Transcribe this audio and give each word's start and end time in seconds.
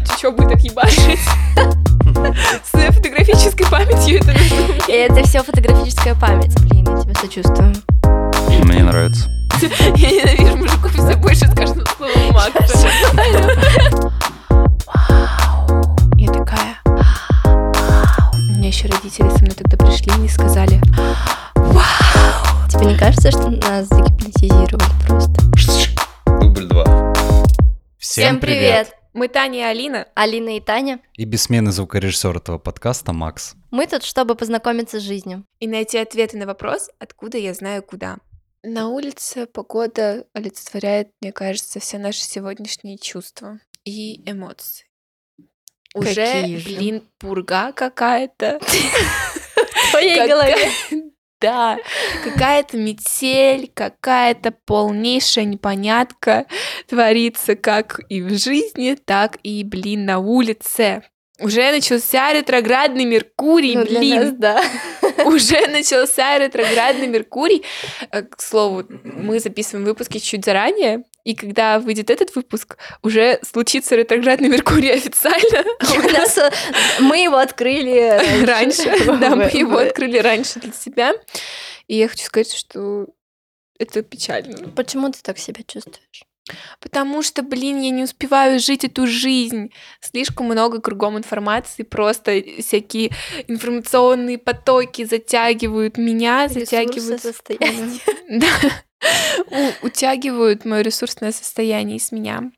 запомнить 0.00 0.10
учебу 0.14 0.42
и 0.42 0.48
так 0.48 0.60
ебашить. 0.60 1.20
С 2.64 2.92
фотографической 2.92 3.66
памятью 3.66 4.20
это 4.20 4.32
нужно. 4.32 4.74
Это 4.88 5.22
все 5.24 5.42
фотографическая 5.42 6.14
память. 6.14 6.54
Блин, 6.62 6.86
я 6.88 7.02
тебя 7.02 7.14
сочувствую. 7.14 7.74
Мне 8.64 8.82
нравится. 8.82 9.28
Я 9.96 10.10
ненавижу 10.10 10.56
мужиков 10.56 10.92
все 10.92 11.16
больше 11.16 11.46
с 11.46 11.54
каждым 11.54 11.84
словом 11.96 12.32
Макса. 12.32 12.88
Я 16.16 16.32
такая... 16.32 16.76
У 16.84 18.58
меня 18.58 18.68
еще 18.68 18.88
родители 18.88 19.28
со 19.28 19.42
мной 19.42 19.54
тогда 19.54 19.76
пришли 19.76 20.24
и 20.24 20.28
сказали, 20.28 20.80
Тебе 22.70 22.86
не 22.86 22.96
кажется, 22.96 23.30
что 23.30 23.50
нас 23.50 23.86
загипнотизировали 23.88 24.82
просто? 25.06 25.42
Дубль 26.40 26.66
два. 26.66 27.12
Мы 29.12 29.28
Таня 29.28 29.58
и 29.58 29.62
Алина. 29.62 30.08
Алина 30.14 30.56
и 30.56 30.60
Таня. 30.60 31.00
И 31.14 31.24
бессменный 31.24 31.72
звукорежиссер 31.72 32.36
этого 32.36 32.58
подкаста 32.58 33.12
Макс. 33.12 33.54
Мы 33.70 33.86
тут, 33.86 34.04
чтобы 34.04 34.34
познакомиться 34.34 35.00
с 35.00 35.02
жизнью. 35.02 35.44
И 35.58 35.66
найти 35.66 35.98
ответы 35.98 36.36
на 36.36 36.46
вопрос, 36.46 36.90
откуда 36.98 37.38
я 37.38 37.54
знаю 37.54 37.82
куда. 37.82 38.18
На 38.62 38.88
улице 38.88 39.46
погода 39.46 40.26
олицетворяет, 40.34 41.08
мне 41.20 41.32
кажется, 41.32 41.80
все 41.80 41.98
наши 41.98 42.20
сегодняшние 42.20 42.98
чувства 42.98 43.58
и 43.84 44.28
эмоции. 44.30 44.86
Уже, 45.94 46.14
Какие 46.14 46.56
же? 46.58 46.64
блин, 46.68 47.08
пурга 47.18 47.72
какая-то. 47.72 48.60
В 48.62 49.90
твоей 49.90 50.28
голове. 50.28 50.56
Да, 51.40 51.78
какая-то 52.22 52.76
метель, 52.76 53.70
какая-то 53.72 54.52
полнейшая 54.66 55.44
непонятка 55.46 56.46
творится 56.86 57.56
как 57.56 58.00
и 58.08 58.20
в 58.20 58.30
жизни, 58.38 58.96
так 59.04 59.38
и, 59.42 59.64
блин, 59.64 60.04
на 60.04 60.18
улице. 60.18 61.02
Уже 61.38 61.72
начался 61.72 62.34
ретроградный 62.34 63.06
Меркурий, 63.06 63.74
Ну, 63.74 63.84
блин. 63.86 64.16
нас, 64.20 64.32
да. 64.32 64.62
Уже 65.24 65.66
начался 65.68 66.38
ретроградный 66.38 67.06
Меркурий. 67.06 67.62
Э, 68.10 68.20
К 68.22 68.40
слову, 68.42 68.84
мы 69.04 69.40
записываем 69.40 69.86
выпуски 69.86 70.18
чуть 70.18 70.44
заранее, 70.44 71.04
и 71.30 71.34
когда 71.34 71.78
выйдет 71.78 72.10
этот 72.10 72.34
выпуск, 72.34 72.76
уже 73.02 73.38
случится 73.42 73.94
ретроградный 73.94 74.48
Меркурий 74.48 74.90
официально. 74.94 75.64
Э, 76.40 76.50
Мы 77.00 77.22
его 77.24 77.36
открыли 77.36 78.44
раньше. 78.44 78.92
Да, 79.20 79.36
мы 79.36 79.44
его 79.44 79.78
открыли 79.78 80.18
раньше 80.18 80.58
для 80.60 80.72
себя. 80.72 81.14
И 81.86 81.96
я 81.96 82.08
хочу 82.08 82.24
сказать, 82.24 82.52
что 82.52 83.06
это 83.78 84.02
печально. 84.02 84.68
Почему 84.70 85.10
ты 85.10 85.20
так 85.22 85.38
себя 85.38 85.62
чувствуешь? 85.66 86.24
Потому 86.80 87.22
что, 87.22 87.42
блин, 87.42 87.80
я 87.80 87.90
не 87.90 88.04
успеваю 88.04 88.58
жить 88.58 88.84
эту 88.84 89.06
жизнь. 89.06 89.70
Слишком 90.00 90.46
много 90.46 90.80
кругом 90.80 91.18
информации, 91.18 91.82
просто 91.82 92.42
всякие 92.58 93.10
информационные 93.46 94.38
потоки 94.38 95.04
затягивают 95.04 95.96
меня, 95.96 96.48
затягивают... 96.48 97.22
состояние. 97.22 98.00
Да. 98.28 98.82
Утягивают 99.82 100.64
мое 100.64 100.82
ресурсное 100.82 101.32
состояние 101.32 101.96
из 101.98 102.12
меня. 102.12 102.50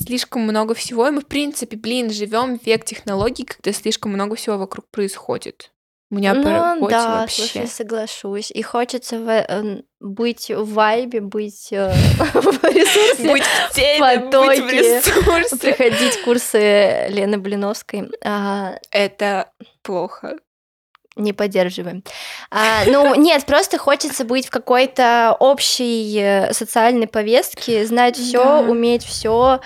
Слишком 0.00 0.42
много 0.42 0.74
всего. 0.74 1.06
И 1.06 1.10
мы, 1.10 1.20
в 1.20 1.26
принципе, 1.26 1.76
блин, 1.76 2.10
живем 2.10 2.58
в 2.58 2.66
век 2.66 2.84
технологий, 2.84 3.44
когда 3.44 3.72
слишком 3.72 4.12
много 4.12 4.34
всего 4.36 4.58
вокруг 4.58 4.86
происходит. 4.90 5.70
У 6.10 6.16
меня 6.16 6.34
по 6.34 6.40
Ну 6.40 6.50
работе 6.50 6.90
да, 6.94 7.20
вообще. 7.20 7.42
слушай, 7.42 7.66
соглашусь. 7.66 8.50
И 8.50 8.60
хочется 8.60 9.18
в, 9.18 9.28
э, 9.30 9.82
быть 9.98 10.50
в 10.50 10.74
вайбе, 10.74 11.20
быть 11.22 11.68
э, 11.72 11.90
в 12.18 12.64
ресурсе, 12.64 13.32
Быть 13.32 13.42
в 13.44 13.74
теме, 13.74 13.98
быть 14.18 14.20
в 14.20 14.30
потоке, 14.30 14.78
ресурсе. 14.78 15.56
проходить 15.56 16.22
курсы 16.22 17.06
Лены 17.08 17.38
Блиновской. 17.38 18.10
А, 18.22 18.74
Это 18.90 19.52
плохо. 19.82 20.36
Не 21.16 21.32
поддерживаем. 21.32 22.02
А, 22.50 22.84
ну, 22.86 23.14
нет, 23.14 23.44
просто 23.44 23.76
хочется 23.78 24.24
быть 24.24 24.46
в 24.46 24.50
какой-то 24.50 25.36
общей 25.38 26.16
э, 26.18 26.52
социальной 26.52 27.06
повестке, 27.06 27.84
знать 27.86 28.16
все, 28.16 28.42
Да. 28.42 28.60
уметь 28.60 29.04
все 29.04 29.60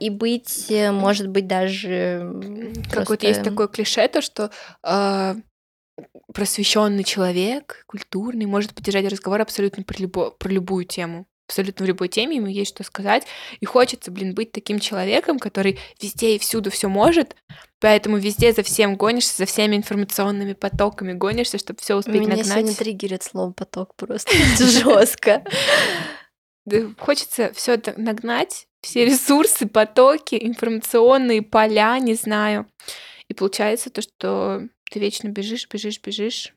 и 0.00 0.10
быть, 0.10 0.70
э, 0.70 0.90
может 0.90 1.28
быть, 1.28 1.46
даже 1.46 2.32
Как 2.90 3.00
вот 3.00 3.18
просто- 3.20 3.26
есть 3.26 3.42
такое 3.42 3.68
клише, 3.68 4.08
то 4.08 4.22
что 4.22 4.50
просвещенный 6.32 7.04
человек, 7.04 7.84
культурный, 7.86 8.46
может 8.46 8.74
поддержать 8.74 9.10
разговор 9.10 9.40
абсолютно 9.42 9.82
про, 9.82 9.96
любо- 9.98 10.30
про 10.30 10.48
любую 10.48 10.84
тему. 10.84 11.26
Абсолютно 11.50 11.84
в 11.84 11.88
любой 11.88 12.06
теме 12.06 12.36
ему 12.36 12.46
есть 12.46 12.70
что 12.70 12.84
сказать. 12.84 13.26
И 13.58 13.66
хочется, 13.66 14.12
блин, 14.12 14.34
быть 14.34 14.52
таким 14.52 14.78
человеком, 14.78 15.40
который 15.40 15.80
везде 16.00 16.36
и 16.36 16.38
всюду 16.38 16.70
все 16.70 16.88
может, 16.88 17.34
поэтому 17.80 18.18
везде 18.18 18.52
за 18.52 18.62
всем 18.62 18.94
гонишься, 18.94 19.36
за 19.36 19.46
всеми 19.46 19.74
информационными 19.74 20.52
потоками 20.52 21.12
гонишься, 21.12 21.58
чтобы 21.58 21.80
все 21.80 21.96
успеть 21.96 22.20
Меня 22.20 22.36
нагнать. 22.36 22.46
сегодня 22.46 22.74
триггерит 22.76 23.24
слово 23.24 23.50
поток 23.50 23.96
просто 23.96 24.32
жестко. 24.58 25.42
Хочется 26.98 27.50
все 27.52 27.74
это 27.74 27.94
нагнать, 28.00 28.68
все 28.80 29.04
ресурсы, 29.04 29.66
потоки, 29.66 30.38
информационные 30.40 31.42
поля, 31.42 31.98
не 31.98 32.14
знаю. 32.14 32.70
И 33.26 33.34
получается 33.34 33.90
то, 33.90 34.02
что 34.02 34.68
ты 34.88 35.00
вечно 35.00 35.30
бежишь, 35.30 35.66
бежишь, 35.68 36.00
бежишь. 36.00 36.54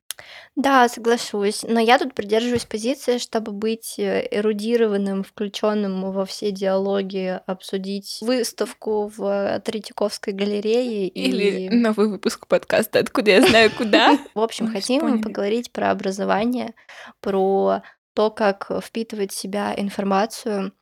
Да, 0.55 0.87
соглашусь. 0.87 1.63
Но 1.67 1.79
я 1.79 1.97
тут 1.97 2.13
придерживаюсь 2.13 2.65
позиции, 2.65 3.17
чтобы 3.17 3.51
быть 3.51 3.95
э, 3.97 4.27
эрудированным, 4.29 5.23
включенным 5.23 6.11
во 6.11 6.25
все 6.25 6.51
диалоги, 6.51 7.39
обсудить 7.47 8.19
выставку 8.21 9.11
в 9.15 9.61
Третьяковской 9.65 10.33
галерее. 10.33 11.07
Или 11.07 11.65
и, 11.65 11.69
новый 11.69 12.07
выпуск 12.07 12.47
подкаста 12.47 12.99
«Откуда 12.99 13.31
я 13.31 13.47
знаю 13.47 13.71
куда». 13.75 14.19
в 14.35 14.39
общем, 14.39 14.71
хотим 14.71 15.01
поняли. 15.01 15.21
поговорить 15.21 15.71
про 15.71 15.91
образование, 15.91 16.73
про 17.19 17.81
то, 18.13 18.29
как 18.29 18.71
впитывать 18.83 19.31
в 19.31 19.39
себя 19.39 19.73
информацию. 19.75 20.73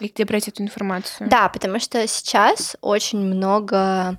И 0.00 0.08
где 0.08 0.24
брать 0.24 0.48
эту 0.48 0.62
информацию? 0.62 1.28
Да, 1.28 1.48
потому 1.48 1.80
что 1.80 2.06
сейчас 2.06 2.76
очень 2.80 3.18
много 3.18 4.16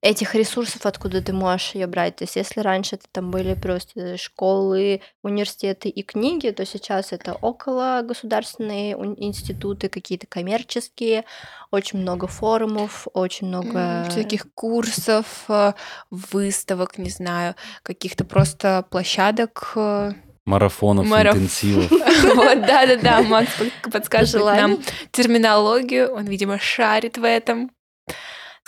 этих 0.00 0.34
ресурсов, 0.34 0.86
откуда 0.86 1.20
ты 1.20 1.32
можешь 1.32 1.74
ее 1.74 1.86
брать. 1.86 2.16
То 2.16 2.24
есть, 2.24 2.36
если 2.36 2.60
раньше 2.60 2.96
это 2.96 3.06
там 3.10 3.30
были 3.30 3.54
просто 3.54 4.16
школы, 4.16 5.00
университеты 5.22 5.88
и 5.88 6.02
книги, 6.02 6.50
то 6.50 6.64
сейчас 6.64 7.12
это 7.12 7.34
около 7.34 8.00
государственные 8.04 8.92
институты, 9.18 9.88
какие-то 9.88 10.26
коммерческие, 10.26 11.24
очень 11.70 11.98
много 11.98 12.26
форумов, 12.28 13.08
очень 13.12 13.48
много 13.48 14.06
Всяких 14.08 14.52
курсов, 14.54 15.26
э, 15.48 15.72
выставок, 16.10 16.98
не 16.98 17.10
знаю, 17.10 17.54
каких-то 17.82 18.24
просто 18.24 18.84
площадок. 18.90 19.72
э. 19.76 20.12
Марафонов, 20.44 21.06
Мараф- 21.06 21.34
интенсивов. 21.34 21.90
Вот, 22.34 22.60
да-да-да, 22.66 23.22
Макс 23.22 23.50
под- 23.58 23.92
подсказывает 23.92 24.60
нам 24.60 24.78
терминологию, 25.10 26.12
он, 26.14 26.24
видимо, 26.24 26.58
шарит 26.58 27.18
в 27.18 27.24
этом. 27.24 27.70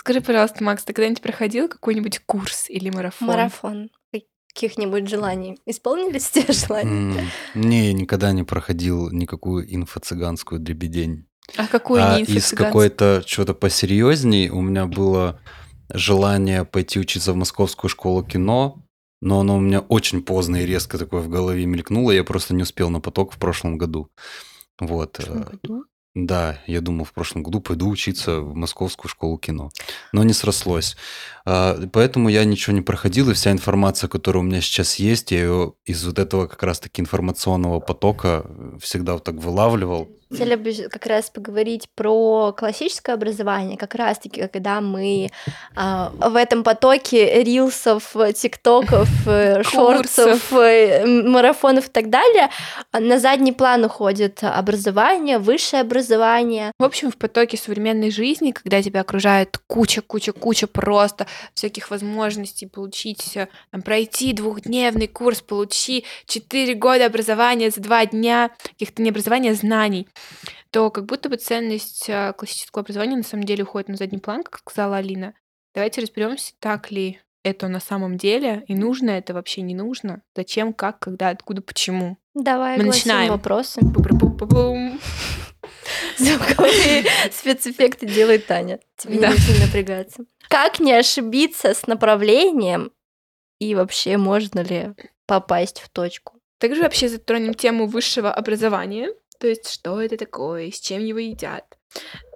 Скажи, 0.01 0.19
пожалуйста, 0.19 0.63
Макс, 0.63 0.83
ты 0.83 0.93
когда-нибудь 0.93 1.21
проходил 1.21 1.69
какой-нибудь 1.69 2.21
курс 2.25 2.71
или 2.71 2.89
марафон? 2.89 3.27
марафон 3.27 3.89
каких-нибудь 4.51 5.07
желаний. 5.07 5.59
Исполнились 5.67 6.27
те 6.31 6.43
желания? 6.51 7.19
М, 7.19 7.27
Не, 7.53 7.85
я 7.85 7.93
никогда 7.93 8.31
не 8.31 8.41
проходил 8.43 9.11
никакую 9.11 9.71
инфо-цыганскую 9.71 10.57
дребедень. 10.57 11.27
А 11.55 11.67
какой 11.67 12.01
А 12.01 12.17
не 12.17 12.23
из 12.23 12.49
какой-то 12.49 13.23
что-то 13.27 13.53
посерьезней 13.53 14.49
у 14.49 14.61
меня 14.61 14.87
было 14.87 15.39
желание 15.93 16.65
пойти 16.65 16.99
учиться 16.99 17.31
в 17.31 17.35
Московскую 17.35 17.87
школу 17.87 18.23
кино, 18.23 18.83
но 19.21 19.41
оно 19.41 19.57
у 19.57 19.59
меня 19.59 19.81
очень 19.81 20.23
поздно 20.23 20.55
и 20.55 20.65
резко 20.65 20.97
такое 20.97 21.21
в 21.21 21.29
голове 21.29 21.63
мелькнуло, 21.67 22.09
я 22.09 22.23
просто 22.23 22.55
не 22.55 22.63
успел 22.63 22.89
на 22.89 23.01
поток 23.01 23.33
в 23.33 23.37
прошлом 23.37 23.77
году. 23.77 24.09
Вот. 24.79 25.19
э, 25.19 25.43
Да, 26.13 26.59
я 26.67 26.81
думал 26.81 27.05
в 27.05 27.13
прошлом 27.13 27.41
году 27.41 27.61
пойду 27.61 27.87
учиться 27.89 28.41
в 28.41 28.53
Московскую 28.53 29.09
школу 29.09 29.37
кино, 29.37 29.71
но 30.11 30.23
не 30.23 30.33
срослось. 30.33 30.97
А, 31.45 31.79
Поэтому 31.93 32.27
я 32.27 32.43
ничего 32.43 32.75
не 32.75 32.81
проходил, 32.81 33.29
и 33.29 33.33
вся 33.33 33.51
информация, 33.51 34.09
которая 34.09 34.43
у 34.43 34.45
меня 34.45 34.59
сейчас 34.59 34.95
есть, 34.95 35.31
я 35.31 35.39
ее 35.39 35.73
из 35.85 36.03
вот 36.05 36.19
этого 36.19 36.47
как 36.47 36.63
раз-таки 36.63 37.01
информационного 37.01 37.79
потока 37.79 38.45
всегда 38.81 39.13
вот 39.13 39.23
так 39.23 39.35
вылавливал. 39.35 40.09
Хотели 40.31 40.55
бы 40.55 40.73
как 40.89 41.05
раз 41.05 41.29
поговорить 41.29 41.89
про 41.93 42.53
классическое 42.53 43.15
образование, 43.15 43.77
как 43.77 43.95
раз-таки, 43.95 44.47
когда 44.47 44.79
мы 44.79 45.29
а, 45.75 46.11
в 46.17 46.35
этом 46.35 46.63
потоке 46.63 47.43
рилсов, 47.43 48.15
э, 48.15 48.31
тиктоков, 48.31 49.09
э, 49.27 49.61
шортсов, 49.63 50.53
э, 50.53 51.05
марафонов 51.05 51.87
и 51.87 51.91
так 51.91 52.09
далее, 52.09 52.49
на 52.93 53.19
задний 53.19 53.51
план 53.51 53.83
уходит 53.83 54.39
образование, 54.41 55.37
высшее 55.37 55.81
образование. 55.81 56.71
В 56.79 56.83
общем, 56.83 57.11
в 57.11 57.17
потоке 57.17 57.57
современной 57.57 58.11
жизни, 58.11 58.51
когда 58.51 58.81
тебя 58.81 59.01
окружает 59.01 59.57
куча-куча-куча 59.67 60.67
просто 60.67 61.27
всяких 61.53 61.91
возможностей 61.91 62.67
получить, 62.67 63.35
э, 63.35 63.47
там, 63.71 63.81
пройти 63.81 64.33
двухдневный 64.33 65.07
курс, 65.07 65.41
получи 65.41 66.05
4 66.27 66.73
года 66.75 67.05
образования 67.05 67.69
за 67.69 67.81
2 67.81 68.05
дня, 68.05 68.51
каких-то 68.63 69.01
не 69.01 69.09
образования, 69.09 69.51
а 69.51 69.55
знаний. 69.55 70.07
То 70.71 70.89
как 70.89 71.05
будто 71.05 71.29
бы 71.29 71.35
ценность 71.37 72.09
а, 72.09 72.33
классического 72.33 72.81
образования 72.81 73.17
на 73.17 73.23
самом 73.23 73.43
деле 73.45 73.63
уходит 73.63 73.89
на 73.89 73.95
задний 73.97 74.19
план, 74.19 74.43
как 74.43 74.59
сказала 74.59 74.97
Алина. 74.97 75.33
Давайте 75.73 76.01
разберемся, 76.01 76.53
так 76.59 76.91
ли 76.91 77.19
это 77.43 77.67
на 77.67 77.79
самом 77.79 78.17
деле, 78.17 78.63
и 78.67 78.75
нужно 78.75 79.11
это 79.11 79.33
вообще 79.33 79.61
не 79.61 79.73
нужно, 79.73 80.21
зачем, 80.35 80.73
как, 80.73 80.99
когда, 80.99 81.29
откуда, 81.29 81.61
почему. 81.61 82.17
Давай 82.35 82.77
Мы 82.77 82.83
начинаем. 82.85 83.31
вопросы. 83.31 83.81
Звуковые 86.17 87.05
спецэффекты 87.31 88.05
делает 88.05 88.45
Таня. 88.47 88.79
Тебе 88.97 89.19
Да. 89.19 89.27
не 89.29 89.33
нужно 89.33 89.65
напрягаться. 89.65 90.23
Как 90.49 90.79
не 90.79 90.93
ошибиться 90.93 91.73
с 91.73 91.87
направлением 91.87 92.91
и 93.59 93.75
вообще 93.75 94.17
можно 94.17 94.59
ли 94.61 94.93
попасть 95.25 95.79
в 95.81 95.89
точку? 95.89 96.39
Также 96.59 96.81
вообще 96.83 97.09
затронем 97.09 97.53
тему 97.53 97.87
высшего 97.87 98.31
образования, 98.31 99.09
то 99.41 99.47
есть 99.47 99.67
что 99.67 99.99
это 99.99 100.17
такое, 100.17 100.69
с 100.69 100.79
чем 100.79 101.03
его 101.03 101.17
едят. 101.17 101.65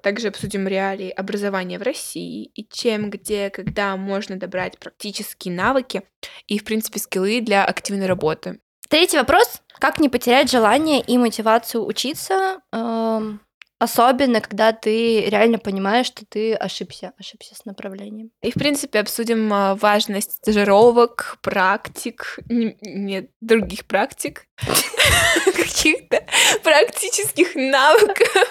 Также 0.02 0.30
обсудим 0.30 0.68
реалии 0.68 1.12
образования 1.12 1.78
в 1.78 1.84
России 1.84 2.46
и 2.56 2.68
чем, 2.68 3.12
где, 3.12 3.52
когда 3.52 3.96
можно 3.96 4.38
добрать 4.38 4.80
практические 4.80 5.54
навыки 5.54 6.02
и, 6.48 6.58
в 6.58 6.64
принципе, 6.64 7.00
скиллы 7.00 7.42
для 7.42 7.64
активной 7.64 8.08
работы. 8.08 8.60
Третий 8.90 9.18
вопрос. 9.18 9.62
Как 9.80 10.00
не 10.00 10.10
потерять 10.10 10.50
желание 10.50 11.00
и 11.00 11.18
мотивацию 11.20 11.86
учиться, 11.86 12.62
эм, 12.72 13.40
особенно 13.80 14.42
когда 14.42 14.72
ты 14.72 15.22
реально 15.22 15.58
понимаешь, 15.58 16.08
что 16.08 16.26
ты 16.26 16.54
ошибся, 16.54 17.14
ошибся 17.20 17.56
с 17.56 17.66
направлением. 17.66 18.32
И, 18.42 18.52
в 18.52 18.56
принципе, 18.56 19.00
обсудим 19.00 19.52
а, 19.54 19.76
важность 19.76 20.34
стажировок, 20.34 21.38
практик, 21.42 22.40
не, 22.50 22.78
не 22.82 23.30
других 23.42 23.86
практик, 23.86 24.48
каких-то 25.46 26.26
практических 26.64 27.56
навыков. 27.56 28.48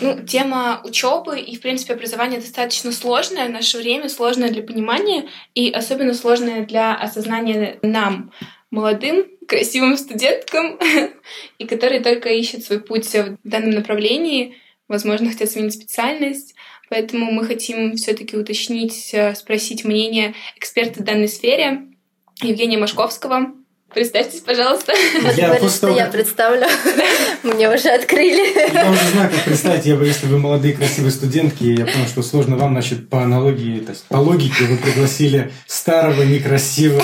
Ну, 0.00 0.20
тема 0.26 0.80
учебы 0.82 1.38
и, 1.38 1.56
в 1.56 1.60
принципе, 1.60 1.94
образования 1.94 2.38
достаточно 2.38 2.90
сложная 2.90 3.46
в 3.46 3.52
наше 3.52 3.78
время, 3.78 4.08
сложная 4.08 4.50
для 4.50 4.64
понимания 4.64 5.28
и 5.54 5.70
особенно 5.70 6.12
сложная 6.12 6.66
для 6.66 6.96
осознания 6.96 7.78
нам, 7.82 8.32
молодым, 8.72 9.26
красивым 9.46 9.96
студенткам, 9.96 10.78
и 11.58 11.66
которые 11.66 12.00
только 12.00 12.28
ищут 12.30 12.64
свой 12.64 12.80
путь 12.80 13.06
в 13.14 13.38
данном 13.44 13.70
направлении, 13.70 14.56
возможно, 14.88 15.30
хотят 15.30 15.50
сменить 15.50 15.74
специальность. 15.74 16.54
Поэтому 16.88 17.30
мы 17.32 17.44
хотим 17.44 17.96
все-таки 17.96 18.36
уточнить, 18.36 19.14
э, 19.14 19.34
спросить 19.34 19.84
мнение 19.84 20.34
эксперта 20.56 21.00
в 21.00 21.04
данной 21.04 21.28
сфере 21.28 21.86
Евгения 22.42 22.78
Машковского. 22.78 23.54
Представьтесь, 23.94 24.40
пожалуйста. 24.40 24.92
Я 25.36 25.48
говорит, 25.48 25.70
что 25.70 25.88
я 25.88 26.06
представлю. 26.06 26.66
Мне 27.42 27.68
уже 27.68 27.90
открыли. 27.90 28.72
Я 28.72 28.90
уже 28.90 29.04
знаю, 29.12 29.30
как 29.30 29.44
представить, 29.44 29.84
я, 29.84 29.96
бы, 29.96 30.06
если 30.06 30.26
вы 30.26 30.38
молодые 30.38 30.74
красивые 30.74 31.12
студентки, 31.12 31.64
я 31.64 31.84
понял, 31.84 32.06
что 32.06 32.22
сложно 32.22 32.56
вам, 32.56 32.72
значит, 32.72 33.10
по 33.10 33.22
аналогии, 33.22 33.80
то 33.80 33.90
есть 33.90 34.04
по 34.04 34.16
логике 34.16 34.64
вы 34.64 34.76
пригласили 34.76 35.52
старого, 35.66 36.22
некрасивого, 36.22 37.02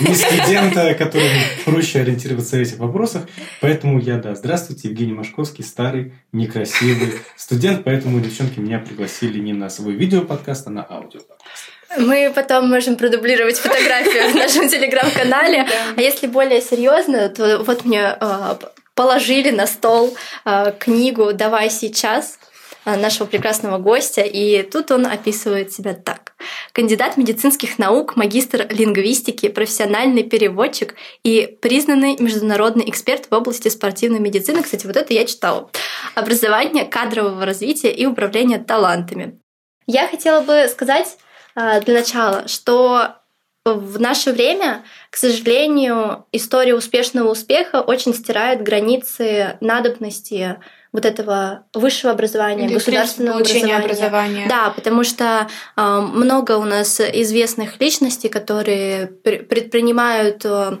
не 0.00 0.14
студента, 0.14 0.94
которому 0.94 1.40
проще 1.64 2.00
ориентироваться 2.00 2.56
в 2.56 2.60
этих 2.60 2.78
вопросах. 2.78 3.22
Поэтому 3.60 4.00
я, 4.00 4.16
да, 4.16 4.34
здравствуйте, 4.34 4.88
Евгений 4.88 5.12
Машковский, 5.12 5.64
старый, 5.64 6.14
некрасивый 6.32 7.14
студент, 7.36 7.84
поэтому 7.84 8.20
девчонки 8.20 8.60
меня 8.60 8.78
пригласили 8.78 9.38
не 9.38 9.52
на 9.52 9.68
свой 9.68 9.94
видеоподкаст, 9.94 10.66
а 10.68 10.70
на 10.70 10.86
аудиоподкаст. 10.88 11.73
Мы 11.98 12.32
потом 12.34 12.68
можем 12.68 12.96
продублировать 12.96 13.58
фотографию 13.58 14.30
в 14.30 14.34
нашем 14.34 14.68
телеграм-канале. 14.68 15.66
А 15.96 16.00
если 16.00 16.26
более 16.26 16.60
серьезно, 16.60 17.28
то 17.28 17.58
вот 17.58 17.84
мне 17.84 18.16
э, 18.20 18.54
положили 18.94 19.50
на 19.50 19.66
стол 19.66 20.16
э, 20.44 20.72
книгу 20.78 21.32
«Давай 21.32 21.70
сейчас» 21.70 22.38
э, 22.84 22.96
нашего 22.96 23.26
прекрасного 23.26 23.78
гостя, 23.78 24.22
и 24.22 24.62
тут 24.62 24.90
он 24.90 25.06
описывает 25.06 25.72
себя 25.72 25.94
так. 25.94 26.32
Кандидат 26.72 27.16
медицинских 27.16 27.78
наук, 27.78 28.16
магистр 28.16 28.66
лингвистики, 28.70 29.48
профессиональный 29.48 30.24
переводчик 30.24 30.94
и 31.22 31.56
признанный 31.62 32.16
международный 32.18 32.88
эксперт 32.90 33.26
в 33.30 33.34
области 33.34 33.68
спортивной 33.68 34.18
медицины. 34.18 34.62
Кстати, 34.62 34.86
вот 34.86 34.96
это 34.96 35.12
я 35.12 35.24
читала. 35.24 35.70
Образование, 36.14 36.84
кадрового 36.84 37.46
развития 37.46 37.92
и 37.92 38.04
управления 38.06 38.58
талантами. 38.58 39.38
Я 39.86 40.08
хотела 40.08 40.40
бы 40.40 40.66
сказать 40.70 41.18
а, 41.18 41.23
для 41.54 41.94
начала, 41.94 42.48
что 42.48 43.16
в 43.64 43.98
наше 43.98 44.32
время, 44.32 44.84
к 45.10 45.16
сожалению, 45.16 46.26
история 46.32 46.74
успешного 46.74 47.30
успеха 47.30 47.80
очень 47.80 48.14
стирает 48.14 48.62
границы 48.62 49.56
надобности 49.60 50.58
вот 50.92 51.04
этого 51.06 51.64
высшего 51.72 52.12
образования, 52.12 52.68
принципе, 52.68 52.92
государственного 52.92 53.40
образования. 53.40 53.76
образования. 53.76 54.46
Да, 54.48 54.70
потому 54.70 55.02
что 55.02 55.48
а, 55.74 56.00
много 56.00 56.56
у 56.56 56.64
нас 56.64 57.00
известных 57.00 57.80
личностей, 57.80 58.28
которые 58.28 59.06
пр- 59.06 59.44
предпринимают 59.44 60.44
а, 60.46 60.78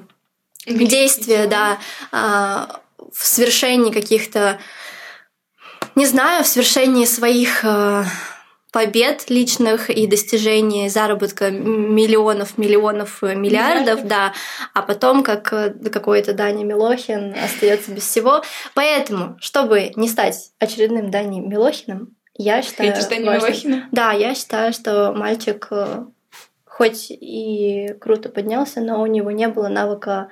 действия, 0.66 1.46
да, 1.46 1.78
а, 2.12 2.80
в 3.12 3.26
свершении 3.26 3.92
каких-то, 3.92 4.58
не 5.96 6.06
знаю, 6.06 6.44
в 6.44 6.46
свершении 6.46 7.06
своих 7.06 7.64
а, 7.64 8.04
побед 8.74 9.30
личных 9.30 9.88
и 9.88 10.08
достижений 10.08 10.88
заработка 10.88 11.52
миллионов, 11.52 12.58
миллионов, 12.58 13.22
э, 13.22 13.36
миллиардов, 13.36 14.04
да, 14.04 14.32
а 14.74 14.82
потом 14.82 15.22
как 15.22 15.52
э, 15.52 15.70
какой-то 15.90 16.32
Даня 16.32 16.64
Милохин 16.64 17.36
остается 17.40 17.92
без 17.92 18.02
всего. 18.02 18.42
Поэтому, 18.74 19.36
чтобы 19.38 19.92
не 19.94 20.08
стать 20.08 20.50
очередным 20.58 21.12
Даней 21.12 21.38
Милохиным, 21.38 22.16
я 22.36 22.62
считаю... 22.62 22.92
Даню 22.92 23.26
важным- 23.26 23.36
Милохина? 23.36 23.88
Да, 23.92 24.10
я 24.10 24.34
считаю, 24.34 24.72
что 24.72 25.12
мальчик 25.12 25.68
э, 25.70 26.06
хоть 26.66 27.12
и 27.12 27.94
круто 28.00 28.28
поднялся, 28.28 28.80
но 28.80 29.00
у 29.00 29.06
него 29.06 29.30
не 29.30 29.46
было 29.46 29.68
навыка 29.68 30.30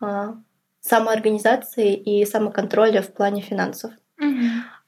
а, 0.00 0.36
самоорганизации 0.82 1.94
и 1.94 2.24
самоконтроля 2.26 3.02
в 3.02 3.12
плане 3.12 3.42
финансов. 3.42 3.90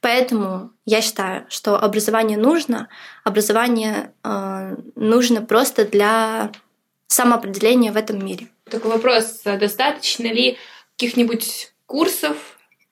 Поэтому 0.05 0.69
я 0.85 1.01
считаю, 1.01 1.47
что 1.49 1.79
образование 1.79 2.37
нужно. 2.37 2.89
Образование 3.23 4.13
э, 4.23 4.75
нужно 4.93 5.41
просто 5.41 5.83
для 5.83 6.51
самоопределения 7.07 7.91
в 7.91 7.97
этом 7.97 8.23
мире. 8.23 8.49
Такой 8.69 8.91
вопрос, 8.91 9.41
а 9.45 9.57
достаточно 9.57 10.27
ли 10.27 10.57
каких-нибудь 10.91 11.73
курсов, 11.87 12.37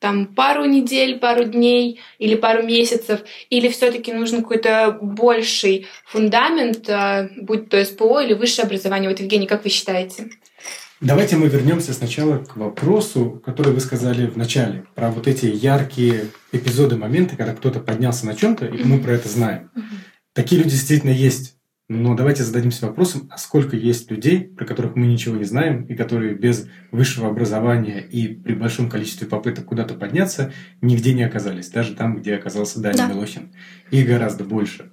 там 0.00 0.26
пару 0.26 0.64
недель, 0.64 1.20
пару 1.20 1.44
дней 1.44 2.00
или 2.18 2.34
пару 2.34 2.64
месяцев, 2.64 3.20
или 3.48 3.68
все-таки 3.68 4.12
нужен 4.12 4.42
какой-то 4.42 4.98
больший 5.00 5.86
фундамент, 6.06 6.90
а, 6.90 7.28
будь 7.36 7.68
то 7.68 7.84
СПО 7.84 8.22
или 8.22 8.32
высшее 8.34 8.66
образование? 8.66 9.08
Вот, 9.08 9.20
Евгений, 9.20 9.46
как 9.46 9.62
вы 9.62 9.70
считаете? 9.70 10.30
Давайте 11.04 11.36
мы 11.36 11.48
вернемся 11.48 11.92
сначала 11.92 12.38
к 12.38 12.56
вопросу, 12.56 13.42
который 13.44 13.74
вы 13.74 13.80
сказали 13.80 14.26
в 14.26 14.38
начале, 14.38 14.86
про 14.94 15.10
вот 15.10 15.28
эти 15.28 15.44
яркие 15.44 16.28
эпизоды, 16.50 16.96
моменты, 16.96 17.36
когда 17.36 17.54
кто-то 17.54 17.80
поднялся 17.80 18.24
на 18.24 18.34
чем-то, 18.34 18.64
и 18.64 18.84
мы 18.84 18.98
про 18.98 19.12
это 19.12 19.28
знаем. 19.28 19.70
Такие 20.32 20.62
люди 20.62 20.72
действительно 20.72 21.10
есть. 21.10 21.58
Но 21.90 22.14
давайте 22.14 22.42
зададимся 22.42 22.86
вопросом, 22.86 23.28
а 23.30 23.36
сколько 23.36 23.76
есть 23.76 24.10
людей, 24.10 24.40
про 24.40 24.64
которых 24.64 24.96
мы 24.96 25.06
ничего 25.06 25.36
не 25.36 25.44
знаем, 25.44 25.82
и 25.82 25.94
которые 25.94 26.34
без 26.34 26.66
высшего 26.90 27.28
образования 27.28 28.00
и 28.00 28.28
при 28.28 28.54
большом 28.54 28.88
количестве 28.88 29.26
попыток 29.26 29.66
куда-то 29.66 29.92
подняться 29.92 30.54
нигде 30.80 31.12
не 31.12 31.24
оказались, 31.24 31.68
даже 31.68 31.94
там, 31.94 32.16
где 32.16 32.36
оказался 32.36 32.80
Даня 32.80 32.96
Да. 32.96 33.08
Милохин. 33.08 33.52
Их 33.90 34.06
гораздо 34.06 34.44
больше. 34.44 34.92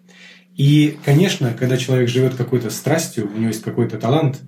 И, 0.58 0.98
конечно, 1.06 1.56
когда 1.58 1.78
человек 1.78 2.10
живет 2.10 2.36
какой-то 2.36 2.70
страстью, 2.70 3.32
у 3.34 3.38
него 3.38 3.48
есть 3.48 3.64
какой-то 3.64 3.98
талант 3.98 4.42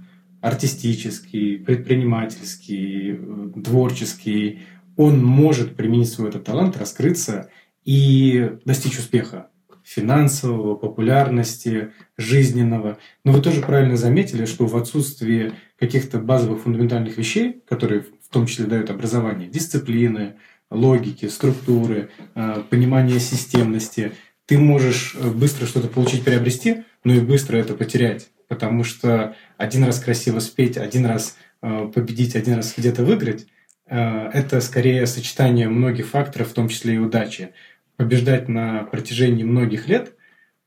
артистический, 0.43 1.57
предпринимательский, 1.57 3.17
творческий, 3.63 4.59
он 4.97 5.23
может 5.23 5.77
применить 5.77 6.09
свой 6.09 6.29
этот 6.29 6.43
талант, 6.43 6.75
раскрыться 6.77 7.50
и 7.85 8.51
достичь 8.65 9.00
успеха 9.00 9.47
финансового, 9.83 10.75
популярности, 10.75 11.91
жизненного. 12.17 12.97
Но 13.23 13.31
вы 13.31 13.41
тоже 13.41 13.62
правильно 13.62 13.95
заметили, 13.95 14.43
что 14.45 14.65
в 14.65 14.75
отсутствии 14.75 15.53
каких-то 15.79 16.19
базовых 16.19 16.62
фундаментальных 16.62 17.17
вещей, 17.17 17.63
которые 17.65 18.01
в 18.01 18.29
том 18.29 18.45
числе 18.45 18.65
дают 18.65 18.89
образование, 18.89 19.47
дисциплины, 19.47 20.35
логики, 20.69 21.27
структуры, 21.27 22.09
э, 22.35 22.63
понимания 22.69 23.19
системности, 23.19 24.12
ты 24.45 24.57
можешь 24.57 25.15
э, 25.17 25.29
быстро 25.29 25.67
что-то 25.67 25.88
получить, 25.88 26.25
приобрести, 26.25 26.83
но 27.05 27.13
и 27.13 27.21
быстро 27.21 27.55
это 27.55 27.75
потерять. 27.75 28.29
Потому 28.47 28.83
что 28.83 29.35
один 29.57 29.83
раз 29.83 30.00
красиво 30.00 30.39
спеть, 30.39 30.77
один 30.77 31.05
раз 31.05 31.38
э, 31.62 31.91
победить, 31.93 32.35
один 32.35 32.55
раз 32.55 32.73
где-то 32.77 33.03
выиграть, 33.03 33.47
э, 33.88 34.29
это 34.33 34.62
скорее 34.62 35.05
сочетание 35.07 35.69
многих 35.69 36.07
факторов, 36.07 36.50
в 36.50 36.53
том 36.53 36.69
числе 36.69 36.95
и 36.95 37.00
удачи 37.00 37.51
побеждать 37.95 38.50
на 38.50 38.83
протяжении 38.83 39.43
многих 39.43 39.88
лет 39.88 40.13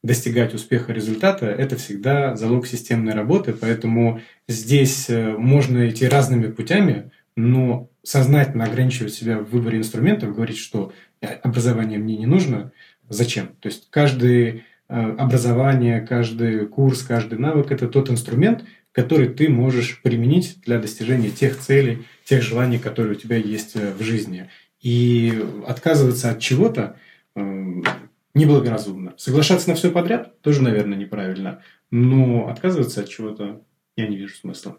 достигать 0.03 0.55
успеха 0.55 0.93
результата, 0.93 1.47
это 1.47 1.77
всегда 1.77 2.37
залог 2.37 2.67
системной 2.67 3.13
работы, 3.13 3.53
поэтому 3.53 4.21
здесь 4.47 5.11
э, 5.11 5.33
можно 5.37 5.89
идти 5.89 6.07
разными 6.07 6.51
путями, 6.51 7.11
но 7.37 7.91
сознательно 8.03 8.65
ограничивать 8.65 9.15
себя 9.15 9.39
в 9.39 9.51
выборе 9.51 9.79
инструментов, 9.79 10.35
говорить, 10.35 10.59
что 10.59 10.93
образование 11.43 11.99
мне 11.99 12.17
не 12.17 12.27
нужно, 12.27 12.73
зачем? 13.09 13.49
То 13.61 13.69
есть 13.69 13.89
каждое 13.91 14.65
образование, 14.89 16.01
каждый 16.01 16.67
курс, 16.67 17.03
каждый 17.03 17.39
навык– 17.39 17.71
это 17.73 17.89
тот 17.89 18.11
инструмент, 18.11 18.65
который 18.93 19.29
ты 19.29 19.49
можешь 19.49 20.01
применить 20.03 20.61
для 20.63 20.79
достижения 20.79 21.31
тех 21.31 21.59
целей, 21.59 22.07
тех 22.25 22.43
желаний, 22.43 22.79
которые 22.79 23.17
у 23.17 23.19
тебя 23.19 23.37
есть 23.37 23.75
в 23.75 24.03
жизни. 24.03 24.49
И 24.81 25.45
отказываться 25.67 26.31
от 26.31 26.41
чего-то 26.41 26.97
неблагоразумно. 28.35 29.15
Соглашаться 29.17 29.69
на 29.69 29.75
все 29.75 29.91
подряд 29.91 30.41
тоже, 30.41 30.63
наверное, 30.63 30.97
неправильно. 30.97 31.63
Но 31.91 32.49
отказываться 32.49 33.01
от 33.01 33.09
чего-то 33.09 33.63
я 33.97 34.07
не 34.07 34.17
вижу 34.17 34.35
смысла. 34.35 34.79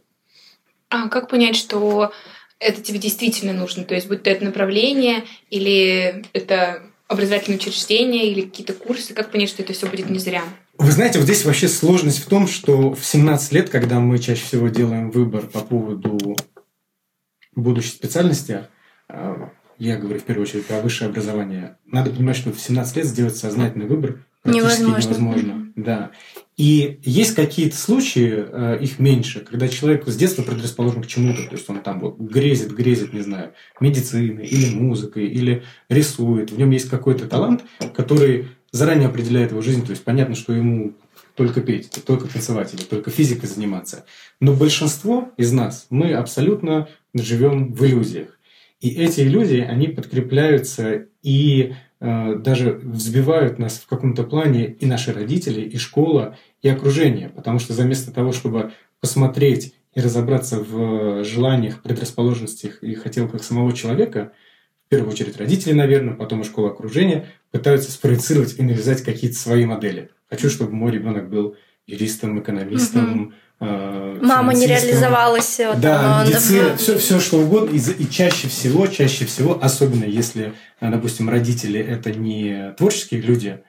А 0.90 1.10
как 1.10 1.30
понять, 1.30 1.56
что 1.56 2.12
это 2.60 2.82
тебе 2.82 3.00
действительно 3.00 3.54
нужно? 3.54 3.84
То 3.84 3.96
есть, 3.96 4.08
будь 4.08 4.24
то 4.24 4.30
это 4.30 4.46
направление, 4.46 5.24
или 5.50 6.24
это 6.34 6.84
образовательное 7.08 7.58
учреждение, 7.58 8.32
или 8.32 8.42
какие-то 8.42 8.74
курсы, 8.74 9.14
как 9.14 9.32
понять, 9.32 9.50
что 9.50 9.64
это 9.64 9.74
все 9.74 9.88
будет 9.88 10.10
не 10.10 10.20
зря? 10.20 10.44
Вы 10.78 10.92
знаете, 10.92 11.20
вот 11.20 11.26
здесь 11.26 11.46
вообще 11.46 11.68
сложность 11.68 12.20
в 12.20 12.28
том, 12.28 12.48
что 12.48 12.94
в 12.94 13.04
17 13.04 13.52
лет, 13.54 13.70
когда 13.70 14.00
мы 14.00 14.20
чаще 14.20 14.44
всего 14.44 14.68
делаем 14.68 15.10
выбор 15.10 15.48
по 15.48 15.62
поводу 15.62 16.38
будущей 17.56 17.90
специальности, 17.90 18.68
а, 19.10 19.50
я 19.78 19.98
говорю 19.98 20.20
в 20.20 20.24
первую 20.24 20.46
очередь 20.46 20.66
про 20.66 20.82
высшее 20.82 21.10
образование, 21.10 21.78
надо 21.86 22.12
понимать, 22.12 22.36
что 22.36 22.52
в 22.52 22.60
17 22.60 22.98
лет 22.98 23.06
сделать 23.06 23.38
сознательный 23.38 23.88
выбор 23.88 24.24
практически 24.44 24.82
невозможно. 24.82 25.10
невозможно. 25.10 25.67
Да. 25.78 26.10
И 26.58 27.00
есть 27.04 27.36
какие-то 27.36 27.78
случаи, 27.78 28.34
э, 28.36 28.80
их 28.82 28.98
меньше, 28.98 29.42
когда 29.42 29.68
человек 29.68 30.08
с 30.08 30.18
детства 30.18 30.42
предрасположен 30.42 31.04
к 31.04 31.08
чему-то, 31.08 31.44
то 31.44 31.56
есть 31.56 31.70
он 31.70 31.82
там 31.82 32.00
вот 32.00 32.18
грезит, 32.18 32.74
грезит, 32.74 33.14
не 33.14 33.22
знаю, 33.22 33.54
медициной 33.80 34.48
или 34.48 34.74
музыкой, 34.74 35.28
или 35.28 35.64
рисует. 35.88 36.52
В 36.52 36.58
нем 36.58 36.72
есть 36.72 36.90
какой-то 36.90 37.28
талант, 37.28 37.64
который 37.94 38.48
заранее 38.72 39.08
определяет 39.08 39.52
его 39.52 39.62
жизнь, 39.62 39.86
то 39.86 39.92
есть 39.92 40.04
понятно, 40.04 40.34
что 40.34 40.52
ему 40.52 40.94
только 41.36 41.62
петь, 41.62 41.92
только 42.08 42.28
танцевать 42.28 42.74
или 42.74 42.82
только 42.82 43.12
физикой 43.12 43.48
заниматься. 43.48 44.06
Но 44.40 44.54
большинство 44.54 45.32
из 45.38 45.52
нас, 45.52 45.86
мы 45.92 46.14
абсолютно 46.14 46.90
живем 47.14 47.72
в 47.72 47.86
иллюзиях. 47.86 48.40
И 48.82 48.90
эти 48.90 49.22
иллюзии, 49.22 49.62
они 49.62 49.90
подкрепляются 49.90 51.06
и 51.22 51.76
даже 52.00 52.74
взбивают 52.84 53.58
нас 53.58 53.78
в 53.78 53.88
каком-то 53.88 54.24
плане 54.24 54.68
и 54.68 54.86
наши 54.86 55.14
родители, 55.14 55.62
и 55.62 55.78
школа, 55.78 56.38
и 56.62 56.70
окружение. 56.70 57.30
Потому 57.30 57.60
что 57.60 57.74
заместо 57.74 58.12
того, 58.12 58.32
чтобы 58.32 58.72
посмотреть 59.00 59.74
и 59.94 60.02
разобраться 60.02 60.60
в 60.60 61.24
желаниях, 61.24 61.82
предрасположенностях 61.82 62.84
и 62.84 62.94
хотелках 62.94 63.44
самого 63.44 63.74
человека, 63.74 64.32
в 64.86 64.90
первую 64.90 65.12
очередь 65.12 65.38
родители, 65.38 65.74
наверное, 65.74 66.14
потом 66.14 66.42
и 66.42 66.44
школа 66.44 66.70
окружения, 66.70 67.26
пытаются 67.52 67.92
спроецировать 67.92 68.60
и 68.60 68.64
навязать 68.64 69.04
какие-то 69.04 69.38
свои 69.38 69.66
модели. 69.66 70.12
Хочу, 70.30 70.50
чтобы 70.50 70.74
мой 70.74 70.92
ребенок 70.92 71.30
был 71.30 71.56
юристом, 71.88 72.40
экономистом, 72.40 73.30
Э, 73.30 73.47
Мама 73.60 74.54
не 74.54 74.68
реализовалась. 74.68 75.60
Э, 75.60 75.74
да, 75.76 76.02
там, 76.02 76.28
медицина, 76.28 76.70
да. 76.70 76.78
все, 76.78 76.98
все 76.98 77.20
что 77.20 77.40
угодно. 77.40 77.76
И, 77.76 77.80
и 77.80 78.10
чаще 78.10 78.48
всего, 78.48 78.88
чаще 78.88 79.26
всего, 79.26 79.58
особенно 79.62 80.04
если, 80.04 80.54
э, 80.80 80.92
допустим, 80.92 81.30
родители 81.30 81.80
это 81.80 82.12
не 82.12 82.74
творческие 82.78 83.22
люди, 83.22 83.60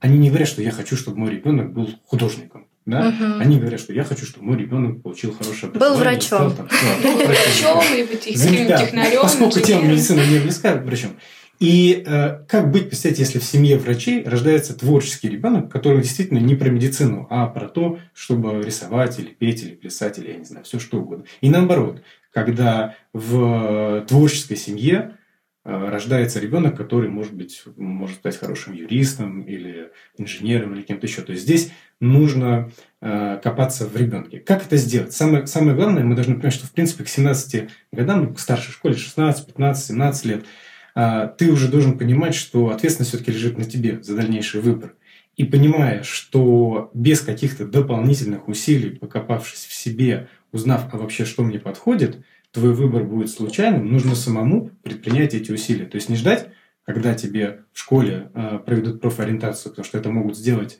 они 0.00 0.18
не 0.18 0.28
говорят, 0.28 0.48
что 0.48 0.62
я 0.62 0.70
хочу, 0.70 0.96
чтобы 0.96 1.18
мой 1.18 1.30
ребенок 1.30 1.72
был 1.72 1.90
художником. 2.06 2.68
Да? 2.86 3.08
Угу. 3.08 3.40
Они 3.40 3.58
говорят, 3.58 3.80
что 3.80 3.92
я 3.92 4.04
хочу, 4.04 4.26
чтобы 4.26 4.46
мой 4.46 4.58
ребенок 4.58 5.02
получил 5.02 5.32
хорошее 5.32 5.70
образование. 5.70 5.78
Был 5.80 6.04
врачом. 6.04 6.50
Стал, 6.50 6.50
там, 6.50 6.68
был 7.02 7.16
врачом, 7.26 7.84
либо 7.94 8.16
технарем. 8.16 9.22
Поскольку 9.22 9.60
тема 9.60 9.82
медицины 9.84 10.20
не 10.20 10.38
близка 10.38 10.74
врачом. 10.74 11.16
И 11.60 12.02
э, 12.04 12.40
как 12.48 12.70
быть, 12.70 12.88
представьте, 12.88 13.22
если 13.22 13.38
в 13.38 13.44
семье 13.44 13.78
врачей 13.78 14.24
рождается 14.24 14.76
творческий 14.76 15.28
ребенок, 15.28 15.70
который 15.70 16.02
действительно 16.02 16.38
не 16.38 16.56
про 16.56 16.68
медицину, 16.68 17.26
а 17.30 17.46
про 17.46 17.68
то, 17.68 17.98
чтобы 18.12 18.60
рисовать 18.62 19.18
или 19.18 19.28
петь, 19.28 19.62
или 19.62 19.74
плясать, 19.74 20.18
или, 20.18 20.32
я 20.32 20.36
не 20.36 20.44
знаю, 20.44 20.64
все 20.64 20.78
что 20.80 20.98
угодно. 20.98 21.24
И 21.40 21.48
наоборот, 21.48 22.02
когда 22.32 22.96
в 23.12 24.04
творческой 24.08 24.56
семье 24.56 25.16
э, 25.64 25.88
рождается 25.88 26.40
ребенок, 26.40 26.76
который, 26.76 27.08
может 27.08 27.34
быть, 27.34 27.62
может 27.76 28.16
стать 28.16 28.36
хорошим 28.36 28.74
юристом 28.74 29.42
или 29.42 29.92
инженером 30.18 30.74
или 30.74 30.82
кем-то 30.82 31.06
еще. 31.06 31.22
То 31.22 31.30
есть 31.30 31.44
здесь 31.44 31.70
нужно 32.00 32.72
э, 33.00 33.38
копаться 33.40 33.86
в 33.86 33.96
ребенке. 33.96 34.40
Как 34.40 34.66
это 34.66 34.76
сделать? 34.76 35.12
Самое, 35.12 35.46
самое 35.46 35.76
главное, 35.76 36.02
мы 36.02 36.16
должны 36.16 36.34
понимать, 36.34 36.54
что 36.54 36.66
в 36.66 36.72
принципе 36.72 37.04
к 37.04 37.08
17 37.08 37.70
годам, 37.92 38.34
к 38.34 38.40
старшей 38.40 38.72
школе, 38.72 38.96
16, 38.96 39.46
15, 39.46 39.86
17 39.86 40.24
лет– 40.24 40.44
ты 40.94 41.50
уже 41.50 41.68
должен 41.68 41.98
понимать, 41.98 42.34
что 42.34 42.70
ответственность 42.70 43.10
все-таки 43.10 43.32
лежит 43.32 43.58
на 43.58 43.64
тебе 43.64 44.02
за 44.02 44.14
дальнейший 44.14 44.60
выбор. 44.60 44.94
И 45.36 45.44
понимая, 45.44 46.02
что 46.04 46.90
без 46.94 47.20
каких-то 47.20 47.66
дополнительных 47.66 48.46
усилий, 48.48 48.90
покопавшись 48.90 49.64
в 49.64 49.74
себе, 49.74 50.28
узнав, 50.52 50.88
а 50.92 50.96
вообще 50.96 51.24
что 51.24 51.42
мне 51.42 51.58
подходит, 51.58 52.24
твой 52.52 52.72
выбор 52.72 53.02
будет 53.02 53.30
случайным, 53.30 53.90
нужно 53.90 54.14
самому 54.14 54.70
предпринять 54.82 55.34
эти 55.34 55.50
усилия. 55.50 55.86
То 55.86 55.96
есть 55.96 56.08
не 56.08 56.16
ждать, 56.16 56.48
когда 56.84 57.14
тебе 57.14 57.62
в 57.72 57.80
школе 57.80 58.30
э, 58.32 58.60
проведут 58.64 59.00
профориентацию, 59.00 59.72
потому 59.72 59.84
что 59.84 59.98
это 59.98 60.10
могут 60.10 60.36
сделать 60.36 60.78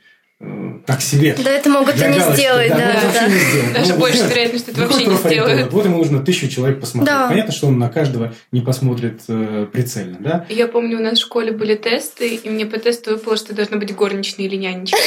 так 0.86 1.00
себе. 1.00 1.34
Да, 1.42 1.50
это 1.50 1.70
могут 1.70 1.94
и 1.96 2.06
не 2.06 2.20
сделать, 2.34 2.68
да. 2.68 2.76
да, 2.76 3.12
да. 3.12 3.28
Не 3.28 3.38
сделать. 3.38 3.72
Даже 3.72 3.92
ну, 3.94 4.00
больше 4.00 4.26
вероятность, 4.26 4.64
что 4.64 4.72
это 4.72 4.80
вообще 4.82 5.06
не 5.06 5.16
сделают. 5.16 5.72
Вот 5.72 5.84
ему 5.84 5.98
нужно 5.98 6.20
тысячу 6.20 6.48
человек 6.48 6.80
посмотреть. 6.80 7.14
Да. 7.14 7.28
Понятно, 7.28 7.52
что 7.52 7.68
он 7.68 7.78
на 7.78 7.88
каждого 7.88 8.34
не 8.52 8.60
посмотрит 8.60 9.22
э, 9.28 9.66
прицельно, 9.72 10.18
да? 10.20 10.46
Я 10.48 10.66
помню, 10.66 10.98
у 10.98 11.02
нас 11.02 11.18
в 11.18 11.22
школе 11.22 11.52
были 11.52 11.74
тесты, 11.74 12.34
и 12.34 12.50
мне 12.50 12.66
по 12.66 12.78
тесту 12.78 13.12
выпало, 13.12 13.36
что 13.36 13.54
должна 13.54 13.78
быть 13.78 13.94
горничная 13.94 14.46
или 14.46 14.56
нянечка. 14.56 14.98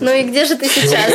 Ну 0.00 0.14
и 0.14 0.22
где 0.22 0.44
же 0.44 0.56
ты 0.56 0.66
сейчас? 0.66 1.12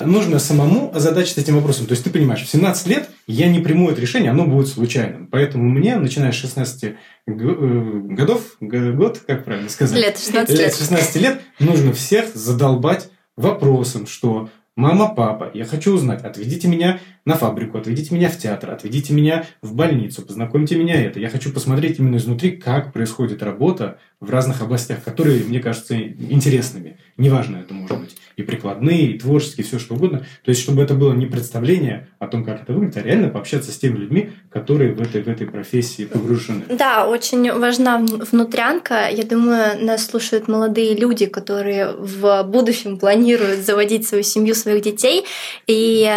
Нужно 0.00 0.38
самому 0.38 0.92
озадачиться 0.94 1.40
этим 1.40 1.56
вопросом. 1.56 1.86
То 1.86 1.92
есть 1.92 2.04
ты 2.04 2.10
понимаешь, 2.10 2.42
в 2.42 2.48
17 2.48 2.86
лет 2.88 3.08
я 3.26 3.48
не 3.48 3.60
приму 3.60 3.90
это 3.90 4.00
решение, 4.00 4.30
оно 4.30 4.46
будет 4.46 4.68
случайным. 4.68 5.28
Поэтому 5.30 5.64
мне, 5.68 5.96
начиная 5.96 6.32
с 6.32 6.36
16 6.36 6.84
э, 6.84 6.96
годов, 7.26 8.56
год, 8.60 9.22
как 9.26 9.44
правильно 9.44 9.68
сказать? 9.68 9.98
Лет, 9.98 10.18
16 10.18 10.58
лет. 10.58 10.74
16 10.74 11.16
лет 11.16 11.40
нужно 11.58 11.92
всех 11.92 12.34
задолбать 12.34 13.10
вопросом, 13.36 14.06
что 14.06 14.48
Мама, 14.76 15.14
папа, 15.14 15.50
я 15.54 15.64
хочу 15.64 15.94
узнать, 15.94 16.22
отведите 16.22 16.68
меня 16.68 17.00
на 17.26 17.34
фабрику, 17.34 17.76
отведите 17.76 18.14
меня 18.14 18.30
в 18.30 18.38
театр, 18.38 18.70
отведите 18.70 19.12
меня 19.12 19.44
в 19.60 19.74
больницу, 19.74 20.22
познакомьте 20.22 20.76
меня 20.76 20.94
это. 21.02 21.20
Я 21.20 21.28
хочу 21.28 21.52
посмотреть 21.52 21.98
именно 21.98 22.16
изнутри, 22.16 22.52
как 22.52 22.92
происходит 22.92 23.42
работа 23.42 23.98
в 24.20 24.30
разных 24.30 24.62
областях, 24.62 25.02
которые 25.04 25.44
мне 25.44 25.60
кажутся 25.60 26.00
интересными. 26.00 26.98
Неважно, 27.18 27.58
это 27.58 27.74
может 27.74 27.98
быть 27.98 28.16
и 28.36 28.42
прикладные, 28.42 29.08
и 29.08 29.18
творческие, 29.18 29.66
все 29.66 29.78
что 29.78 29.94
угодно. 29.94 30.20
То 30.44 30.50
есть, 30.50 30.60
чтобы 30.62 30.82
это 30.82 30.94
было 30.94 31.12
не 31.14 31.26
представление 31.26 32.08
о 32.18 32.28
том, 32.28 32.44
как 32.44 32.62
это 32.62 32.72
выглядит, 32.72 32.98
а 32.98 33.02
реально 33.02 33.28
пообщаться 33.28 33.72
с 33.72 33.78
теми 33.78 33.96
людьми, 33.96 34.30
которые 34.50 34.94
в 34.94 35.00
этой, 35.00 35.22
в 35.22 35.28
этой 35.28 35.46
профессии 35.46 36.04
погружены. 36.04 36.64
Да, 36.68 37.08
очень 37.08 37.50
важна 37.52 37.98
внутрянка. 37.98 39.08
Я 39.10 39.24
думаю, 39.24 39.84
нас 39.84 40.06
слушают 40.06 40.48
молодые 40.48 40.94
люди, 40.94 41.26
которые 41.26 41.92
в 41.92 42.44
будущем 42.44 42.98
планируют 42.98 43.60
заводить 43.60 44.06
свою 44.06 44.22
семью, 44.22 44.54
своих 44.54 44.82
детей. 44.82 45.24
И 45.66 46.08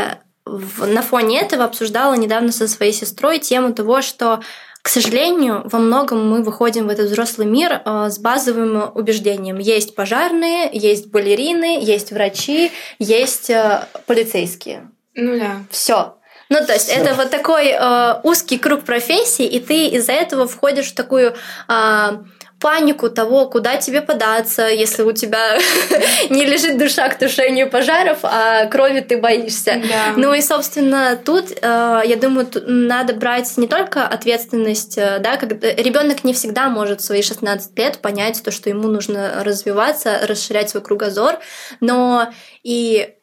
на 0.77 1.01
фоне 1.01 1.41
этого 1.41 1.65
обсуждала 1.65 2.13
недавно 2.13 2.51
со 2.51 2.67
своей 2.67 2.93
сестрой 2.93 3.39
тему 3.39 3.73
того, 3.73 4.01
что 4.01 4.41
к 4.81 4.87
сожалению, 4.87 5.61
во 5.65 5.77
многом 5.77 6.29
мы 6.29 6.41
выходим 6.41 6.87
в 6.87 6.89
этот 6.89 7.09
взрослый 7.09 7.45
мир 7.45 7.81
э, 7.83 8.09
с 8.09 8.17
базовым 8.17 8.89
убеждением. 8.95 9.59
Есть 9.59 9.93
пожарные, 9.93 10.69
есть 10.71 11.11
балерины, 11.11 11.83
есть 11.83 12.11
врачи, 12.11 12.71
есть 12.97 13.49
э, 13.49 13.85
полицейские. 14.07 14.89
Ну 15.15 15.37
да. 15.37 15.57
Все. 15.69 16.15
Ну, 16.49 16.65
то 16.65 16.73
есть 16.73 16.89
Всё. 16.89 16.99
это 16.99 17.13
вот 17.13 17.29
такой 17.29 17.67
э, 17.67 18.21
узкий 18.23 18.57
круг 18.57 18.83
профессий, 18.83 19.45
и 19.45 19.59
ты 19.59 19.87
из-за 19.87 20.13
этого 20.13 20.47
входишь 20.47 20.91
в 20.91 20.95
такую 20.95 21.35
э, 21.67 22.09
панику 22.59 23.09
того, 23.09 23.47
куда 23.47 23.77
тебе 23.77 24.01
податься, 24.01 24.67
если 24.67 25.03
у 25.03 25.11
тебя 25.11 25.57
не 26.29 26.45
лежит 26.45 26.77
душа 26.77 27.07
к 27.09 27.17
тушению 27.17 27.69
пожаров, 27.69 28.19
а 28.23 28.65
крови 28.65 28.99
ты 28.99 29.17
боишься. 29.17 29.81
Да. 29.87 30.13
Ну 30.17 30.33
и, 30.33 30.41
собственно, 30.41 31.15
тут, 31.15 31.51
э, 31.51 32.01
я 32.05 32.15
думаю, 32.21 32.49
надо 32.65 33.13
брать 33.13 33.57
не 33.57 33.67
только 33.67 34.05
ответственность, 34.05 34.97
э, 34.97 35.19
да, 35.19 35.37
когда 35.37 35.71
ребенок 35.71 36.23
не 36.23 36.33
всегда 36.33 36.69
может 36.69 37.01
в 37.01 37.03
свои 37.03 37.21
16 37.21 37.77
лет 37.77 37.99
понять 37.99 38.41
то, 38.43 38.51
что 38.51 38.69
ему 38.69 38.87
нужно 38.87 39.43
развиваться, 39.43 40.19
расширять 40.23 40.69
свой 40.69 40.83
кругозор, 40.83 41.39
но 41.79 42.29
и 42.63 43.15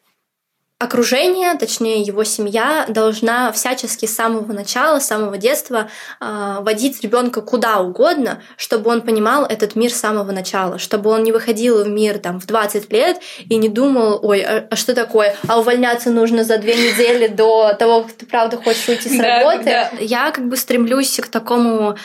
окружение, 0.79 1.55
точнее 1.55 2.01
его 2.01 2.23
семья, 2.23 2.85
должна 2.87 3.51
всячески 3.51 4.05
с 4.05 4.15
самого 4.15 4.53
начала, 4.53 4.99
с 4.99 5.07
самого 5.07 5.37
детства 5.37 5.89
э, 6.21 6.57
водить 6.59 7.01
ребенка 7.01 7.41
куда 7.41 7.79
угодно, 7.79 8.43
чтобы 8.57 8.91
он 8.91 9.01
понимал 9.01 9.43
этот 9.45 9.75
мир 9.75 9.91
с 9.91 9.99
самого 9.99 10.31
начала, 10.31 10.77
чтобы 10.77 11.09
он 11.09 11.23
не 11.23 11.31
выходил 11.31 11.83
в 11.83 11.87
мир 11.87 12.19
там 12.19 12.39
в 12.39 12.45
20 12.45 12.93
лет 12.93 13.17
и 13.39 13.55
не 13.55 13.69
думал, 13.69 14.19
ой, 14.21 14.41
а, 14.41 14.67
а 14.69 14.75
что 14.75 14.93
такое, 14.93 15.35
а 15.47 15.59
увольняться 15.59 16.11
нужно 16.11 16.43
за 16.43 16.59
две 16.59 16.75
недели 16.75 17.25
до 17.25 17.73
того, 17.73 18.03
как 18.03 18.13
ты 18.13 18.25
правда 18.27 18.57
хочешь 18.57 18.87
уйти 18.87 19.09
с 19.09 19.19
работы. 19.19 19.89
Я 19.99 20.29
как 20.29 20.47
бы 20.47 20.55
стремлюсь 20.57 21.19
к 21.19 21.27
такому 21.27 21.97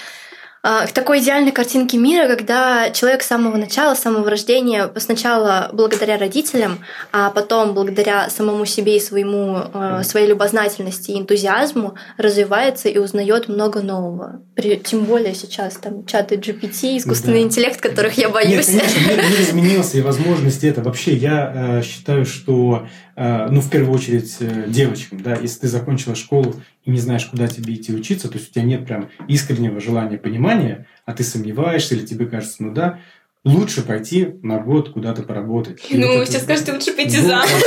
к 0.62 0.92
такой 0.92 1.19
идеальной 1.19 1.50
картинке 1.50 1.99
мира, 1.99 2.28
когда 2.28 2.90
человек 2.90 3.25
с 3.25 3.26
самого 3.26 3.57
начала, 3.57 3.95
с 3.95 4.00
самого 4.00 4.31
рождения, 4.31 4.88
сначала 4.97 5.71
благодаря 5.73 6.16
родителям, 6.19 6.78
а 7.11 7.31
потом 7.31 7.75
благодаря 7.75 8.31
самому 8.31 8.64
себе 8.64 8.97
и 8.97 9.00
своему, 9.00 9.57
а, 9.73 10.04
своей 10.04 10.28
любознательности 10.28 11.11
и 11.11 11.19
энтузиазму 11.19 11.97
развивается 12.16 12.88
и 12.88 12.99
узнает 12.99 13.49
много 13.49 13.83
нового. 13.83 14.40
При, 14.54 14.76
тем 14.76 15.04
более 15.04 15.35
сейчас 15.35 15.75
там 15.75 16.07
чаты 16.07 16.37
GPT, 16.37 16.99
искусственный 16.99 17.40
да. 17.40 17.47
интеллект, 17.47 17.81
которых 17.81 18.16
я 18.16 18.28
боюсь. 18.28 18.69
Нет, 18.69 18.83
конечно, 18.83 19.00
мир, 19.09 19.31
мир 19.31 19.40
изменился, 19.40 19.99
и 19.99 20.02
возможности 20.02 20.66
это. 20.66 20.81
Вообще, 20.83 21.16
я 21.16 21.52
э, 21.54 21.83
считаю, 21.83 22.25
что 22.25 22.87
ну, 23.16 23.61
в 23.61 23.71
первую 23.71 23.95
очередь, 23.95 24.37
э, 24.40 24.64
девочкам, 24.69 25.21
да, 25.21 25.37
если 25.37 25.61
ты 25.61 25.69
закончила 25.69 26.14
школу 26.14 26.54
и 26.85 26.90
не 26.90 26.99
знаешь, 26.99 27.26
куда 27.26 27.47
тебе 27.47 27.75
идти 27.75 27.92
учиться, 27.92 28.28
то 28.28 28.38
есть 28.38 28.50
у 28.50 28.52
тебя 28.54 28.64
нет 28.64 28.87
прям 28.87 29.11
искреннего 29.28 29.81
желания 29.81 30.16
понимания, 30.16 30.87
а 31.04 31.12
ты 31.12 31.23
сомневаешься 31.23 31.95
или 31.95 32.07
тебе 32.07 32.26
кажется, 32.26 32.62
ну 32.62 32.73
да, 32.73 33.00
лучше 33.45 33.83
пойти 33.83 34.37
на 34.42 34.59
год 34.59 34.92
куда-то 34.92 35.23
поработать. 35.23 35.83
Ну, 35.90 36.19
вот 36.19 36.28
сейчас 36.28 36.42
это... 36.42 36.57
скажете, 36.57 36.73
лучше 36.73 36.92
пойти 36.92 37.19
ну, 37.19 37.28
замуж. 37.28 37.50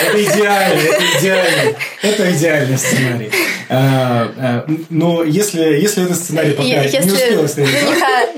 Это 0.00 0.22
идеально, 0.22 0.80
это 0.80 1.04
идеально. 1.18 1.76
Это 2.02 2.32
идеальный 2.32 2.78
сценарий. 2.78 3.30
А, 3.70 4.32
а, 4.36 4.66
но 4.90 5.24
если, 5.24 5.60
если 5.60 6.04
этот 6.04 6.16
сценарий 6.16 6.52
пока 6.52 6.68
если 6.68 7.02
не 7.02 7.36
успел 7.42 7.66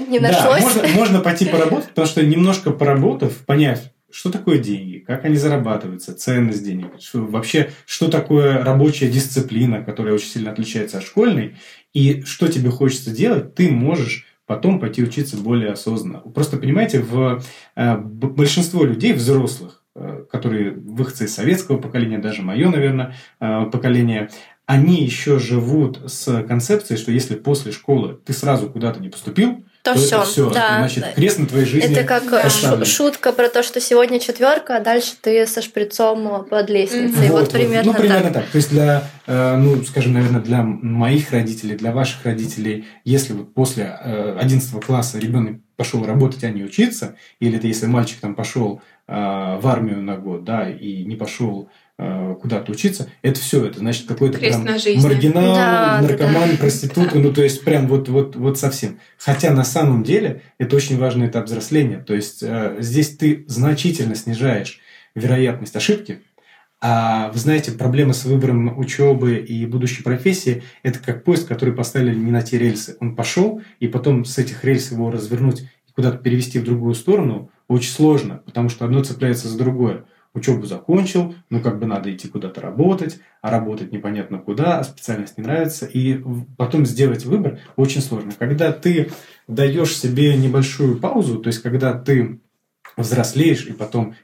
не 0.09 0.19
нашлось. 0.19 0.63
Да, 0.63 0.81
можно, 0.83 0.89
можно 0.89 1.21
пойти 1.21 1.47
поработать, 1.47 1.91
потому 1.91 2.07
что 2.07 2.23
немножко 2.25 2.71
поработав, 2.71 3.33
поняв, 3.47 3.81
что 4.13 4.31
такое 4.31 4.59
деньги, 4.59 4.99
как 4.99 5.25
они 5.25 5.37
зарабатываются, 5.37 6.15
ценность 6.15 6.65
денег, 6.65 7.01
что, 7.01 7.21
вообще, 7.21 7.71
что 7.87 8.09
такое 8.09 8.63
рабочая 8.63 9.11
дисциплина, 9.11 9.83
которая 9.83 10.15
очень 10.15 10.29
сильно 10.29 10.51
отличается 10.51 10.99
от 10.99 11.05
школьной, 11.05 11.57
и 11.93 12.23
что 12.23 12.49
тебе 12.49 12.71
хочется 12.71 13.11
делать, 13.11 13.55
ты 13.55 13.71
можешь 13.71 14.27
потом 14.47 14.81
пойти 14.81 15.03
учиться 15.03 15.37
более 15.37 15.71
осознанно. 15.71 16.19
Просто 16.19 16.57
понимаете, 16.57 16.99
в 17.01 17.41
э, 17.77 17.97
большинство 17.97 18.85
людей, 18.85 19.13
взрослых, 19.13 19.85
э, 19.95 20.25
которые 20.29 20.73
выходцы 20.73 21.27
из 21.27 21.35
советского 21.35 21.79
поколения, 21.79 22.19
даже 22.19 22.43
мое, 22.43 22.69
наверное, 22.69 23.15
э, 23.39 23.67
поколение, 23.71 24.31
они 24.67 25.05
еще 25.05 25.39
живут 25.39 26.01
с 26.07 26.43
концепцией, 26.45 26.99
что 26.99 27.13
если 27.13 27.37
после 27.37 27.71
школы 27.71 28.19
ты 28.25 28.33
сразу 28.33 28.69
куда-то 28.69 29.01
не 29.01 29.09
поступил, 29.09 29.65
то, 29.83 29.95
то 29.95 29.99
все. 29.99 30.23
все. 30.25 30.51
Да. 30.51 30.79
Значит, 30.79 31.15
крест 31.15 31.39
на 31.39 31.47
твоей 31.47 31.65
жизни. 31.65 31.91
Это 31.91 32.05
как 32.05 32.25
э, 32.33 32.43
поставлен. 32.43 32.85
шутка 32.85 33.33
про 33.33 33.49
то, 33.49 33.63
что 33.63 33.81
сегодня 33.81 34.21
четверка, 34.21 34.77
а 34.77 34.81
дальше 34.81 35.13
ты 35.21 35.47
со 35.47 35.63
шприцом 35.63 36.45
под 36.45 36.69
лестницей. 36.69 37.29
Mm-hmm. 37.29 37.33
Вот, 37.33 37.41
вот 37.41 37.53
примерно 37.53 37.93
Ну, 37.93 37.99
примерно 37.99 38.31
так. 38.31 38.45
так. 38.45 38.51
То 38.51 38.57
есть 38.57 38.71
для, 38.71 39.05
э, 39.27 39.57
ну, 39.57 39.83
скажем, 39.85 40.13
наверное, 40.13 40.41
для 40.41 40.63
моих 40.63 41.31
родителей, 41.31 41.77
для 41.77 41.93
ваших 41.93 42.25
родителей, 42.25 42.87
если 43.05 43.33
вот 43.33 43.55
после 43.55 43.87
11 43.87 44.75
э, 44.75 44.81
класса 44.81 45.19
ребенок 45.19 45.61
пошел 45.77 46.05
работать, 46.05 46.45
а 46.45 46.51
не 46.51 46.63
учиться, 46.63 47.17
или 47.39 47.57
это 47.57 47.67
если 47.67 47.87
мальчик 47.87 48.21
там 48.21 48.35
пошел 48.35 48.83
в 49.07 49.63
армию 49.65 50.03
на 50.03 50.17
год, 50.17 50.45
да, 50.45 50.71
и 50.71 51.05
не 51.05 51.17
пошел 51.17 51.69
куда-то 52.41 52.73
учиться, 52.73 53.09
это 53.23 53.39
все, 53.41 53.65
это 53.65 53.81
значит 53.81 54.07
какой-то 54.07 54.39
прям 54.39 54.65
маргинал, 54.65 55.55
да, 55.55 56.01
наркоман, 56.03 56.49
да, 56.49 56.53
да. 56.53 56.57
проститутка, 56.59 57.19
ну 57.19 57.33
то 57.33 57.43
есть 57.43 57.65
прям 57.65 57.87
вот, 57.87 58.09
вот, 58.09 58.37
вот 58.37 58.59
совсем. 58.59 58.99
Хотя 59.19 59.53
на 59.53 59.65
самом 59.65 60.03
деле 60.03 60.43
это 60.59 60.77
очень 60.77 60.99
важный 60.99 61.27
этап 61.27 61.47
взросления, 61.47 61.99
то 61.99 62.15
есть 62.15 62.43
э, 62.43 62.77
здесь 62.81 63.17
ты 63.17 63.45
значительно 63.49 64.15
снижаешь 64.15 64.81
вероятность 65.15 65.77
ошибки, 65.77 66.21
а 66.83 67.31
вы 67.33 67.39
знаете, 67.39 67.73
проблема 67.73 68.15
с 68.15 68.25
выбором 68.25 68.79
учебы 68.79 69.37
и 69.37 69.67
будущей 69.67 70.03
профессии– 70.03 70.63
это 70.83 70.99
как 70.99 71.25
поезд, 71.25 71.47
который 71.47 71.75
поставили 71.75 72.15
не 72.15 72.31
на 72.31 72.41
те 72.41 72.57
рельсы. 72.57 72.97
Он 73.01 73.15
пошел, 73.15 73.61
и 73.81 73.89
потом 73.89 74.25
с 74.25 74.39
этих 74.39 74.65
рельс 74.65 74.91
его 74.91 75.11
развернуть 75.11 75.61
и 75.61 75.93
куда-то 75.95 76.17
перевести 76.17 76.59
в 76.59 76.65
другую 76.65 76.95
сторону 76.95 77.51
очень 77.69 77.91
сложно, 77.91 78.43
потому 78.47 78.71
что 78.71 78.87
одно 78.87 79.05
цепляется 79.05 79.49
за 79.49 79.59
другое 79.59 80.07
учебу 80.35 80.65
закончил, 80.67 81.35
но 81.49 81.61
как 81.61 81.79
бы 81.79 81.87
надо 81.87 82.15
идти 82.15 82.29
куда-то 82.29 82.61
работать, 82.61 83.21
а 83.43 83.51
работать 83.51 83.93
непонятно 83.93 84.39
куда, 84.39 84.79
а 84.79 84.85
специальность 84.85 85.37
не 85.39 85.45
нравится, 85.45 85.87
и 85.87 86.23
потом 86.57 86.87
сделать 86.87 87.25
выбор 87.25 87.59
очень 87.77 88.01
сложно. 88.01 88.33
Когда 88.39 88.73
ты 88.73 89.11
даешь 89.49 89.97
себе 89.97 90.37
небольшую 90.37 90.99
паузу, 90.99 91.39
то 91.39 91.49
есть 91.49 91.63
когда 91.63 91.93
ты 91.95 92.41
взрослеешь 92.97 93.67
и 93.67 93.73
потом 93.73 94.15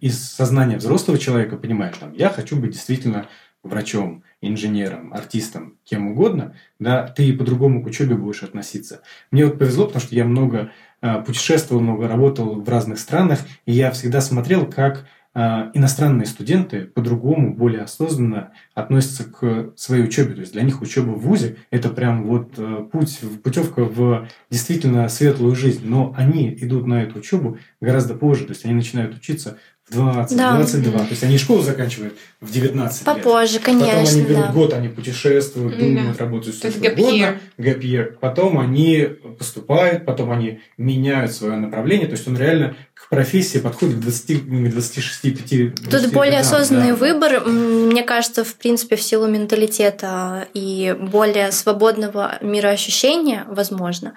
из 0.00 0.28
сознания 0.28 0.76
взрослого 0.76 1.18
человека 1.18 1.56
понимаешь, 1.56 1.96
там, 1.98 2.12
я 2.12 2.28
хочу 2.28 2.56
быть 2.56 2.72
действительно 2.72 3.26
врачом, 3.62 4.22
инженером, 4.40 5.12
артистом, 5.12 5.78
кем 5.84 6.08
угодно, 6.08 6.54
да, 6.78 7.06
ты 7.08 7.32
по-другому 7.32 7.82
к 7.82 7.86
учебе 7.86 8.14
будешь 8.14 8.42
относиться. 8.42 9.02
Мне 9.30 9.46
вот 9.46 9.58
повезло, 9.58 9.86
потому 9.86 10.02
что 10.02 10.14
я 10.14 10.24
много 10.24 10.70
э, 11.00 11.22
путешествовал, 11.22 11.82
много 11.82 12.06
работал 12.06 12.60
в 12.60 12.68
разных 12.68 12.98
странах, 12.98 13.40
и 13.64 13.72
я 13.72 13.90
всегда 13.90 14.20
смотрел, 14.20 14.66
как 14.66 15.06
иностранные 15.36 16.24
студенты 16.24 16.86
по-другому, 16.86 17.54
более 17.54 17.82
осознанно 17.82 18.52
относятся 18.74 19.24
к 19.24 19.72
своей 19.76 20.04
учебе. 20.04 20.32
То 20.32 20.40
есть 20.40 20.52
для 20.52 20.62
них 20.62 20.80
учеба 20.80 21.10
в 21.10 21.20
ВУЗе– 21.20 21.56
это 21.70 21.90
прям 21.90 22.24
вот 22.24 22.54
э, 22.56 22.86
путь, 22.90 23.20
путевка 23.44 23.84
в 23.84 24.28
действительно 24.50 25.06
светлую 25.10 25.54
жизнь. 25.54 25.82
Но 25.84 26.14
они 26.16 26.56
идут 26.58 26.86
на 26.86 27.02
эту 27.02 27.18
учебу 27.18 27.58
гораздо 27.82 28.14
позже. 28.14 28.44
То 28.44 28.54
есть 28.54 28.64
они 28.64 28.72
начинают 28.72 29.14
учиться 29.14 29.58
в 29.88 29.92
20, 29.92 30.36
да. 30.36 30.56
22. 30.56 30.98
То 30.98 31.06
есть 31.10 31.22
они 31.22 31.38
школу 31.38 31.62
заканчивают 31.62 32.14
в 32.40 32.50
19 32.50 33.04
Попозже, 33.04 33.54
лет. 33.54 33.62
конечно. 33.62 33.92
Потом 33.92 34.08
они 34.08 34.22
берут 34.22 34.46
да. 34.46 34.52
год, 34.52 34.72
они 34.72 34.88
путешествуют, 34.88 35.78
думают, 35.78 36.16
да. 36.16 36.24
работают 36.24 36.56
все 36.56 36.70
что 36.70 36.78
угодно. 36.80 37.38
Гэпьер. 37.58 38.18
Потом 38.20 38.58
они 38.58 39.08
поступают, 39.38 40.04
потом 40.04 40.32
они 40.32 40.60
меняют 40.76 41.32
свое 41.32 41.56
направление. 41.56 42.06
То 42.06 42.14
есть 42.14 42.26
он 42.26 42.36
реально 42.36 42.74
к 43.06 43.08
профессии 43.08 43.58
подходит 43.58 43.96
к 43.96 44.00
20, 44.00 44.70
26 44.70 45.22
5 45.22 45.90
Тут 45.90 46.12
более 46.12 46.40
осознанный 46.40 46.88
да. 46.90 46.96
выбор, 46.96 47.40
мне 47.46 48.02
кажется, 48.02 48.42
в 48.42 48.56
принципе, 48.56 48.96
в 48.96 49.02
силу 49.02 49.28
менталитета 49.28 50.48
и 50.54 50.96
более 50.98 51.52
свободного 51.52 52.38
мироощущения, 52.40 53.44
возможно. 53.48 54.14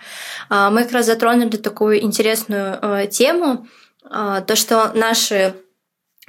А, 0.49 0.71
мы 0.71 0.83
как 0.83 0.93
раз 0.93 1.05
затронули 1.05 1.57
такую 1.57 2.03
интересную 2.03 2.79
э, 2.81 3.07
тему, 3.11 3.67
а, 4.03 4.41
то, 4.41 4.55
что 4.55 4.91
наши 4.95 5.53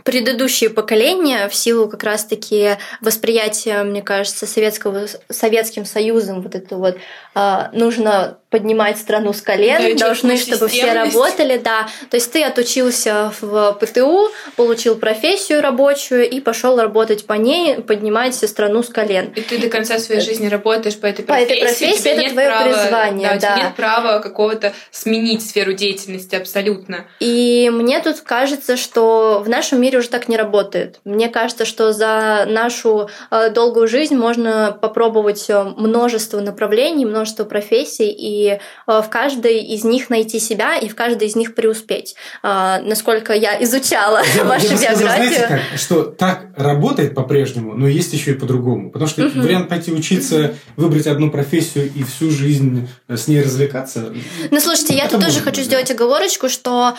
предыдущие 0.05 0.71
поколения 0.71 1.49
в 1.49 1.55
силу 1.55 1.89
как 1.89 2.03
раз-таки 2.03 2.77
восприятия, 3.01 3.83
мне 3.83 4.03
кажется, 4.03 4.47
советского, 4.47 5.07
Советским 5.29 5.85
Союзом 5.85 6.43
вот 6.43 6.55
это 6.55 6.77
вот 6.77 6.97
э, 7.35 7.69
нужно 7.73 8.39
поднимать 8.51 8.99
страну 8.99 9.33
с 9.33 9.41
колен, 9.41 9.97
да, 9.97 10.07
должны, 10.07 10.37
чтобы 10.37 10.69
все 10.69 10.93
работали, 10.93 11.57
да. 11.57 11.89
То 12.11 12.17
есть 12.17 12.33
ты 12.33 12.43
отучился 12.43 13.33
в 13.41 13.79
ПТУ, 13.81 14.31
получил 14.57 14.97
профессию 14.97 15.63
рабочую 15.63 16.29
и 16.29 16.41
пошел 16.41 16.79
работать 16.79 17.27
по 17.27 17.35
ней, 17.35 17.77
поднимать 17.77 18.35
страну 18.35 18.83
с 18.83 18.89
колен. 18.89 19.33
И 19.37 19.41
ты 19.41 19.59
до 19.59 19.69
конца 19.69 19.99
своей 20.01 20.21
жизни 20.21 20.49
работаешь 20.49 20.99
по 20.99 21.07
этой 21.07 21.25
профессии. 21.25 21.47
По 21.47 21.53
этой 21.53 21.61
профессии 21.61 22.11
это 22.11 22.21
нет 22.21 22.33
твое 22.33 22.49
права, 22.49 22.65
призвание, 22.65 23.29
да. 23.35 23.39
да. 23.39 23.57
нет 23.57 23.75
права 23.77 24.19
какого-то 24.19 24.73
сменить 24.91 25.49
сферу 25.49 25.73
деятельности 25.73 26.35
абсолютно. 26.35 27.07
И 27.21 27.71
мне 27.73 28.01
тут 28.01 28.21
кажется, 28.21 28.77
что 28.77 29.43
в 29.45 29.49
нашем 29.49 29.81
мире 29.81 29.90
уже 29.99 30.09
так 30.09 30.29
не 30.29 30.37
работает. 30.37 31.01
Мне 31.05 31.29
кажется, 31.29 31.65
что 31.65 31.93
за 31.93 32.47
нашу 32.49 33.09
э, 33.31 33.51
долгую 33.51 33.89
жизнь 33.89 34.17
можно 34.17 34.77
попробовать 34.81 35.47
э, 35.49 35.63
множество 35.77 36.41
направлений, 36.41 37.05
множество 37.05 37.45
профессий 37.45 38.11
и 38.11 38.49
э, 38.51 38.59
в 38.87 39.09
каждой 39.09 39.59
из 39.59 39.85
них 39.85 40.11
найти 40.11 40.39
себя 40.39 40.77
и 40.77 40.89
в 40.89 40.95
каждой 40.95 41.29
из 41.29 41.37
них 41.37 41.55
преуспеть. 41.55 42.15
Насколько 42.43 43.33
я 43.33 43.63
изучала 43.63 44.23
я, 44.37 44.45
вашу 44.45 44.67
я 44.67 44.73
биографию. 44.73 44.97
Сказал, 44.97 45.17
знаете 45.17 45.47
как, 45.49 45.79
что 45.79 46.03
так 46.05 46.47
работает 46.57 47.15
по-прежнему, 47.15 47.75
но 47.75 47.89
есть 47.89 48.13
еще 48.13 48.33
и 48.33 48.35
по-другому. 48.35 48.91
Потому 48.91 49.09
что 49.09 49.27
угу. 49.27 49.41
вариант 49.41 49.69
пойти 49.69 49.93
учиться, 49.93 50.55
выбрать 50.77 51.07
одну 51.07 51.31
профессию 51.31 51.91
и 51.95 52.03
всю 52.05 52.31
жизнь 52.31 52.89
с 53.09 53.29
ней 53.29 53.43
развлекаться. 53.43 54.13
Ну, 54.51 54.61
слушайте, 54.61 54.95
я 54.95 55.09
тут 55.09 55.21
тоже 55.25 55.41
хочу 55.41 55.63
сделать 55.63 55.91
оговорочку, 55.91 56.49
что 56.49 56.95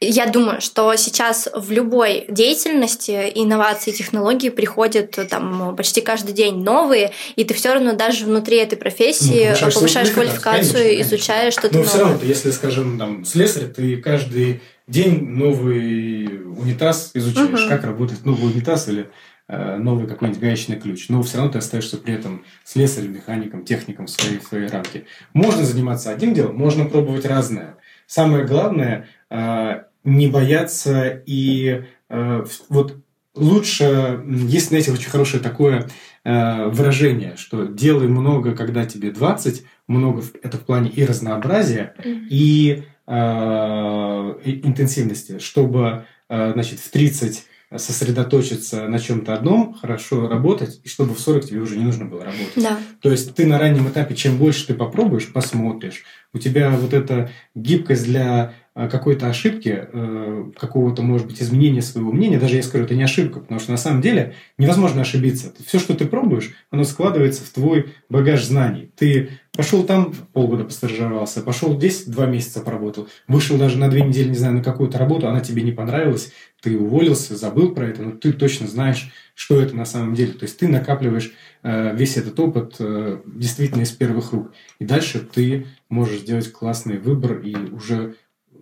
я 0.00 0.26
думаю, 0.26 0.60
что 0.60 0.94
сейчас 0.96 1.48
в 1.54 1.70
любой 1.72 2.24
деятельности 2.28 3.30
инновации 3.34 3.90
и 3.90 3.94
технологии 3.94 4.48
приходят 4.50 5.18
там 5.28 5.74
почти 5.76 6.00
каждый 6.00 6.32
день 6.32 6.62
новые, 6.62 7.12
и 7.36 7.44
ты 7.44 7.54
все 7.54 7.72
равно 7.74 7.94
даже 7.94 8.24
внутри 8.24 8.58
этой 8.58 8.76
профессии 8.76 9.54
ну, 9.60 9.70
повышаешь, 9.72 10.10
квалификацию, 10.10 10.72
конечно, 10.84 11.02
изучаешь 11.02 11.52
что-то 11.54 11.74
Но 11.74 11.78
новое. 11.80 11.88
все 11.88 11.98
равно, 11.98 12.18
если, 12.22 12.50
скажем, 12.50 12.98
там, 12.98 13.24
слесарь, 13.24 13.64
ты 13.66 13.96
каждый 13.96 14.60
день 14.86 15.24
новый 15.24 16.26
унитаз 16.46 17.10
изучаешь, 17.14 17.60
Мгм. 17.62 17.68
как 17.68 17.84
работает 17.84 18.24
новый 18.24 18.52
унитаз 18.52 18.88
или 18.88 19.10
э, 19.50 19.76
новый 19.76 20.06
какой-нибудь 20.06 20.40
гаечный 20.40 20.78
ключ. 20.78 21.08
Но 21.08 21.22
все 21.22 21.38
равно 21.38 21.52
ты 21.52 21.58
остаешься 21.58 21.96
при 21.96 22.14
этом 22.14 22.44
слесарем, 22.64 23.14
механиком, 23.14 23.64
техником 23.64 24.06
в 24.06 24.10
своей, 24.10 24.38
в 24.38 24.44
своей 24.44 24.68
рамке. 24.68 25.06
Можно 25.32 25.64
заниматься 25.64 26.10
одним 26.10 26.34
делом, 26.34 26.56
можно 26.56 26.84
пробовать 26.84 27.24
разное. 27.24 27.76
Самое 28.06 28.44
главное 28.44 29.08
э, 29.30 29.82
не 30.16 30.26
бояться 30.28 31.22
и 31.26 31.84
э, 32.08 32.44
вот 32.68 32.96
лучше, 33.34 34.20
есть, 34.26 34.68
знаете, 34.68 34.92
очень 34.92 35.10
хорошее 35.10 35.42
такое 35.42 35.88
э, 36.24 36.66
выражение, 36.68 37.34
что 37.36 37.66
делай 37.66 38.08
много, 38.08 38.52
когда 38.54 38.84
тебе 38.84 39.10
20, 39.12 39.64
много 39.86 40.20
в- 40.22 40.32
это 40.42 40.56
в 40.58 40.62
плане 40.64 40.90
и 40.90 41.04
разнообразия, 41.04 41.94
и 42.04 42.82
э, 43.06 44.34
и 44.44 44.66
интенсивности, 44.66 45.38
чтобы, 45.38 46.04
э, 46.28 46.52
значит, 46.52 46.78
в 46.80 46.90
30 46.90 47.44
сосредоточиться 47.76 48.88
на 48.88 48.98
чем-то 48.98 49.34
одном, 49.34 49.74
хорошо 49.74 50.26
работать, 50.28 50.80
и 50.84 50.88
чтобы 50.88 51.14
в 51.14 51.20
40 51.20 51.44
тебе 51.46 51.60
уже 51.60 51.76
не 51.76 51.84
нужно 51.84 52.06
было 52.06 52.24
работать. 52.24 52.54
Да. 52.56 52.78
То 53.02 53.10
есть 53.10 53.34
ты 53.34 53.46
на 53.46 53.58
раннем 53.58 53.88
этапе, 53.88 54.14
чем 54.14 54.38
больше 54.38 54.66
ты 54.66 54.74
попробуешь, 54.74 55.30
посмотришь, 55.32 56.04
у 56.32 56.38
тебя 56.38 56.70
вот 56.70 56.94
эта 56.94 57.30
гибкость 57.54 58.04
для 58.04 58.54
какой-то 58.86 59.26
ошибки, 59.26 59.88
э, 59.92 60.44
какого-то, 60.56 61.02
может 61.02 61.26
быть, 61.26 61.42
изменения 61.42 61.82
своего 61.82 62.12
мнения, 62.12 62.38
даже 62.38 62.54
я 62.54 62.62
скажу, 62.62 62.84
это 62.84 62.94
не 62.94 63.02
ошибка, 63.02 63.40
потому 63.40 63.58
что 63.58 63.72
на 63.72 63.76
самом 63.76 64.00
деле 64.00 64.34
невозможно 64.56 65.02
ошибиться. 65.02 65.52
Все, 65.66 65.80
что 65.80 65.94
ты 65.94 66.06
пробуешь, 66.06 66.54
оно 66.70 66.84
складывается 66.84 67.42
в 67.44 67.50
твой 67.50 67.94
багаж 68.08 68.44
знаний. 68.44 68.92
Ты 68.94 69.30
пошел 69.56 69.82
там, 69.82 70.14
полгода 70.32 70.62
постажировался, 70.62 71.42
пошел 71.42 71.76
здесь, 71.76 72.04
два 72.04 72.26
месяца 72.26 72.60
поработал, 72.60 73.08
вышел 73.26 73.58
даже 73.58 73.78
на 73.78 73.88
две 73.88 74.02
недели, 74.02 74.28
не 74.28 74.36
знаю, 74.36 74.54
на 74.54 74.62
какую-то 74.62 74.98
работу, 74.98 75.26
она 75.26 75.40
тебе 75.40 75.62
не 75.62 75.72
понравилась, 75.72 76.32
ты 76.62 76.78
уволился, 76.78 77.36
забыл 77.36 77.74
про 77.74 77.86
это, 77.86 78.02
но 78.02 78.12
ты 78.12 78.32
точно 78.32 78.68
знаешь, 78.68 79.10
что 79.34 79.60
это 79.60 79.74
на 79.76 79.84
самом 79.84 80.14
деле. 80.14 80.32
То 80.32 80.44
есть 80.44 80.58
ты 80.58 80.68
накапливаешь 80.68 81.32
э, 81.64 81.96
весь 81.96 82.16
этот 82.16 82.38
опыт 82.38 82.76
э, 82.78 83.18
действительно 83.26 83.82
из 83.82 83.90
первых 83.90 84.32
рук. 84.32 84.52
И 84.78 84.84
дальше 84.84 85.20
ты 85.20 85.66
можешь 85.88 86.20
сделать 86.20 86.52
классный 86.52 86.98
выбор 86.98 87.38
и 87.38 87.54
уже 87.72 88.14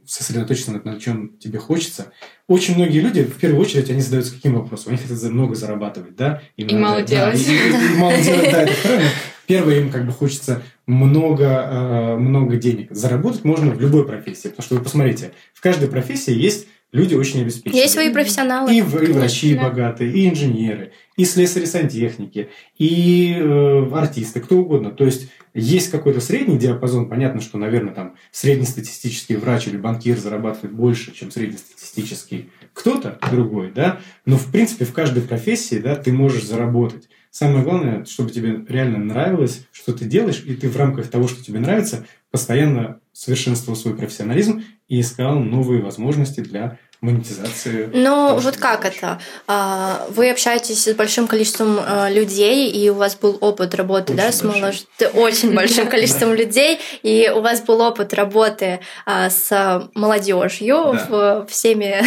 сосредоточиться 0.06 0.72
на, 0.72 0.80
на 0.82 1.00
чем 1.00 1.36
тебе 1.38 1.58
хочется. 1.58 2.12
Очень 2.48 2.76
многие 2.76 3.00
люди, 3.00 3.22
в 3.24 3.36
первую 3.38 3.60
очередь, 3.60 3.90
они 3.90 4.00
задаются 4.00 4.34
каким 4.34 4.54
вопросом? 4.54 4.92
Они 4.92 4.98
хотят 5.02 5.22
много 5.30 5.54
зарабатывать, 5.54 6.16
да? 6.16 6.42
Им 6.56 6.68
И 6.68 6.74
мало 6.76 6.98
да, 6.98 7.02
делать. 7.02 7.46
и, 7.48 7.52
и- 7.52 7.94
и 7.94 7.96
мало 7.98 8.16
делать, 8.18 8.50
да, 8.50 8.62
это 8.62 8.72
правильно. 8.82 9.10
Первое, 9.46 9.80
им 9.80 9.90
как 9.90 10.06
бы 10.06 10.12
хочется 10.12 10.62
много, 10.86 11.44
э, 11.44 12.16
много 12.16 12.56
денег. 12.56 12.88
Заработать 12.90 13.44
можно 13.44 13.70
в 13.70 13.80
любой 13.80 14.04
профессии. 14.06 14.48
Потому 14.48 14.64
что 14.64 14.74
вы 14.76 14.82
посмотрите, 14.82 15.32
в 15.54 15.60
каждой 15.60 15.88
профессии 15.88 16.34
есть 16.34 16.66
люди 16.92 17.14
очень 17.14 17.42
обеспеченные. 17.42 17.82
Есть 17.82 17.94
свои 17.94 18.12
профессионалы. 18.12 18.74
И, 18.74 18.78
и 18.78 18.82
врачи 18.82 19.54
да. 19.54 19.64
богатые, 19.64 20.12
и 20.12 20.28
инженеры, 20.28 20.92
и 21.16 21.24
слесари-сантехники, 21.24 22.48
и 22.78 23.34
э, 23.36 23.90
артисты, 23.92 24.40
кто 24.40 24.58
угодно. 24.58 24.90
То 24.90 25.04
есть 25.04 25.30
есть 25.54 25.90
какой-то 25.90 26.20
средний 26.20 26.58
диапазон. 26.58 27.08
Понятно, 27.08 27.40
что, 27.40 27.58
наверное, 27.58 27.94
там 27.94 28.16
среднестатистический 28.30 29.36
врач 29.36 29.68
или 29.68 29.76
банкир 29.76 30.18
зарабатывает 30.18 30.74
больше, 30.74 31.14
чем 31.14 31.30
среднестатистический 31.30 32.50
кто-то 32.72 33.18
другой, 33.30 33.72
да. 33.74 34.00
Но, 34.26 34.36
в 34.36 34.52
принципе, 34.52 34.84
в 34.84 34.92
каждой 34.92 35.22
профессии, 35.22 35.76
да, 35.76 35.96
ты 35.96 36.12
можешь 36.12 36.44
заработать. 36.44 37.08
Самое 37.30 37.64
главное, 37.64 38.04
чтобы 38.04 38.30
тебе 38.30 38.64
реально 38.68 38.98
нравилось, 38.98 39.66
что 39.72 39.92
ты 39.92 40.04
делаешь, 40.04 40.42
и 40.46 40.54
ты 40.54 40.68
в 40.68 40.76
рамках 40.76 41.08
того, 41.08 41.26
что 41.28 41.44
тебе 41.44 41.58
нравится, 41.58 42.06
постоянно 42.30 43.00
совершенствовал 43.12 43.76
свой 43.76 43.96
профессионализм 43.96 44.62
и 44.88 45.00
искал 45.00 45.38
новые 45.38 45.82
возможности 45.82 46.40
для 46.40 46.78
монетизации. 47.00 47.90
Ну, 47.92 48.36
вот 48.36 48.56
как 48.56 48.84
это? 48.84 49.20
А, 49.46 50.06
Вы 50.10 50.30
общаетесь 50.30 50.84
с 50.84 50.94
большим 50.94 51.26
количеством 51.26 51.78
а, 51.80 52.10
людей, 52.10 52.70
и 52.70 52.88
у 52.88 52.94
вас 52.94 53.16
был 53.16 53.38
опыт 53.40 53.74
работы, 53.74 54.14
да, 54.14 54.28
Очень 54.28 54.32
с 54.32 54.42
молож... 54.42 54.84
Очень 55.14 55.54
большим 55.54 55.88
количеством 55.88 56.34
людей, 56.34 56.78
и 57.02 57.30
у 57.34 57.40
вас 57.40 57.60
был 57.62 57.80
опыт 57.80 58.14
работы 58.14 58.80
а, 59.04 59.30
с 59.30 59.88
молодежью 59.94 60.98
в 61.08 61.46
всеми 61.48 62.02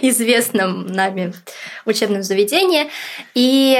известном 0.02 0.86
нами 0.86 1.34
учебном 1.84 2.22
заведении. 2.22 2.90
И 3.34 3.78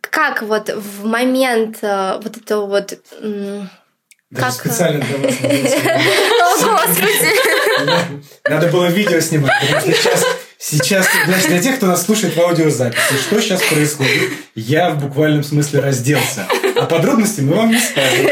как 0.00 0.42
вот 0.42 0.70
в 0.70 1.04
момент 1.04 1.78
а, 1.82 2.18
вот 2.22 2.36
этого 2.36 2.66
вот... 2.66 2.98
Даже 4.30 4.44
Как- 4.46 4.54
специально 4.54 5.04
для 5.04 5.18
вас. 5.18 5.34
Господи! 6.62 7.30
Надо 8.48 8.66
было 8.68 8.86
видео 8.86 9.20
снимать, 9.20 9.52
потому 9.60 9.80
что 9.80 9.92
сейчас, 9.92 10.24
сейчас, 10.58 11.06
значит, 11.26 11.48
для 11.48 11.62
тех, 11.62 11.76
кто 11.76 11.86
нас 11.86 12.04
слушает 12.04 12.34
в 12.34 12.40
аудиозаписи, 12.40 13.14
что 13.24 13.40
сейчас 13.40 13.62
происходит? 13.62 14.32
Я 14.56 14.90
в 14.90 14.98
буквальном 14.98 15.44
смысле 15.44 15.78
разделся. 15.80 16.46
А 16.76 16.86
подробности 16.86 17.40
мы 17.40 17.54
вам 17.54 17.70
не 17.70 17.78
скажем. 17.78 18.26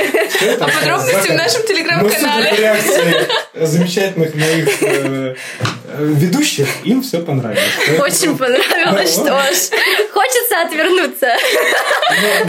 А 0.61 0.65
подробности 0.69 1.31
в 1.31 1.35
нашем 1.35 1.63
телеграм-канале. 1.67 2.57
реакции 2.57 3.27
замечательных 3.55 4.35
моих 4.35 4.83
э, 4.83 5.35
э, 5.63 6.05
ведущих, 6.05 6.67
им 6.83 7.03
все 7.03 7.21
понравилось. 7.21 7.63
Очень 8.01 8.37
понравилось, 8.37 9.13
что 9.13 9.23
ж. 9.23 9.79
Хочется 10.13 10.44
отвернуться. 10.63 11.35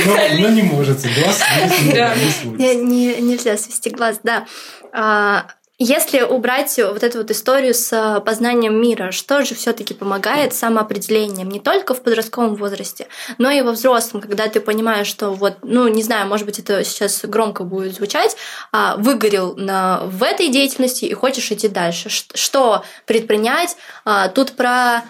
Но, 0.06 0.14
но- 0.14 0.40
но 0.42 0.50
не 0.50 0.62
может. 0.64 0.98
Глаз 1.02 1.42
не- 1.82 1.88
не- 1.88 1.94
Да. 1.94 2.14
не 2.76 3.16
нельзя 3.22 3.58
свести 3.58 3.90
глаз, 3.90 4.20
да. 4.24 4.46
А, 4.92 5.48
Если 5.78 6.22
убрать 6.22 6.74
вот 6.78 7.04
эту 7.04 7.18
вот 7.18 7.32
историю 7.32 7.74
с 7.74 7.92
а, 7.92 8.22
познанием 8.22 8.82
мира, 8.82 9.12
что 9.12 9.44
же 9.44 9.56
все-таки 9.56 9.94
помогает 9.94 10.54
самоопределением 10.54 11.50
не 11.50 11.60
только 11.60 11.94
в 11.94 12.02
подростковом 12.02 12.56
возрасте, 12.56 13.08
но 13.40 13.50
и 13.52 13.60
во 13.62 13.74
взрослом, 13.74 14.22
когда 14.22 14.48
ты 14.48 14.62
понимаешь, 14.62 15.08
что 15.08 15.32
вот, 15.32 15.58
ну, 15.64 15.90
не 15.90 16.02
знаю, 16.02 16.28
может 16.30 16.46
быть, 16.46 16.60
это 16.60 16.82
сейчас 16.86 17.20
громко 17.26 17.64
будет 17.66 17.94
звучать, 17.96 18.38
а, 18.72 18.96
выгорел 18.96 19.56
на, 19.58 20.00
в 20.06 20.24
этой 20.24 20.48
деятельности 20.48 21.04
и 21.04 21.14
хочешь 21.14 21.52
идти 21.52 21.68
дальше. 21.68 22.08
Что 22.10 22.86
предпринять? 23.06 23.76
А, 24.06 24.30
Тут 24.30 24.54
про 24.54 25.04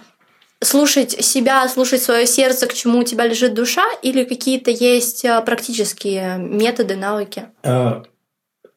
слушать 0.66 1.12
себя, 1.24 1.68
слушать 1.70 2.02
свое 2.02 2.28
сердце, 2.28 2.68
к 2.68 2.74
чему 2.74 3.00
у 3.00 3.04
тебя 3.04 3.26
лежит 3.26 3.54
душа, 3.54 3.86
или 4.02 4.24
какие-то 4.24 4.72
есть 4.72 5.24
а, 5.26 5.42
практические 5.42 6.38
методы, 6.38 6.96
навыки? 6.96 7.46
А, 7.64 8.04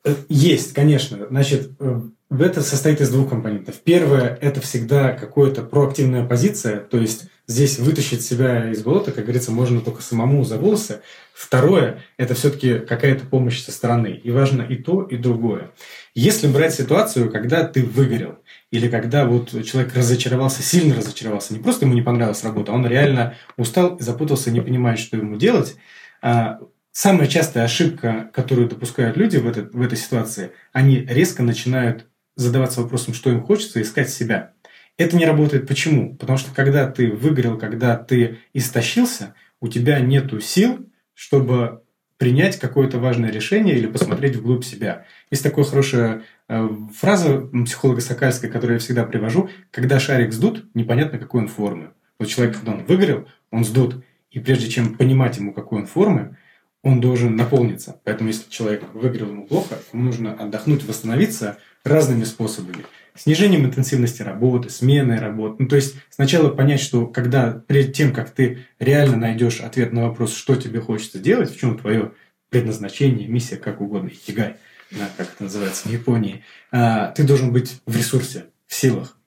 э, 0.05 0.15
Есть, 0.29 0.75
конечно. 0.75 1.27
Значит, 1.29 1.71
э, 1.81 2.01
это 2.31 2.63
состоит 2.63 3.01
из 3.01 3.11
двух 3.11 3.31
компонентов. 3.31 3.77
Первое– 3.83 4.39
это 4.41 4.61
всегда 4.61 5.13
какая-то 5.13 5.63
проактивная 5.63 6.27
позиция, 6.27 6.81
то 6.81 6.99
есть 6.99 7.25
здесь 7.47 7.79
вытащить 7.79 8.23
себя 8.23 8.71
из 8.71 8.83
болота, 8.83 9.13
как 9.13 9.25
говорится, 9.25 9.51
можно 9.51 9.81
только 9.81 10.03
самому 10.03 10.45
за 10.45 10.59
волосы. 10.59 11.01
Второе– 11.39 12.03
это 12.17 12.35
все-таки 12.35 12.81
какая-то 12.81 13.25
помощь 13.25 13.63
со 13.63 13.71
стороны. 13.71 14.21
И 14.25 14.33
важно 14.33 14.63
и 14.63 14.75
то, 14.75 15.03
и 15.05 15.17
другое. 15.17 15.71
Если 16.13 16.49
брать 16.49 16.75
ситуацию, 16.75 17.31
когда 17.31 17.63
ты 17.63 17.85
выгорел, 17.85 18.41
или 18.73 18.89
когда 18.89 19.25
вот 19.25 19.51
человек 19.65 19.95
разочаровался, 19.95 20.65
сильно 20.65 20.97
разочаровался, 20.97 21.55
не 21.55 21.61
просто 21.61 21.85
ему 21.85 21.95
не 21.95 22.03
понравилась 22.03 22.43
работа, 22.43 22.73
а 22.73 22.75
он 22.75 22.85
реально 22.89 23.37
устал 23.57 24.01
запутался, 24.01 24.51
не 24.51 24.61
понимает, 24.61 24.99
что 24.99 25.17
ему 25.17 25.37
делать, 25.37 25.77
а, 26.23 26.59
самая 26.91 27.29
частая 27.29 27.63
ошибка, 27.63 28.33
которую 28.35 28.69
допускают 28.69 29.17
люди 29.17 29.37
в, 29.37 29.47
этой 29.47 29.63
в 29.63 29.81
этой 29.81 29.97
ситуации, 29.97 30.51
они 30.73 30.97
резко 30.97 31.45
начинают 31.45 32.07
задаваться 32.35 32.83
вопросом, 32.83 33.15
что 33.15 33.31
им 33.31 33.45
хочется, 33.45 33.81
искать 33.81 34.11
себя. 34.11 34.55
Это 34.97 35.17
не 35.17 35.25
работает 35.25 35.69
почему? 35.69 36.17
Потому 36.17 36.37
что 36.37 36.53
когда 36.53 36.91
ты 36.91 37.13
выгорел, 37.13 37.57
когда 37.57 37.95
ты 37.95 38.39
истощился, 38.55 39.35
у 39.61 39.69
тебя 39.69 40.01
нету 40.01 40.41
сил, 40.41 40.88
чтобы 41.19 41.83
принять 42.17 42.61
какое-то 42.61 43.01
важное 43.01 43.33
решение 43.33 43.77
или 43.77 43.89
посмотреть 43.89 44.37
вглубь 44.37 44.63
себя. 44.63 45.05
Есть 45.33 45.43
такая 45.43 45.65
хорошая 45.65 46.23
э, 46.49 46.69
фраза 46.97 47.41
психолога 47.65 48.01
Сокальской, 48.01 48.49
которую 48.49 48.75
я 48.75 48.79
всегда 48.79 49.05
привожу. 49.05 49.51
Когда 49.73 49.99
шарик 49.99 50.33
сдут, 50.33 50.67
непонятно, 50.75 51.19
какой 51.19 51.43
он 51.43 51.49
формы. 51.49 51.91
Вот 52.21 52.29
человек, 52.29 52.55
когда 52.55 52.71
он 52.71 52.85
выгорел, 52.85 53.27
он 53.51 53.65
сдут. 53.65 54.05
И 54.31 54.39
прежде 54.39 54.69
чем 54.69 54.95
понимать 54.95 55.39
ему, 55.39 55.53
какой 55.53 55.81
он 55.81 55.87
формы, 55.89 56.37
он 56.85 57.01
должен 57.01 57.35
наполниться. 57.35 58.01
Поэтому, 58.05 58.29
если 58.29 58.49
человек 58.49 58.85
выиграл 58.95 59.31
ему 59.31 59.45
плохо, 59.45 59.77
ему 59.93 60.05
нужно 60.05 60.35
отдохнуть, 60.35 60.85
восстановиться 60.85 61.59
разными 61.83 62.23
способами. 62.23 62.85
Снижением 63.19 63.67
интенсивности 63.67 64.23
работы, 64.23 64.71
сменой 64.71 65.19
работы. 65.19 65.57
Ну, 65.65 65.69
то 65.69 65.75
есть 65.75 65.97
сначала 66.09 66.51
понять, 66.51 66.81
что 66.81 67.07
когда 67.07 67.51
перед 67.53 67.93
тем, 67.93 68.13
как 68.13 68.31
ты 68.31 68.67
реально 68.79 69.17
найдешь 69.17 69.61
ответ 69.61 69.93
на 69.93 70.09
вопрос, 70.09 70.37
что 70.37 70.55
тебе 70.55 70.81
хочется 70.81 71.19
делать, 71.19 71.51
в 71.51 71.59
чем 71.59 71.77
твое 71.77 72.13
предназначение, 72.49 73.27
миссия, 73.27 73.57
как 73.57 73.81
угодно, 73.81 74.09
икигай, 74.09 74.55
да, 74.93 75.11
как 75.17 75.33
это 75.35 75.43
называется 75.43 75.89
в 75.89 75.93
Японии, 75.93 76.45
а, 76.71 77.09
ты 77.09 77.25
должен 77.25 77.53
быть 77.53 77.81
в 77.87 77.97
ресурсе, 77.97 78.47
в 78.69 78.75
силах. 78.75 79.19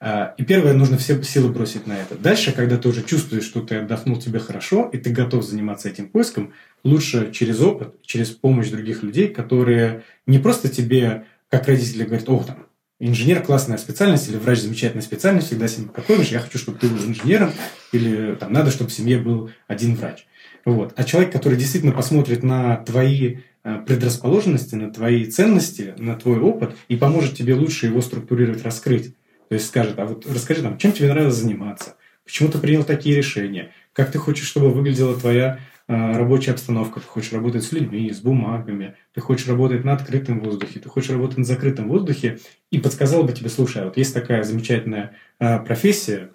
А, 0.00 0.34
И 0.36 0.44
первое, 0.44 0.74
нужно 0.74 0.98
все 0.98 1.22
силы 1.22 1.50
бросить 1.50 1.86
на 1.86 1.94
это. 1.94 2.16
Дальше, 2.16 2.52
когда 2.52 2.76
ты 2.76 2.88
уже 2.88 3.02
чувствуешь, 3.02 3.44
что 3.44 3.60
ты 3.62 3.76
отдохнул, 3.76 4.18
тебе 4.18 4.38
хорошо, 4.38 4.88
и 4.92 4.98
ты 4.98 5.10
готов 5.10 5.44
заниматься 5.44 5.88
этим 5.88 6.08
поиском, 6.08 6.52
лучше 6.84 7.32
через 7.32 7.60
опыт, 7.60 8.00
через 8.02 8.30
помощь 8.30 8.68
других 8.68 9.02
людей, 9.02 9.28
которые 9.28 10.04
не 10.26 10.38
просто 10.38 10.68
тебе, 10.68 11.24
как 11.48 11.68
родители, 11.68 12.04
говорят, 12.04 12.28
ох, 12.28 12.46
там, 12.46 12.66
инженер 13.00 13.42
классная 13.42 13.78
специальность 13.78 14.28
или 14.28 14.36
врач 14.36 14.60
замечательная 14.60 15.02
специальность, 15.02 15.48
всегда 15.48 15.66
какой 15.92 16.22
же, 16.22 16.34
я 16.34 16.40
хочу, 16.40 16.58
чтобы 16.58 16.78
ты 16.78 16.86
был 16.88 17.04
инженером, 17.04 17.52
или 17.92 18.36
там 18.36 18.52
надо, 18.52 18.70
чтобы 18.70 18.90
в 18.90 18.92
семье 18.92 19.18
был 19.18 19.50
один 19.66 19.96
врач. 19.96 20.26
Вот. 20.64 20.92
А 20.96 21.04
человек, 21.04 21.32
который 21.32 21.58
действительно 21.58 21.92
посмотрит 21.92 22.42
на 22.42 22.76
твои 22.76 23.38
э, 23.64 23.78
предрасположенности, 23.86 24.74
на 24.74 24.92
твои 24.92 25.24
ценности, 25.24 25.94
на 25.96 26.14
твой 26.14 26.38
опыт 26.38 26.76
и 26.88 26.96
поможет 26.96 27.34
тебе 27.34 27.54
лучше 27.54 27.86
его 27.86 28.02
структурировать, 28.02 28.62
раскрыть. 28.62 29.14
То 29.48 29.54
есть 29.54 29.66
скажет, 29.66 29.98
а 29.98 30.04
вот 30.04 30.26
расскажи 30.30 30.62
там, 30.62 30.76
чем 30.76 30.92
тебе 30.92 31.08
нравилось 31.08 31.36
заниматься, 31.36 31.96
почему 32.24 32.50
ты 32.50 32.58
принял 32.58 32.84
такие 32.84 33.16
решения, 33.16 33.72
как 33.94 34.12
ты 34.12 34.18
хочешь, 34.18 34.46
чтобы 34.46 34.70
выглядела 34.70 35.18
твоя 35.18 35.58
рабочая 35.90 36.52
обстановка, 36.52 37.00
ты 37.00 37.06
хочешь 37.06 37.32
работать 37.32 37.64
с 37.64 37.72
людьми, 37.72 38.12
с 38.12 38.20
бумагами, 38.20 38.94
ты 39.12 39.20
хочешь 39.20 39.48
работать 39.48 39.84
на 39.84 39.92
открытом 39.92 40.40
воздухе, 40.40 40.78
ты 40.78 40.88
хочешь 40.88 41.10
работать 41.10 41.38
на 41.38 41.44
закрытом 41.44 41.88
воздухе, 41.88 42.38
и 42.70 42.78
подсказал 42.78 43.24
бы 43.24 43.32
тебе, 43.32 43.48
слушай, 43.48 43.82
а 43.82 43.86
вот 43.86 43.96
есть 43.96 44.14
такая 44.14 44.44
замечательная 44.44 45.16
э, 45.40 45.58
профессия, 45.58 46.30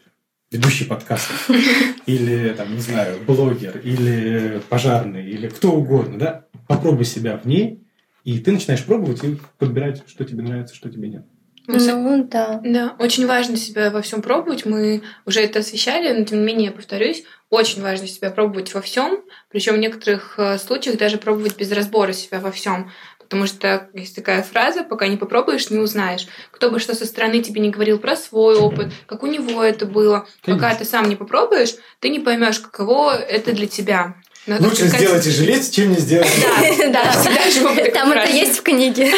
ведущий 0.52 0.84
подкастов, 0.84 1.50
или, 2.06 2.54
там, 2.58 2.74
не 2.74 2.82
знаю, 2.82 3.20
блогер, 3.26 3.78
или 3.78 4.62
пожарный, 4.68 5.26
или 5.26 5.48
кто 5.48 5.72
угодно, 5.72 6.20
да, 6.20 6.46
попробуй 6.68 7.06
себя 7.06 7.38
в 7.38 7.46
ней, 7.46 7.88
и 8.26 8.40
ты 8.40 8.52
начинаешь 8.52 8.84
пробовать 8.84 9.24
и 9.24 9.38
подбирать, 9.58 10.04
что 10.08 10.26
тебе 10.26 10.44
нравится, 10.44 10.76
что 10.76 10.90
тебе 10.90 11.08
нет. 11.08 11.26
Ну, 11.68 12.24
да. 12.30 12.62
Да, 12.64 12.96
очень 13.00 13.28
важно 13.28 13.58
себя 13.58 13.90
во 13.90 14.02
всем 14.02 14.22
пробовать. 14.22 14.66
Мы 14.66 15.04
уже 15.26 15.42
это 15.42 15.60
освещали, 15.60 16.18
но 16.18 16.26
тем 16.26 16.40
не 16.40 16.46
менее, 16.46 16.66
я 16.68 16.72
повторюсь, 16.72 17.24
очень 17.50 17.82
важно 17.82 18.08
себя 18.08 18.32
пробовать 18.32 18.74
во 18.74 18.82
всем, 18.82 19.24
причем 19.50 19.76
в 19.76 19.78
некоторых 19.78 20.36
э, 20.38 20.58
случаях 20.58 20.98
даже 20.98 21.18
пробовать 21.18 21.58
без 21.58 21.72
разбора 21.72 22.12
себя 22.14 22.40
во 22.40 22.52
всем. 22.52 22.92
Потому 23.20 23.48
что 23.48 23.90
есть 23.94 24.16
такая 24.16 24.44
фраза, 24.44 24.84
пока 24.84 25.08
не 25.08 25.18
попробуешь, 25.18 25.72
не 25.72 25.80
узнаешь. 25.80 26.28
Кто 26.52 26.70
бы 26.70 26.80
что 26.80 26.94
со 26.94 27.06
стороны 27.06 27.42
тебе 27.42 27.60
не 27.60 27.72
говорил 27.72 27.98
про 27.98 28.16
свой 28.16 28.56
опыт, 28.56 28.94
как 29.08 29.24
у 29.24 29.28
него 29.28 29.64
это 29.64 29.88
было. 29.88 30.28
Конечно. 30.44 30.68
Пока 30.68 30.76
ты 30.78 30.86
сам 30.86 31.10
не 31.10 31.16
попробуешь, 31.16 31.76
ты 32.00 32.10
не 32.10 32.20
поймешь, 32.20 32.60
каково 32.60 33.16
это 33.16 33.52
для 33.54 33.66
тебя. 33.66 34.16
Надо 34.48 34.66
Лучше 34.66 34.88
сказать... 34.88 35.00
сделать 35.00 35.26
и 35.26 35.32
жалеть, 35.32 35.76
чем 35.76 35.92
не 35.92 35.98
сделать. 35.98 36.30
Да, 36.40 36.88
да. 36.90 37.92
Там 37.94 38.12
это 38.12 38.30
есть 38.30 38.60
в 38.60 38.62
книге. 38.62 39.12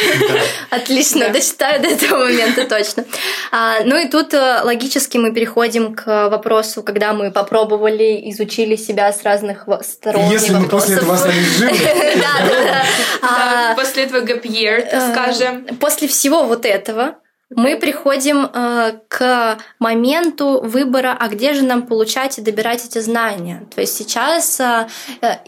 Отлично, 0.70 1.30
дочитаю 1.30 1.82
до 1.82 1.90
этого 1.90 2.24
момента 2.24 2.63
точно. 2.63 3.04
А, 3.52 3.82
ну 3.84 3.98
и 3.98 4.08
тут 4.08 4.34
э, 4.34 4.62
логически 4.63 5.18
мы 5.18 5.34
переходим 5.34 5.96
к 5.96 6.30
вопросу, 6.30 6.82
когда 6.82 7.12
мы 7.12 7.32
попробовали, 7.32 8.22
изучили 8.32 8.78
себя 8.78 9.12
с 9.12 9.24
разных 9.24 9.68
сторон. 9.82 10.32
Если 10.32 10.54
мы 10.54 10.70
после 10.70 10.96
этого 10.96 11.16
остались 11.16 11.58
живы. 11.58 11.78
Да, 12.18 12.48
да, 12.48 12.86
да. 13.22 13.76
После 13.76 14.04
этого 14.04 14.22
gap 14.24 14.44
year, 14.44 14.80
э, 14.80 15.12
скажем. 15.12 15.66
После 15.80 16.08
всего 16.08 16.44
вот 16.44 16.66
этого 16.66 17.16
мы 17.56 17.78
приходим 17.78 18.50
э, 18.54 19.00
к 19.08 19.58
моменту 19.80 20.60
выбора, 20.62 21.16
а 21.18 21.30
где 21.30 21.54
же 21.54 21.64
нам 21.64 21.88
получать 21.88 22.38
и 22.38 22.42
добирать 22.42 22.86
эти 22.86 23.00
знания. 23.00 23.66
То 23.74 23.80
есть 23.80 23.96
сейчас, 23.96 24.60
э, 24.60 24.88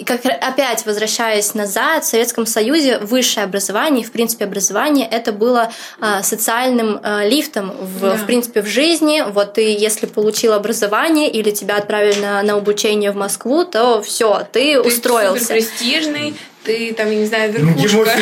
как 0.06 0.26
опять 0.26 0.86
возвращаясь 0.86 1.54
назад, 1.56 2.06
в 2.06 2.08
Советском 2.08 2.46
Союзе 2.46 3.00
высшее 3.00 3.44
образование, 3.44 4.06
в 4.06 4.14
принципе 4.14 4.46
образование, 4.46 5.08
это 5.12 5.34
было 5.34 5.74
э, 6.00 6.24
социальным 6.24 7.02
э, 7.04 7.28
лифтом 7.28 7.72
в, 7.72 8.02
да. 8.02 8.16
в 8.16 8.26
принципе 8.26 8.62
в 8.62 8.68
жизни. 8.68 9.22
Вот 9.28 9.56
ты, 9.56 9.76
если 9.76 10.06
получил 10.06 10.54
образование 10.54 11.30
или 11.30 11.52
тебя 11.52 11.76
отправили 11.76 12.22
на, 12.22 12.42
на 12.44 12.54
обучение 12.54 13.12
в 13.12 13.18
Москву, 13.18 13.66
то 13.66 14.02
все, 14.02 14.48
ты, 14.54 14.76
ты 14.76 14.82
устроился. 14.82 15.48
Ты 15.48 15.54
престижный, 15.56 16.34
ты 16.63 16.93
там, 16.93 17.10
я 17.10 17.15
не 17.15 17.26
знаю, 17.26 17.52
верхушка. 17.52 18.12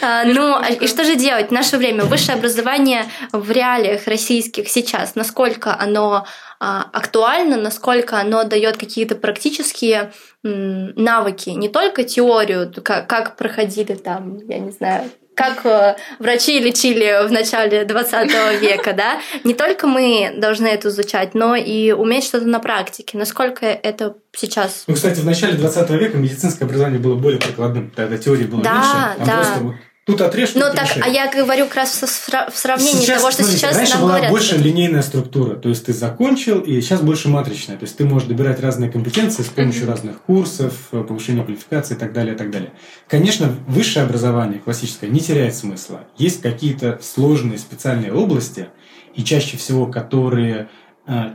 А, 0.00 0.22
ну, 0.24 0.54
а 0.54 0.68
и 0.68 0.86
что 0.86 1.02
же 1.02 1.16
делать? 1.16 1.48
В 1.48 1.50
наше 1.50 1.76
время 1.76 2.04
высшее 2.04 2.38
образование 2.38 3.06
в 3.32 3.50
реалиях 3.50 4.06
российских 4.06 4.68
сейчас, 4.68 5.16
насколько 5.16 5.76
оно 5.76 6.24
а, 6.60 6.88
актуально, 6.92 7.56
насколько 7.56 8.20
оно 8.20 8.44
дает 8.44 8.76
какие-то 8.76 9.16
практические 9.16 10.12
навыки, 10.44 11.50
не 11.50 11.68
только 11.68 12.04
теорию, 12.04 12.72
как, 12.84 13.08
как 13.08 13.36
проходили 13.36 13.94
там, 13.94 14.38
я 14.48 14.60
не 14.60 14.70
знаю, 14.70 15.10
как 15.38 15.64
э, 15.64 15.94
врачи 16.18 16.58
лечили 16.58 17.26
в 17.26 17.30
начале 17.30 17.84
20 17.84 18.60
века, 18.60 18.92
да, 18.92 19.20
не 19.44 19.54
только 19.54 19.86
мы 19.86 20.34
должны 20.36 20.66
это 20.66 20.88
изучать, 20.88 21.34
но 21.34 21.54
и 21.54 21.92
уметь 21.92 22.24
что-то 22.24 22.46
на 22.46 22.58
практике. 22.58 23.16
Насколько 23.16 23.66
это 23.66 24.16
сейчас... 24.36 24.82
Ну, 24.88 24.94
кстати, 24.94 25.20
в 25.20 25.24
начале 25.24 25.52
20 25.52 25.90
века 25.90 26.18
медицинское 26.18 26.64
образование 26.64 26.98
было 26.98 27.14
более 27.14 27.38
прикладным, 27.38 27.92
тогда 27.94 28.18
теории 28.18 28.46
было 28.46 28.62
да, 28.62 28.74
меньше, 28.74 28.90
а 28.94 29.24
да. 29.24 29.36
просто 29.36 29.78
Тут 30.08 30.22
отрежь, 30.22 30.52
Ну 30.54 30.62
так, 30.74 30.88
а 31.02 31.06
я 31.06 31.30
говорю 31.30 31.66
как 31.66 31.74
раз 31.74 32.00
в 32.00 32.56
сравнении 32.56 33.02
сейчас, 33.02 33.18
того, 33.18 33.30
что 33.30 33.42
смотрите, 33.42 33.60
сейчас 33.60 33.76
раньше 33.76 33.92
нам 33.92 34.00
была 34.00 34.12
говорят. 34.12 34.30
больше 34.30 34.56
линейная 34.56 35.02
структура, 35.02 35.54
то 35.54 35.68
есть 35.68 35.84
ты 35.84 35.92
закончил, 35.92 36.60
и 36.60 36.80
сейчас 36.80 37.02
больше 37.02 37.28
матричная, 37.28 37.76
то 37.76 37.84
есть 37.84 37.98
ты 37.98 38.06
можешь 38.06 38.26
добирать 38.26 38.58
разные 38.58 38.90
компетенции 38.90 39.42
с 39.42 39.48
помощью 39.48 39.82
mm-hmm. 39.82 39.90
разных 39.90 40.22
курсов, 40.22 40.72
повышения 40.90 41.44
квалификации 41.44 41.94
и 41.94 41.98
так 41.98 42.14
далее, 42.14 42.34
и 42.34 42.38
так 42.38 42.50
далее. 42.50 42.72
Конечно, 43.06 43.54
высшее 43.66 44.06
образование 44.06 44.60
классическое 44.60 45.10
не 45.10 45.20
теряет 45.20 45.54
смысла. 45.54 46.00
Есть 46.16 46.40
какие-то 46.40 46.98
сложные 47.02 47.58
специальные 47.58 48.14
области, 48.14 48.68
и 49.14 49.22
чаще 49.22 49.58
всего 49.58 49.86
которые 49.86 50.70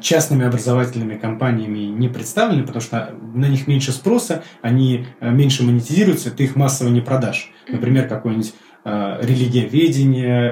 частными 0.02 0.46
образовательными 0.46 1.18
компаниями 1.18 1.80
не 1.80 2.08
представлены, 2.08 2.64
потому 2.64 2.82
что 2.82 3.14
на 3.34 3.48
них 3.48 3.68
меньше 3.68 3.92
спроса, 3.92 4.44
они 4.62 5.08
а, 5.20 5.30
меньше 5.30 5.64
монетизируются, 5.64 6.32
ты 6.32 6.44
их 6.44 6.56
массово 6.56 6.90
не 6.90 7.02
продашь. 7.02 7.52
Например, 7.68 8.08
какой-нибудь 8.08 8.54
э, 8.86 9.18
религия 9.22 9.68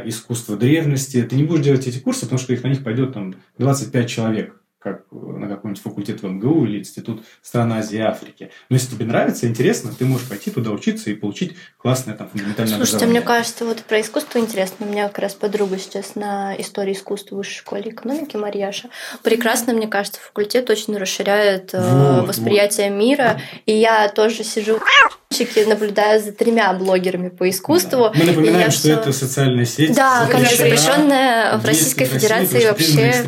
искусство 0.06 0.58
древности. 0.58 1.22
Ты 1.22 1.36
не 1.36 1.44
будешь 1.44 1.64
делать 1.64 1.88
эти 1.88 2.00
курсы, 2.00 2.22
потому 2.22 2.40
что 2.40 2.54
их 2.54 2.64
на 2.64 2.70
них 2.70 2.84
пойдет 2.84 3.14
там 3.14 3.36
25 3.58 4.10
человек 4.10 4.61
как 4.82 5.06
на 5.12 5.48
какой-нибудь 5.48 5.82
факультет 5.82 6.24
в 6.24 6.28
МГУ 6.28 6.66
или 6.66 6.80
институт 6.80 7.24
стран 7.44 7.74
Азии 7.74 8.00
и 8.00 8.02
Африки. 8.02 8.52
Но 8.70 8.78
если 8.78 8.96
тебе 8.96 9.06
нравится, 9.06 9.48
интересно, 9.48 9.92
ты 9.98 10.06
можешь 10.06 10.28
пойти 10.28 10.50
туда 10.50 10.72
учиться 10.72 11.12
и 11.12 11.14
получить 11.14 11.56
классное 11.78 12.16
там 12.16 12.30
фундаментальное 12.30 12.78
Слушайте, 12.78 12.98
образование. 12.98 13.20
мне 13.20 13.28
кажется, 13.28 13.66
вот 13.66 13.84
про 13.84 14.02
искусство 14.02 14.40
интересно. 14.40 14.88
У 14.88 14.90
меня 14.90 15.08
как 15.08 15.20
раз 15.20 15.36
подруга 15.36 15.78
сейчас 15.78 16.16
на 16.16 16.56
истории 16.60 16.94
искусства 16.94 17.36
в 17.36 17.38
высшей 17.38 17.60
школе 17.60 17.92
экономики 17.92 18.38
Марьяша. 18.38 18.90
Прекрасно, 19.22 19.74
мне 19.74 19.88
кажется, 19.88 20.20
факультет 20.20 20.68
очень 20.72 20.98
расширяет 20.98 21.74
э, 21.74 22.18
вот, 22.20 22.28
восприятие 22.28 22.90
вот. 22.90 22.98
мира. 22.98 23.40
И 23.68 23.74
я 23.74 24.10
тоже 24.10 24.44
сижу 24.44 24.80
наблюдаю 25.68 26.22
за 26.22 26.32
тремя 26.32 26.74
блогерами 26.74 27.30
по 27.30 27.50
искусству. 27.50 28.12
Да. 28.14 28.14
Мы 28.16 28.26
напоминаем, 28.26 28.72
что 28.72 28.82
все... 28.82 28.94
это 28.94 29.14
социальная 29.14 29.66
сеть. 29.66 29.96
Да, 29.96 30.28
конечно, 30.30 30.58
запрещенная 30.58 31.58
в 31.58 31.66
Российской 31.66 32.06
Федерации 32.06 32.66
вообще. 32.66 33.26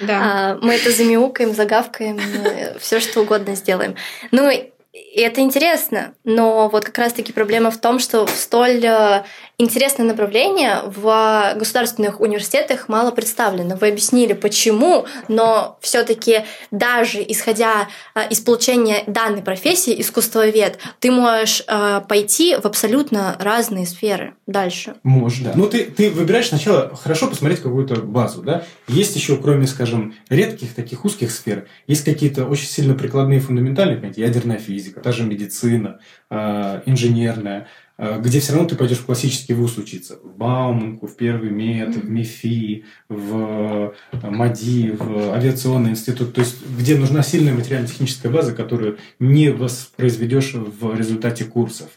Да. 0.00 0.20
А, 0.22 0.58
мы 0.60 0.74
это 0.74 0.90
замяукаем, 0.90 1.54
загавкаем, 1.54 2.20
все 2.80 3.00
что 3.00 3.22
угодно 3.22 3.54
сделаем. 3.54 3.96
Ну, 4.30 4.50
и 4.50 5.20
это 5.20 5.40
интересно, 5.40 6.14
но 6.24 6.68
вот 6.68 6.84
как 6.84 6.98
раз-таки 6.98 7.32
проблема 7.32 7.70
в 7.70 7.78
том, 7.78 7.98
что 7.98 8.26
в 8.26 8.30
столь 8.30 8.84
э, 8.84 9.24
интересное 9.58 10.06
направление 10.06 10.82
в 10.84 11.54
государственных 11.56 12.20
университетах 12.20 12.88
мало 12.88 13.10
представлено. 13.10 13.76
Вы 13.76 13.88
объяснили, 13.88 14.32
почему, 14.32 15.06
но 15.28 15.78
все 15.80 16.02
таки 16.04 16.40
даже 16.70 17.22
исходя 17.26 17.88
э, 18.14 18.28
из 18.30 18.40
получения 18.40 19.04
данной 19.06 19.42
профессии, 19.42 20.00
искусствовед, 20.00 20.78
ты 20.98 21.10
можешь 21.10 21.62
э, 21.66 22.00
пойти 22.08 22.56
в 22.56 22.64
абсолютно 22.64 23.36
разные 23.38 23.86
сферы 23.86 24.34
дальше. 24.46 24.96
Можешь, 25.02 25.40
да. 25.40 25.52
Ну, 25.54 25.66
ты, 25.66 25.84
ты 25.84 26.10
выбираешь 26.10 26.48
сначала 26.48 26.94
хорошо 26.94 27.28
посмотреть 27.28 27.60
какую-то 27.60 27.96
базу, 27.96 28.42
да? 28.42 28.64
Есть 28.88 29.16
еще, 29.16 29.36
кроме, 29.36 29.66
скажем, 29.66 30.14
редких 30.28 30.74
таких 30.74 31.04
узких 31.04 31.30
сфер, 31.30 31.66
есть 31.86 32.04
какие-то 32.04 32.44
очень 32.46 32.66
сильно 32.66 32.94
прикладные, 32.94 33.40
фундаментальные, 33.40 34.12
ядерная 34.16 34.58
физика, 34.58 35.00
та 35.00 35.12
же 35.12 35.24
медицина, 35.24 36.00
а, 36.30 36.82
инженерная, 36.86 37.68
а, 37.91 37.91
где 38.18 38.40
все 38.40 38.52
равно 38.52 38.68
ты 38.68 38.74
пойдешь 38.74 38.98
в 38.98 39.04
классический 39.04 39.54
вуз 39.54 39.78
учиться. 39.78 40.18
В 40.22 40.36
Бауманку, 40.36 41.06
в 41.06 41.16
Первый 41.16 41.50
мед, 41.50 41.94
в 41.94 42.10
МИФИ, 42.10 42.84
в 43.08 43.94
МАДИ, 44.22 44.96
в 44.98 45.34
авиационный 45.34 45.90
институт. 45.90 46.34
То 46.34 46.40
есть, 46.40 46.56
где 46.66 46.96
нужна 46.96 47.22
сильная 47.22 47.52
материально-техническая 47.52 48.32
база, 48.32 48.52
которую 48.52 48.98
не 49.20 49.50
воспроизведешь 49.50 50.54
в 50.54 50.94
результате 50.96 51.44
курсов. 51.44 51.90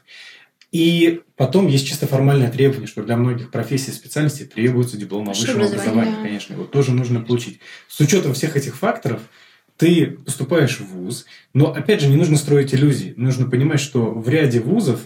И 0.72 1.22
потом 1.38 1.68
есть 1.68 1.88
чисто 1.88 2.06
формальное 2.06 2.52
требование, 2.52 2.88
что 2.88 3.02
для 3.02 3.18
многих 3.18 3.50
профессий 3.50 3.92
и 3.92 3.94
специальностей 3.94 4.46
требуется 4.46 4.98
диплом 4.98 5.30
о 5.30 5.34
высшем 5.34 5.62
образовании, 5.62 6.16
конечно. 6.22 6.54
Его 6.54 6.66
тоже 6.66 6.92
нужно 6.92 7.22
получить. 7.22 7.60
С 7.88 8.00
учетом 8.00 8.34
всех 8.34 8.56
этих 8.56 8.76
факторов– 8.76 9.22
ты 9.78 10.06
поступаешь 10.26 10.80
в 10.80 10.86
ВУЗ, 10.86 11.26
но, 11.54 11.72
опять 11.72 12.02
же, 12.02 12.08
не 12.08 12.16
нужно 12.16 12.38
строить 12.38 12.74
иллюзии. 12.74 13.14
Нужно 13.18 13.50
понимать, 13.50 13.80
что 13.80 14.12
в 14.12 14.30
ряде 14.30 14.60
вузов 14.60 15.02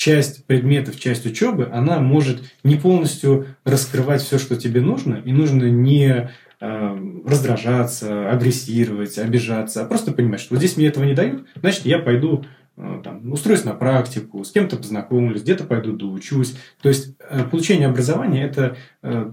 часть 0.00 0.46
предметов, 0.46 0.98
часть 0.98 1.26
учебы, 1.26 1.68
она 1.70 1.98
может 1.98 2.40
не 2.64 2.76
полностью 2.76 3.48
раскрывать 3.64 4.22
все, 4.22 4.38
что 4.38 4.56
тебе 4.56 4.80
нужно, 4.80 5.20
и 5.26 5.30
нужно 5.30 5.64
не 5.64 6.30
э, 6.58 7.20
раздражаться, 7.26 8.30
агрессировать, 8.30 9.18
обижаться, 9.18 9.82
а 9.82 9.84
просто 9.84 10.12
понимать, 10.12 10.40
что 10.40 10.54
вот 10.54 10.60
здесь 10.60 10.78
мне 10.78 10.86
этого 10.86 11.04
не 11.04 11.12
дают, 11.12 11.46
значит, 11.54 11.84
я 11.84 11.98
пойду 11.98 12.46
э, 12.78 13.02
там, 13.04 13.30
устроюсь 13.30 13.64
на 13.64 13.74
практику, 13.74 14.42
с 14.42 14.52
кем-то 14.52 14.78
познакомлюсь, 14.78 15.42
где-то 15.42 15.64
пойду 15.64 15.92
доучусь. 15.92 16.56
То 16.80 16.88
есть 16.88 17.14
э, 17.28 17.44
получение 17.44 17.86
образования– 17.86 18.42
это 18.46 18.78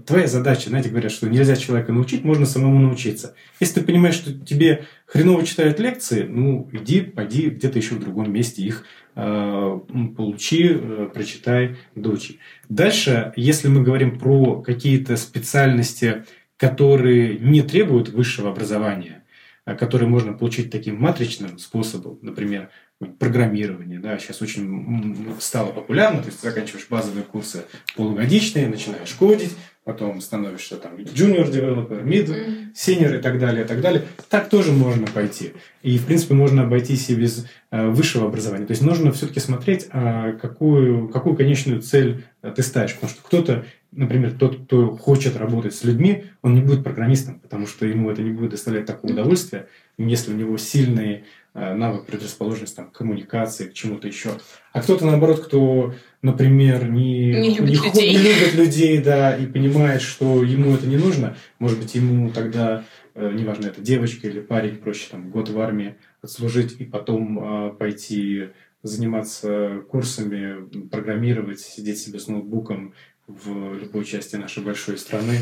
твоя 0.06 0.26
задача. 0.26 0.68
Знаете, 0.68 0.90
говорят, 0.90 1.12
что 1.12 1.30
нельзя 1.30 1.56
человека 1.56 1.94
научить, 1.94 2.24
можно 2.24 2.44
самому 2.44 2.78
научиться. 2.78 3.34
Если 3.58 3.80
ты 3.80 3.86
понимаешь, 3.86 4.16
что 4.16 4.34
тебе 4.34 4.84
хреново 5.06 5.46
читают 5.46 5.80
лекции, 5.80 6.24
ну, 6.28 6.68
иди, 6.72 7.00
пойди 7.00 7.48
где-то 7.48 7.78
еще 7.78 7.94
в 7.94 8.00
другом 8.00 8.30
месте 8.30 8.62
их 8.62 8.84
получи, 9.18 10.78
прочитай, 11.12 11.76
доучи. 11.96 12.38
Дальше, 12.68 13.32
если 13.34 13.66
мы 13.68 13.82
говорим 13.82 14.18
про 14.18 14.62
какие-то 14.62 15.16
специальности, 15.16 16.24
которые 16.56 17.38
не 17.38 17.62
требуют 17.62 18.10
высшего 18.10 18.50
образования, 18.50 19.24
а 19.64 19.74
которые 19.74 20.08
можно 20.08 20.32
получить 20.34 20.70
таким 20.70 21.00
матричным 21.00 21.58
способом, 21.58 22.18
например, 22.22 22.70
программирование, 23.18 23.98
да, 23.98 24.18
сейчас 24.18 24.40
очень 24.40 25.26
стало 25.40 25.72
популярно, 25.72 26.20
то 26.20 26.26
есть 26.26 26.40
заканчиваешь 26.40 26.86
базовые 26.88 27.24
курсы 27.24 27.64
полугодичные, 27.96 28.68
начинаешь 28.68 29.12
кодить, 29.14 29.56
потом 29.88 30.20
становишься 30.20 30.76
там 30.76 30.96
junior 30.96 31.50
developer, 31.50 32.04
mid, 32.04 32.74
senior 32.74 33.18
и 33.18 33.22
так 33.22 33.38
далее, 33.38 33.64
и 33.64 33.66
так 33.66 33.80
далее. 33.80 34.04
Так 34.28 34.50
тоже 34.50 34.70
можно 34.70 35.06
пойти. 35.06 35.54
И, 35.82 35.96
в 35.96 36.04
принципе, 36.04 36.34
можно 36.34 36.64
обойтись 36.64 37.08
и 37.08 37.14
без 37.14 37.46
э, 37.70 37.88
высшего 37.88 38.26
образования. 38.26 38.66
То 38.66 38.72
есть 38.72 38.82
нужно 38.82 39.12
все-таки 39.12 39.40
смотреть, 39.40 39.88
а 39.90 40.32
какую, 40.32 41.08
какую 41.08 41.36
конечную 41.36 41.80
цель 41.80 42.22
э, 42.42 42.52
ты 42.54 42.62
ставишь. 42.62 42.96
Потому 42.96 43.10
что 43.10 43.22
кто-то, 43.22 43.64
например, 43.90 44.32
тот, 44.32 44.62
кто 44.64 44.94
хочет 44.94 45.38
работать 45.38 45.74
с 45.74 45.84
людьми, 45.84 46.24
он 46.42 46.54
не 46.54 46.60
будет 46.60 46.84
программистом, 46.84 47.40
потому 47.40 47.66
что 47.66 47.86
ему 47.86 48.10
это 48.10 48.20
не 48.20 48.30
будет 48.30 48.50
доставлять 48.50 48.84
такое 48.84 49.12
удовольствие, 49.12 49.68
если 49.96 50.34
у 50.34 50.36
него 50.36 50.58
сильные 50.58 51.24
Э, 51.60 51.74
навык, 51.74 52.04
предрасположенность 52.04 52.76
там, 52.76 52.88
к 52.88 52.92
коммуникации, 52.92 53.66
к 53.66 53.74
чему-то 53.74 54.06
еще. 54.06 54.30
А 54.72 54.80
кто-то, 54.80 55.04
наоборот, 55.04 55.44
кто, 55.44 55.92
например, 56.22 56.88
не, 56.88 57.32
не, 57.32 57.58
любит, 57.58 57.80
не, 57.80 57.86
людей. 57.86 58.10
не 58.12 58.18
любит 58.18 58.54
людей, 58.54 58.98
да, 59.00 59.36
и 59.36 59.46
понимает, 59.46 60.02
что 60.02 60.42
ему 60.42 60.74
это 60.74 60.86
не 60.86 60.96
нужно, 60.96 61.36
может 61.58 61.78
быть, 61.78 61.94
ему 61.94 62.30
тогда, 62.30 62.84
э, 63.14 63.32
неважно, 63.32 63.66
это 63.66 63.80
девочка 63.80 64.28
или 64.28 64.40
парень, 64.40 64.76
проще 64.76 65.08
там 65.10 65.30
год 65.30 65.48
в 65.48 65.60
армии 65.60 65.96
отслужить 66.22 66.80
и 66.80 66.84
потом 66.84 67.38
э, 67.68 67.70
пойти 67.74 68.48
заниматься 68.82 69.82
курсами, 69.88 70.86
программировать, 70.88 71.60
сидеть 71.60 71.98
себе 71.98 72.18
с 72.18 72.28
ноутбуком 72.28 72.94
в 73.26 73.74
любой 73.74 74.04
части 74.04 74.36
нашей 74.36 74.62
большой 74.62 74.98
страны 74.98 75.38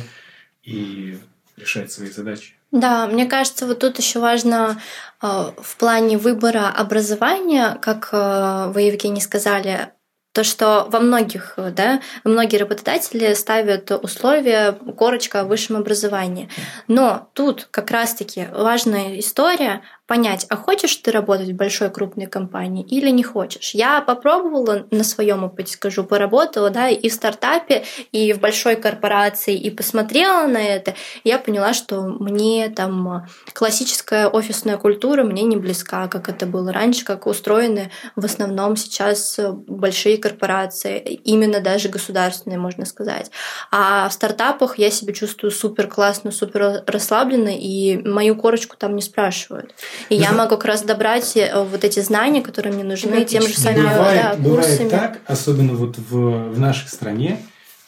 и 0.63 1.17
решать 1.57 1.93
свои 1.93 2.11
задачи. 2.11 2.55
Да, 2.73 3.07
мне 3.07 3.27
кажется, 3.27 3.67
вот 3.67 3.79
тут 3.79 3.99
еще 3.99 4.19
важно 4.19 4.81
э, 5.23 5.27
в 5.27 5.77
плане 5.77 6.19
выбора 6.19 6.69
образования, 6.69 7.79
как 7.81 8.11
э, 8.13 8.73
вы, 8.73 8.83
Евгений, 8.83 9.21
сказали, 9.21 9.93
то, 10.37 10.45
что 10.45 10.87
во 10.91 11.01
многих, 11.01 11.55
да, 11.57 12.03
многие 12.23 12.59
работодатели 12.59 13.33
ставят 13.33 13.91
условия 13.91 14.73
корочка 14.73 15.41
о 15.41 15.45
высшем 15.45 15.79
образовании. 15.79 16.51
Но 16.89 17.31
тут 17.33 17.67
как 17.71 17.91
раз-таки 17.91 18.47
важная 18.53 19.19
история 19.19 19.81
понять, 20.07 20.47
а 20.49 20.57
хочешь 20.57 20.95
ты 20.97 21.11
работать 21.11 21.49
в 21.49 21.57
большой 21.57 21.91
крупной 21.91 22.27
компании 22.27 22.85
или 22.85 23.11
не 23.11 23.23
хочешь. 23.23 23.73
Я 23.73 24.01
попробовала 24.01 24.87
на 24.91 25.05
своем 25.05 25.45
опыте, 25.45 25.73
скажу, 25.73 26.05
поработала, 26.05 26.71
да, 26.71 26.89
и 26.89 27.09
в 27.09 27.13
стартапе, 27.13 27.85
и 28.13 28.33
в 28.33 28.41
большой 28.41 28.77
корпорации, 28.77 29.57
и 29.57 29.71
посмотрела 29.71 30.47
на 30.47 30.63
это, 30.63 30.95
и 31.25 31.29
я 31.29 31.39
поняла, 31.39 31.75
что 31.75 32.03
мне 32.03 32.69
там 32.69 33.27
классическая 33.53 34.29
офисная 34.29 34.77
культура 34.77 35.25
мне 35.25 35.43
не 35.43 35.57
близка, 35.57 36.07
как 36.09 36.29
это 36.29 36.47
было 36.47 36.73
раньше, 36.73 37.05
как 37.05 37.27
устроены 37.27 37.91
в 38.15 38.25
основном 38.25 38.77
сейчас 38.77 39.41
большие 39.67 40.19
корпорации, 40.19 40.99
именно 41.25 41.61
даже 41.61 41.89
государственные, 41.89 42.59
можно 42.59 42.85
сказать. 42.85 43.31
А 43.73 44.09
в 44.09 44.13
стартапах 44.13 44.79
я 44.79 44.91
себя 44.91 45.13
чувствую 45.13 45.51
супер 45.51 45.89
классно, 45.89 46.31
супер 46.31 46.85
расслабленно, 46.87 47.51
и 47.53 47.97
мою 48.07 48.37
корочку 48.37 48.77
там 48.77 48.95
не 48.95 49.03
спрашивают. 49.03 49.75
И 50.09 50.17
я 50.17 50.33
могу 50.33 50.51
как 50.51 50.65
раз 50.65 50.83
добрать 50.83 51.37
э, 51.37 51.63
вот 51.63 51.85
эти 51.85 52.01
знания, 52.01 52.43
которые 52.43 52.73
мне 52.73 52.85
нужны, 52.85 53.25
тем 53.25 53.43
же 53.43 53.59
самым 53.59 53.83
бывает, 53.83 54.23
да, 54.23 54.37
бывает 54.37 54.67
курсами. 54.67 54.89
так, 54.89 55.21
особенно 55.27 55.75
вот 55.75 55.99
в, 55.99 56.53
в 56.53 56.59
нашей 56.59 56.89
стране, 56.89 57.39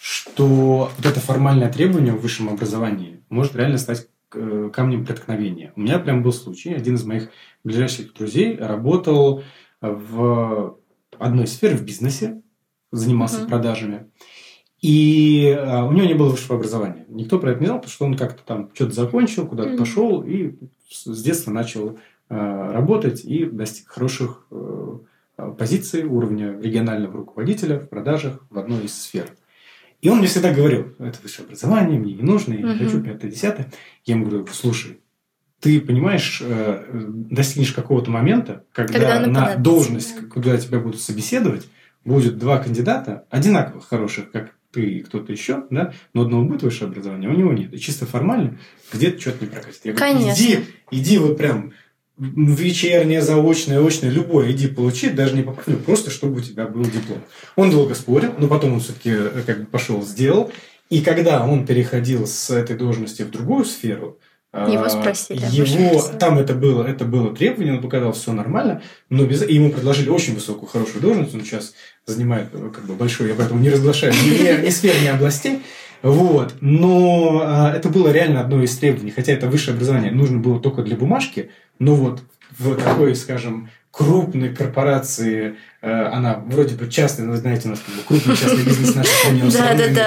что 0.00 0.90
вот 0.96 1.06
это 1.06 1.20
формальное 1.20 1.70
требование 1.70 2.12
в 2.12 2.20
высшем 2.20 2.48
образовании 2.48 3.22
может 3.28 3.56
реально 3.56 3.78
стать 3.78 4.06
э, 4.34 4.70
камнем 4.72 5.04
преткновения. 5.04 5.72
У 5.76 5.80
меня 5.80 5.98
прям 5.98 6.22
был 6.22 6.32
случай. 6.32 6.74
Один 6.74 6.94
из 6.96 7.04
моих 7.04 7.30
ближайших 7.64 8.14
друзей 8.14 8.56
работал 8.58 9.42
в 9.80 10.76
одной 11.18 11.46
сфере 11.46 11.76
в 11.76 11.84
бизнесе, 11.84 12.42
занимался 12.90 13.42
uh-huh. 13.42 13.48
продажами. 13.48 14.10
И 14.80 15.56
а, 15.58 15.84
у 15.84 15.92
него 15.92 16.06
не 16.06 16.14
было 16.14 16.28
высшего 16.28 16.56
образования. 16.56 17.04
Никто 17.08 17.38
про 17.38 17.50
это 17.50 17.60
не 17.60 17.66
знал, 17.66 17.78
потому 17.78 17.92
что 17.92 18.04
он 18.04 18.16
как-то 18.16 18.42
там 18.44 18.70
что-то 18.74 18.92
закончил, 18.92 19.46
куда-то 19.46 19.70
mm-hmm. 19.70 19.78
пошел 19.78 20.22
и 20.22 20.54
с 20.88 21.22
детства 21.22 21.50
начал 21.50 21.98
а, 22.28 22.72
работать 22.72 23.24
и 23.24 23.44
достиг 23.44 23.88
хороших 23.88 24.46
а, 24.50 25.50
позиций 25.58 26.04
уровня 26.04 26.58
регионального 26.60 27.16
руководителя 27.16 27.80
в 27.80 27.88
продажах 27.88 28.46
в 28.50 28.58
одной 28.58 28.84
из 28.84 28.94
сфер. 28.94 29.26
И 30.00 30.08
он 30.10 30.18
мне 30.18 30.28
всегда 30.28 30.54
говорил, 30.54 30.94
это 31.00 31.18
высшее 31.22 31.46
образование, 31.46 31.98
мне 31.98 32.14
не 32.14 32.22
нужно, 32.22 32.52
я 32.52 32.60
не 32.60 32.64
mm-hmm. 32.64 32.78
хочу, 32.78 33.02
пятое, 33.02 33.30
десятое. 33.32 33.72
Я 34.04 34.14
ему 34.14 34.26
говорю, 34.26 34.46
слушай, 34.52 35.00
ты 35.60 35.80
понимаешь, 35.80 36.40
э, 36.40 36.84
достигнешь 36.92 37.72
какого-то 37.72 38.12
момента, 38.12 38.64
когда, 38.72 38.92
когда 38.92 39.26
на 39.26 39.56
должность, 39.56 40.28
куда 40.28 40.56
тебя 40.56 40.78
будут 40.78 41.00
собеседовать, 41.00 41.68
будет 42.04 42.38
два 42.38 42.58
кандидата 42.58 43.26
одинаково 43.28 43.80
хороших, 43.80 44.30
как 44.30 44.54
ты 44.72 44.82
и 44.82 45.02
кто-то 45.02 45.32
еще, 45.32 45.64
да, 45.70 45.92
но 46.12 46.22
одного 46.22 46.44
будет 46.44 46.62
высшее 46.62 46.90
образование, 46.90 47.30
а 47.30 47.32
у 47.32 47.36
него 47.36 47.52
нет. 47.52 47.72
И 47.72 47.78
чисто 47.78 48.06
формально 48.06 48.58
где-то 48.92 49.20
что-то 49.20 49.44
не 49.44 49.50
прокатит. 49.50 49.80
Я 49.84 49.92
говорю, 49.92 50.14
Конечно. 50.14 50.42
иди, 50.42 50.58
иди 50.90 51.18
вот 51.18 51.36
прям 51.38 51.72
вечернее, 52.18 53.22
заочное, 53.22 53.80
очное, 53.80 54.10
любое, 54.10 54.50
иди 54.52 54.66
получи, 54.66 55.08
даже 55.08 55.36
не 55.36 55.42
попади, 55.42 55.76
просто 55.76 56.10
чтобы 56.10 56.38
у 56.38 56.42
тебя 56.42 56.66
был 56.66 56.82
диплом. 56.82 57.22
Он 57.56 57.70
долго 57.70 57.94
спорил, 57.94 58.34
но 58.38 58.48
потом 58.48 58.74
он 58.74 58.80
все-таки 58.80 59.10
э, 59.10 59.42
как 59.46 59.60
бы 59.60 59.66
пошел, 59.66 60.02
сделал. 60.02 60.52
И 60.90 61.00
когда 61.00 61.46
он 61.46 61.66
переходил 61.66 62.26
с 62.26 62.50
этой 62.50 62.76
должности 62.76 63.22
в 63.22 63.30
другую 63.30 63.64
сферу, 63.64 64.18
его 64.54 64.84
а, 64.84 64.90
спросили. 64.90 65.44
Его, 65.50 66.02
там 66.18 66.38
это 66.38 66.54
было, 66.54 66.82
это 66.84 67.04
было 67.04 67.34
требование, 67.34 67.74
он 67.74 67.82
показал, 67.82 68.12
все 68.12 68.32
нормально, 68.32 68.82
но 69.10 69.26
без, 69.26 69.42
и 69.42 69.54
ему 69.54 69.70
предложили 69.70 70.08
очень 70.08 70.34
высокую, 70.34 70.68
хорошую 70.68 71.02
должность, 71.02 71.34
он 71.34 71.42
сейчас 71.42 71.74
занимает 72.06 72.48
э, 72.54 72.70
как 72.74 72.84
бы 72.86 72.94
большую, 72.94 73.28
я 73.28 73.34
поэтому 73.34 73.60
не 73.60 73.68
разглашаю 73.68 74.12
ни, 74.12 74.64
ни 74.64 74.70
сфер, 74.70 74.94
ни 75.02 75.08
областей, 75.08 75.62
вот. 76.00 76.54
Но 76.62 77.42
а, 77.44 77.72
это 77.74 77.90
было 77.90 78.10
реально 78.10 78.40
одно 78.40 78.62
из 78.62 78.76
требований, 78.78 79.10
хотя 79.10 79.32
это 79.32 79.48
высшее 79.48 79.74
образование 79.74 80.12
нужно 80.12 80.38
было 80.38 80.58
только 80.60 80.82
для 80.82 80.96
бумажки, 80.96 81.50
но 81.78 81.94
вот 81.94 82.22
в 82.58 82.74
такой, 82.76 83.14
скажем, 83.14 83.68
крупной 83.98 84.54
корпорации, 84.54 85.56
э, 85.82 85.90
она 85.90 86.36
вроде 86.46 86.76
бы 86.76 86.88
частная, 86.88 87.26
но 87.26 87.32
вы 87.32 87.38
знаете, 87.38 87.66
у 87.66 87.72
нас 87.72 87.80
крупный 88.06 88.36
частный 88.36 88.62
бизнес 88.62 88.90
в 88.90 88.96
нашей 88.96 89.10
стране, 89.10 89.42
он 89.42 89.50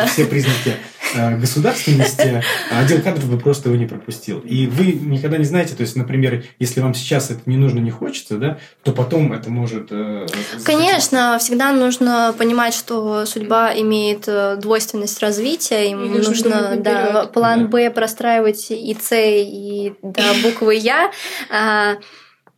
все 0.08 0.25
признаки 0.25 0.77
Э, 1.13 1.38
государственности, 1.38 2.41
а 2.71 2.80
отдел 2.80 3.01
кадров 3.01 3.30
бы 3.30 3.38
просто 3.38 3.69
его 3.69 3.77
не 3.77 3.86
пропустил. 3.86 4.39
И 4.39 4.67
вы 4.67 4.93
никогда 4.93 5.38
не 5.38 5.43
знаете, 5.43 5.75
то 5.75 5.82
есть, 5.82 5.95
например, 5.95 6.43
если 6.60 6.80
вам 6.80 6.93
сейчас 6.93 7.32
это 7.32 7.41
не 7.45 7.58
нужно, 7.58 7.80
не 7.80 7.91
хочется, 7.91 8.38
да, 8.38 8.58
то 8.84 8.93
потом 8.93 9.34
это 9.34 9.49
может... 9.49 9.88
Э, 9.91 10.25
Конечно, 10.63 11.38
всегда 11.39 11.73
нужно 11.73 12.34
понимать, 12.38 12.73
что 12.73 13.25
судьба 13.25 13.73
имеет 13.75 14.30
двойственность 14.60 15.19
развития, 15.21 15.89
и, 15.89 15.91
и 15.91 15.93
нужно 15.93 16.75
да, 16.77 17.30
план 17.34 17.67
Б 17.67 17.89
простраивать 17.89 18.71
и 18.71 18.95
С, 18.99 19.10
и 19.13 19.93
до 20.01 20.23
буквы 20.43 20.75
Я. 20.75 21.12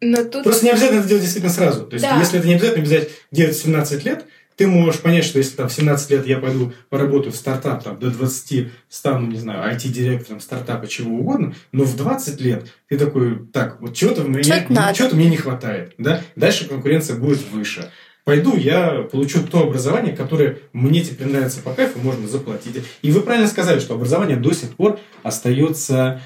Но 0.04 0.24
тут... 0.24 0.44
Просто 0.44 0.66
не 0.66 0.72
обязательно 0.72 1.00
это 1.00 1.08
делать 1.08 1.24
действительно 1.24 1.54
сразу. 1.54 1.86
То 1.86 1.94
есть, 1.96 2.06
да. 2.06 2.18
если 2.20 2.40
это 2.40 2.48
не 2.48 2.56
обязательно 2.56 2.84
взять 2.84 3.10
делать 3.32 3.56
17 3.56 4.06
лет, 4.06 4.26
ты 4.56 4.68
можешь 4.68 5.02
понять, 5.02 5.26
что 5.26 5.40
если 5.40 5.56
там 5.56 5.70
в 5.70 5.74
17 5.74 6.10
лет 6.12 6.28
я 6.28 6.38
пойду 6.38 6.74
поработаю 6.90 7.32
в 7.32 7.36
стартап, 7.36 7.84
там, 7.84 7.98
до 8.00 8.12
20 8.12 8.70
стану, 8.90 9.28
не 9.28 9.40
знаю, 9.40 9.74
IT-директором 9.74 10.40
стартапа, 10.40 10.88
чего 10.88 11.18
угодно, 11.18 11.56
но 11.72 11.84
в 11.84 11.96
20 11.96 12.40
лет 12.42 12.68
ты 12.88 12.98
такой, 12.98 13.48
так, 13.52 13.82
вот 13.82 13.96
чего-то 13.96 14.24
мне, 14.24 14.44
чего-то 14.44 15.16
мне 15.16 15.30
не 15.30 15.38
хватает, 15.38 15.94
да? 15.98 16.22
Дальше 16.36 16.68
конкуренция 16.68 17.16
будет 17.16 17.42
выше. 17.52 17.90
Пойду, 18.24 18.56
я 18.56 19.06
получу 19.12 19.40
то 19.44 19.64
образование, 19.64 20.16
которое 20.16 20.60
мне 20.72 21.02
теперь 21.02 21.28
нравится 21.28 21.60
по 21.62 21.74
кайфу, 21.74 22.00
можно 22.00 22.26
заплатить. 22.28 22.82
И 23.02 23.12
вы 23.12 23.20
правильно 23.20 23.48
сказали, 23.48 23.80
что 23.80 23.96
образование 23.96 24.38
до 24.38 24.54
сих 24.54 24.76
пор 24.76 24.98
остается 25.24 26.22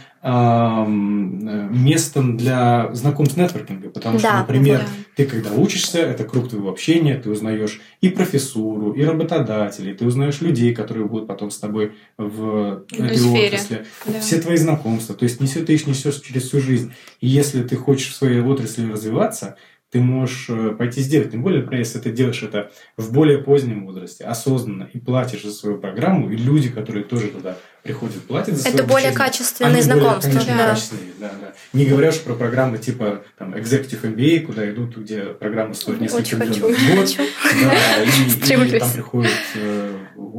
местом 1.79 2.37
для 2.37 2.89
знакомств 2.93 3.37
нетворкинга, 3.37 3.89
потому 3.89 4.19
что, 4.19 4.33
например, 4.39 4.79
да. 4.79 4.85
ты 5.15 5.25
когда 5.25 5.51
учишься, 5.51 5.99
это 5.99 6.23
круг 6.23 6.49
твоего 6.49 6.69
общения, 6.69 7.15
ты 7.17 7.29
узнаешь 7.29 7.79
и 8.01 8.09
профессуру, 8.09 8.91
и 8.91 9.03
работодателей, 9.03 9.93
ты 9.93 10.05
узнаешь 10.05 10.41
людей, 10.41 10.73
которые 10.73 11.05
будут 11.05 11.27
потом 11.27 11.49
с 11.49 11.57
тобой 11.59 11.93
в 12.17 12.83
этой 12.91 13.15
сфере. 13.17 13.47
отрасли, 13.47 13.85
да. 14.05 14.19
все 14.19 14.41
твои 14.41 14.57
знакомства, 14.57 15.15
то 15.15 15.23
есть 15.23 15.39
несешь, 15.39 15.65
ты 15.65 15.73
их 15.75 15.87
несешь 15.87 16.19
через 16.19 16.43
всю 16.43 16.59
жизнь. 16.61 16.91
И 17.21 17.27
если 17.27 17.63
ты 17.63 17.75
хочешь 17.77 18.11
в 18.11 18.15
своей 18.15 18.41
отрасли 18.41 18.91
развиваться, 18.91 19.55
ты 19.89 19.99
можешь 20.01 20.47
э, 20.49 20.75
пойти 20.77 21.01
сделать. 21.01 21.31
Тем 21.31 21.41
более, 21.41 21.61
например, 21.61 21.79
если 21.79 21.99
ты 21.99 22.11
делаешь 22.11 22.43
это 22.43 22.71
в 22.97 23.13
более 23.13 23.37
позднем 23.37 23.85
возрасте, 23.85 24.25
осознанно, 24.25 24.89
и 24.93 24.99
платишь 24.99 25.43
за 25.43 25.51
свою 25.51 25.77
программу, 25.77 26.29
и 26.29 26.35
люди, 26.35 26.69
которые 26.69 27.05
тоже 27.05 27.29
туда 27.29 27.57
приходят, 27.83 28.21
платят 28.23 28.55
за 28.55 28.67
Это 28.67 28.83
более 28.83 29.13
качественные 29.13 29.81
знакомства. 29.81 30.29
Более, 30.29 30.45
конечно, 30.45 30.57
да. 30.57 30.69
качественные, 30.69 31.13
да, 31.19 31.31
да. 31.39 31.53
Не 31.71 31.85
говоря 31.85 32.09
уж 32.09 32.19
про 32.19 32.33
программы 32.33 32.79
типа 32.79 33.23
там, 33.37 33.53
Executive 33.53 34.01
MBA, 34.01 34.41
куда 34.41 34.69
идут, 34.69 34.97
где 34.97 35.21
программа 35.21 35.73
стоит 35.73 36.01
несколько 36.01 36.35
миллионов 36.35 36.77
в 36.77 36.95
год. 36.95 37.17
Да, 37.63 38.03
и, 38.03 38.67
и 38.75 38.79
там 38.79 38.91
приходят 38.91 39.31
э, 39.55 39.97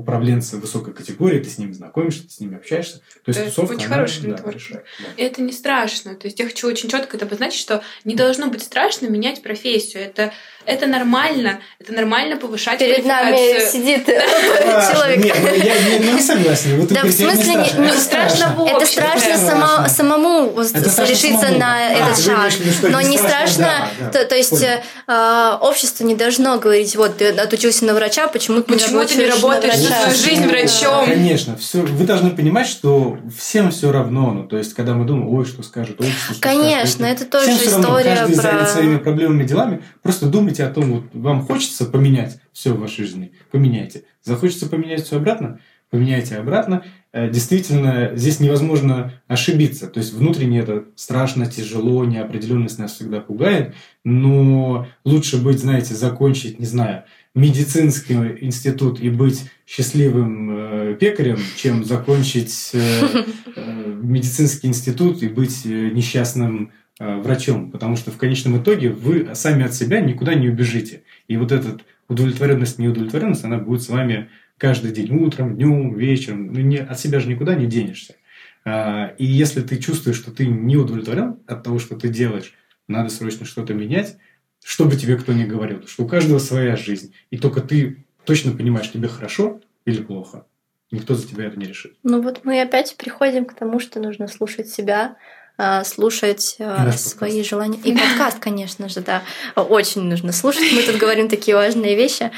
управленцы 0.08 0.56
высокой 0.56 0.94
категории, 0.94 1.38
ты 1.38 1.50
с 1.50 1.58
ними 1.58 1.72
знакомишься, 1.72 2.22
ты 2.22 2.30
с 2.30 2.40
ними 2.40 2.56
общаешься. 2.56 3.02
То 3.24 3.30
есть, 3.30 3.44
тусовка, 3.44 3.74
очень 3.74 3.88
хороший 3.88 4.22
да, 4.22 4.28
нетворкинг. 4.28 4.70
Да. 4.72 5.06
И 5.18 5.22
это 5.22 5.42
не 5.42 5.52
страшно. 5.52 6.14
То 6.14 6.28
есть 6.28 6.38
я 6.38 6.46
хочу 6.46 6.66
очень 6.66 6.88
четко 6.88 7.18
это 7.18 7.26
обозначить, 7.26 7.60
что 7.60 7.82
не 8.04 8.14
должно 8.14 8.46
быть 8.46 8.62
страшно 8.62 9.06
менять 9.06 9.42
профессию. 9.42 10.02
Это 10.02 10.32
это 10.68 10.86
нормально, 10.86 11.60
это 11.78 11.94
нормально 11.94 12.36
повышать 12.36 12.78
Перед 12.78 13.06
нами 13.06 13.58
сидит 13.70 14.04
человек. 14.06 15.24
Нет, 15.24 15.36
ну, 15.42 15.54
я 15.54 16.12
не 16.12 16.20
согласен. 16.20 16.86
Да, 16.88 17.04
в 17.04 17.10
смысле, 17.10 17.54
не 17.78 17.92
страшно 17.92 18.54
Это 18.68 18.84
страшно 18.84 19.88
самому 19.88 20.52
решиться 20.60 21.48
на 21.52 21.90
этот 21.90 22.22
шаг. 22.22 22.52
Но 22.82 23.00
не 23.00 23.16
страшно, 23.16 23.88
то 24.12 24.34
есть 24.36 24.62
э, 24.62 25.58
общество 25.60 26.04
не 26.04 26.14
должно 26.14 26.58
говорить, 26.58 26.96
вот, 26.96 27.16
ты 27.16 27.28
отучился 27.28 27.86
на 27.86 27.94
врача, 27.94 28.28
почему 28.28 28.62
ты 28.62 28.74
не 28.74 29.26
работаешь 29.26 29.88
всю 29.98 30.30
жизнь 30.30 30.46
врачом? 30.46 31.04
Конечно, 31.06 31.56
все. 31.56 31.82
вы 31.82 32.04
должны 32.04 32.30
понимать, 32.30 32.66
что 32.66 33.18
всем 33.36 33.70
все 33.70 33.92
равно. 33.92 34.32
Ну, 34.32 34.46
то 34.46 34.56
есть, 34.56 34.74
когда 34.74 34.94
мы 34.94 35.04
думаем, 35.04 35.28
ой, 35.28 35.44
что 35.44 35.62
скажет 35.62 36.00
общество, 36.00 36.36
Конечно, 36.40 37.04
это 37.04 37.24
тоже 37.24 37.50
история 37.50 38.16
про... 38.16 38.16
Каждый 38.16 38.34
занят 38.34 38.68
своими 38.68 38.96
проблемами, 38.98 39.44
делами. 39.44 39.82
Просто 40.02 40.26
думайте 40.26 40.64
о 40.64 40.70
том, 40.70 40.92
вот 40.92 41.04
вам 41.12 41.44
хочется 41.46 41.84
поменять 41.84 42.38
все 42.52 42.72
в 42.72 42.80
вашей 42.80 43.04
жизни, 43.04 43.32
поменяйте. 43.50 44.04
Захочется 44.22 44.68
поменять 44.68 45.04
все 45.04 45.16
обратно, 45.16 45.60
поменяйте 45.90 46.36
обратно. 46.36 46.82
Э, 47.10 47.30
действительно, 47.30 48.10
здесь 48.14 48.38
невозможно 48.38 49.12
ошибиться. 49.26 49.86
То 49.86 49.98
есть 49.98 50.12
внутренне 50.12 50.60
это 50.60 50.84
страшно, 50.94 51.46
тяжело, 51.46 52.04
неопределенность 52.04 52.78
нас 52.78 52.92
всегда 52.94 53.20
пугает, 53.20 53.74
но 54.04 54.86
лучше 55.04 55.38
быть, 55.38 55.58
знаете, 55.58 55.94
закончить, 55.94 56.58
не 56.58 56.66
знаю, 56.66 57.04
медицинский 57.34 58.14
институт 58.40 59.00
и 59.00 59.10
быть 59.10 59.50
счастливым 59.66 60.50
э, 60.50 60.96
пекарем, 60.98 61.38
чем 61.56 61.84
закончить 61.84 62.70
э, 62.72 63.24
э, 63.56 63.98
медицинский 64.02 64.68
институт 64.68 65.22
и 65.22 65.28
быть 65.28 65.64
э, 65.64 65.90
несчастным 65.90 66.72
Э, 67.00 67.20
врачом, 67.20 67.70
потому 67.70 67.94
что 67.94 68.10
в 68.10 68.16
конечном 68.16 68.60
итоге 68.60 68.88
вы 68.88 69.30
сами 69.34 69.64
от 69.64 69.72
себя 69.72 70.00
никуда 70.00 70.34
не 70.34 70.48
убежите. 70.48 71.04
И 71.28 71.36
вот 71.36 71.52
эта 71.52 71.78
удовлетворенность, 72.08 72.80
неудовлетворенность, 72.80 73.44
она 73.44 73.58
будет 73.58 73.82
с 73.82 73.88
вами 73.88 74.30
каждый 74.56 74.90
день, 74.90 75.14
утром, 75.14 75.54
днем, 75.54 75.94
вечером. 75.94 76.52
Ну, 76.52 76.58
не, 76.58 76.78
от 76.78 76.98
себя 76.98 77.20
же 77.20 77.28
никуда 77.28 77.54
не 77.54 77.66
денешься. 77.66 78.16
А, 78.64 79.14
и 79.16 79.24
если 79.24 79.60
ты 79.60 79.76
чувствуешь, 79.76 80.16
что 80.16 80.32
ты 80.32 80.48
не 80.48 80.76
удовлетворен 80.76 81.36
от 81.46 81.62
того, 81.62 81.78
что 81.78 81.94
ты 81.94 82.08
делаешь, 82.08 82.52
надо 82.88 83.10
срочно 83.10 83.46
что-то 83.46 83.74
менять, 83.74 84.16
что 84.64 84.84
бы 84.84 84.96
тебе 84.96 85.16
кто 85.16 85.32
ни 85.32 85.44
говорил, 85.44 85.86
что 85.86 86.04
у 86.04 86.08
каждого 86.08 86.38
своя 86.38 86.76
жизнь. 86.76 87.14
И 87.30 87.38
только 87.38 87.60
ты 87.60 88.04
точно 88.24 88.52
понимаешь, 88.52 88.90
тебе 88.90 89.08
хорошо 89.08 89.60
или 89.84 90.02
плохо. 90.02 90.46
Никто 90.90 91.14
за 91.14 91.26
тебя 91.26 91.46
это 91.46 91.58
не 91.58 91.66
решит. 91.66 91.94
Ну 92.02 92.22
вот 92.22 92.44
мы 92.44 92.60
опять 92.60 92.96
приходим 92.96 93.44
к 93.44 93.54
тому, 93.54 93.78
что 93.78 94.00
нужно 94.00 94.26
слушать 94.26 94.68
себя, 94.68 95.16
а, 95.58 95.84
слушать 95.84 96.56
а, 96.60 96.90
свои 96.92 97.30
подкаст. 97.30 97.50
желания. 97.50 97.78
И 97.84 97.92
подкаст, 97.96 98.38
конечно 98.38 98.88
же, 98.88 99.00
да. 99.00 99.22
Очень 99.54 100.02
нужно 100.02 100.32
слушать. 100.32 100.72
Мы 100.72 100.82
тут 100.82 100.96
говорим 100.96 101.28
такие 101.28 101.56
важные 101.56 101.94
вещи. 101.94 102.30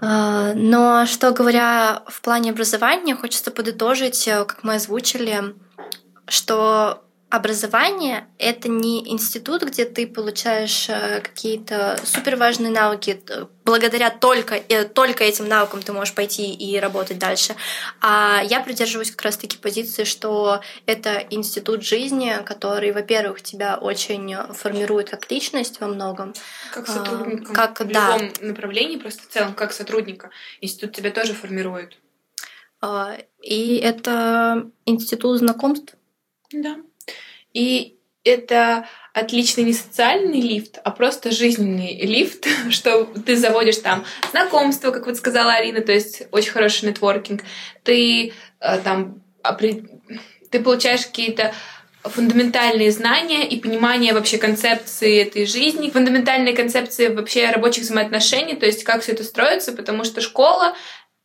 А, 0.00 0.54
но 0.54 1.06
что 1.06 1.32
говоря 1.32 2.02
в 2.06 2.22
плане 2.22 2.50
образования, 2.50 3.14
хочется 3.14 3.50
подытожить, 3.50 4.26
э, 4.26 4.44
как 4.46 4.64
мы 4.64 4.74
озвучили, 4.76 5.54
что 6.26 7.04
образование— 7.30 8.26
это 8.38 8.68
не 8.68 9.08
институт, 9.08 9.62
где 9.62 9.84
ты 9.84 10.06
получаешь 10.06 10.88
э, 10.88 11.20
какие-то 11.20 11.98
суперважные 12.04 12.72
навыки. 12.72 13.22
Благодаря 13.64 14.10
только, 14.10 14.56
э, 14.56 14.84
только 14.84 15.22
этим 15.22 15.46
навыкам 15.48 15.80
ты 15.80 15.92
можешь 15.92 16.14
пойти 16.14 16.52
и 16.52 16.78
работать 16.78 17.18
дальше. 17.18 17.54
А 18.00 18.42
я 18.42 18.60
придерживаюсь 18.60 19.12
как 19.12 19.22
раз-таки 19.22 19.58
позиции, 19.58 20.02
что 20.02 20.60
это 20.86 21.24
институт 21.30 21.84
жизни, 21.84 22.36
который, 22.44 22.90
во-первых, 22.90 23.42
тебя 23.42 23.76
очень 23.76 24.34
формирует 24.52 25.10
как 25.10 25.30
личность 25.30 25.80
во 25.80 25.86
многом. 25.86 26.34
Как 26.72 26.88
а, 26.88 26.92
сотрудника. 26.92 27.54
Как, 27.54 27.80
в 27.80 27.86
да. 27.86 28.18
любом 28.18 28.32
направлении, 28.40 28.96
просто 28.96 29.22
в 29.22 29.28
целом, 29.28 29.54
как 29.54 29.72
сотрудника. 29.72 30.30
Институт 30.60 30.96
тебя 30.96 31.10
тоже 31.12 31.34
формирует. 31.34 31.96
А, 32.80 33.16
и 33.40 33.76
это 33.76 34.68
институт 34.84 35.38
знакомств. 35.38 35.94
Да. 36.52 36.76
И 37.52 37.96
это 38.24 38.86
отличный 39.12 39.64
не 39.64 39.72
социальный 39.72 40.40
лифт, 40.40 40.78
а 40.84 40.90
просто 40.90 41.30
жизненный 41.30 42.00
лифт, 42.02 42.46
что 42.70 43.04
ты 43.04 43.36
заводишь 43.36 43.78
там 43.78 44.04
знакомство, 44.30 44.90
как 44.90 45.06
вот 45.06 45.16
сказала 45.16 45.54
Арина, 45.54 45.80
то 45.80 45.92
есть 45.92 46.22
очень 46.30 46.52
хороший 46.52 46.88
нетворкинг. 46.88 47.42
Ты 47.82 48.32
э, 48.60 48.78
там 48.80 49.22
ты 50.50 50.60
получаешь 50.60 51.06
какие-то 51.06 51.54
фундаментальные 52.02 52.90
знания 52.92 53.46
и 53.46 53.60
понимание 53.60 54.14
вообще 54.14 54.38
концепции 54.38 55.20
этой 55.20 55.44
жизни, 55.44 55.90
фундаментальные 55.90 56.56
концепции 56.56 57.08
вообще 57.08 57.50
рабочих 57.50 57.84
взаимоотношений, 57.84 58.56
то 58.56 58.66
есть 58.66 58.84
как 58.84 59.02
все 59.02 59.12
это 59.12 59.22
строится, 59.22 59.72
потому 59.72 60.04
что 60.04 60.20
школа 60.20 60.74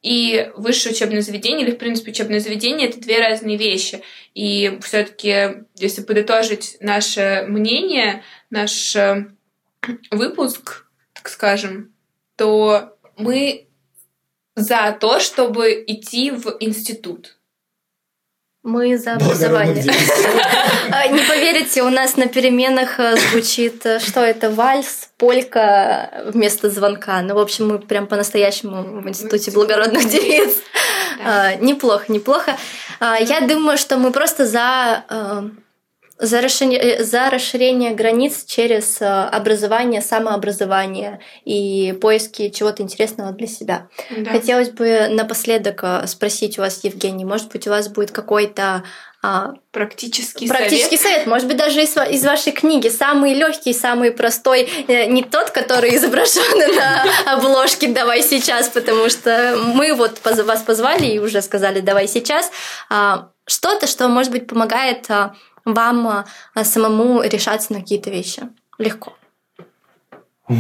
и 0.06 0.52
высшее 0.56 0.94
учебное 0.94 1.22
заведение, 1.22 1.66
или, 1.66 1.74
в 1.74 1.80
принципе, 1.80 2.12
учебное 2.12 2.40
заведение— 2.40 2.88
это 2.90 3.02
две 3.02 3.18
разные 3.18 3.58
вещи. 3.58 4.04
И 4.36 4.78
все 4.84 5.04
таки 5.04 5.66
если 5.74 6.04
подытожить 6.04 6.78
наше 6.80 7.46
мнение, 7.48 8.24
наш 8.52 8.96
э, 8.96 9.26
выпуск, 10.12 10.86
так 11.14 11.28
скажем, 11.28 11.92
то 12.36 12.96
мы 13.18 13.68
за 14.56 14.96
то, 15.02 15.20
чтобы 15.20 15.84
идти 15.88 16.30
в 16.30 16.56
институт. 16.60 17.35
Мы 18.66 18.98
за 18.98 19.14
образование. 19.14 19.86
А, 20.92 21.08
не 21.08 21.20
поверите, 21.24 21.82
у 21.82 21.90
нас 21.90 22.16
на 22.16 22.28
переменах 22.28 23.00
э, 23.00 23.16
звучит, 23.16 23.86
э, 23.86 24.00
что 24.00 24.22
это 24.22 24.52
вальс, 24.52 25.10
полька 25.18 26.24
вместо 26.28 26.70
звонка. 26.70 27.22
Ну, 27.22 27.34
в 27.34 27.40
общем, 27.40 27.68
мы 27.68 27.80
прям 27.80 28.06
по-настоящему 28.06 29.02
в 29.02 29.10
Институте 29.10 29.52
благородных 29.52 30.08
девиц. 30.08 30.54
А, 31.24 31.56
неплохо, 31.56 32.06
неплохо. 32.10 32.56
А, 33.00 33.18
я 33.18 33.42
думаю, 33.42 33.78
что 33.78 33.98
мы 33.98 34.12
просто 34.12 34.46
за 34.46 35.04
э, 35.10 35.44
за 36.18 36.42
расширение, 36.42 37.04
за 37.04 37.30
расширение 37.30 37.92
границ 37.92 38.46
через 38.46 38.98
образование, 39.02 40.02
самообразование 40.02 41.20
и 41.44 41.98
поиски 42.02 42.50
чего-то 42.50 42.84
интересного 42.84 43.32
для 43.32 43.48
себя. 43.48 43.88
Да. 44.10 44.32
Хотелось 44.32 44.70
бы 44.70 45.08
напоследок 45.10 45.84
спросить 46.08 46.58
у 46.58 46.62
вас, 46.62 46.84
Евгений, 46.84 47.26
может 47.26 47.52
быть, 47.52 47.68
у 47.68 47.70
вас 47.70 47.90
будет 47.90 48.12
какой-то 48.12 48.84
практический, 49.72 50.48
практический 50.48 50.98
совет. 50.98 51.14
совет, 51.16 51.28
может 51.28 51.48
быть, 51.48 51.58
даже 51.58 51.82
из, 51.82 51.96
из 51.98 52.24
вашей 52.24 52.52
книги. 52.52 52.90
Самый 52.90 53.34
легкий, 53.34 53.74
самый 53.74 54.12
простой, 54.12 54.70
э, 54.88 55.06
не 55.08 55.24
тот, 55.24 55.50
который 55.50 55.96
изображен 55.96 56.76
на 56.76 57.06
обложке 57.34 57.88
«Давай 57.88 58.22
сейчас», 58.24 58.70
потому 58.70 59.10
что 59.10 59.58
мы 59.74 59.94
вот 59.94 60.20
вас 60.24 60.62
позвали 60.62 61.08
и 61.08 61.20
уже 61.20 61.42
сказали 61.42 61.80
«Давай 61.80 62.08
сейчас». 62.08 62.52
А, 62.90 63.30
что-то, 63.48 63.88
что, 63.88 64.08
может 64.08 64.32
быть, 64.32 64.48
помогает 64.48 65.06
а, 65.10 65.36
вам 65.66 66.08
а, 66.08 66.26
самому 66.64 67.22
решаться 67.24 67.74
на 67.74 67.82
какие-то 67.82 68.10
вещи 68.10 68.44
легко. 68.78 69.14
Ой, 70.48 70.58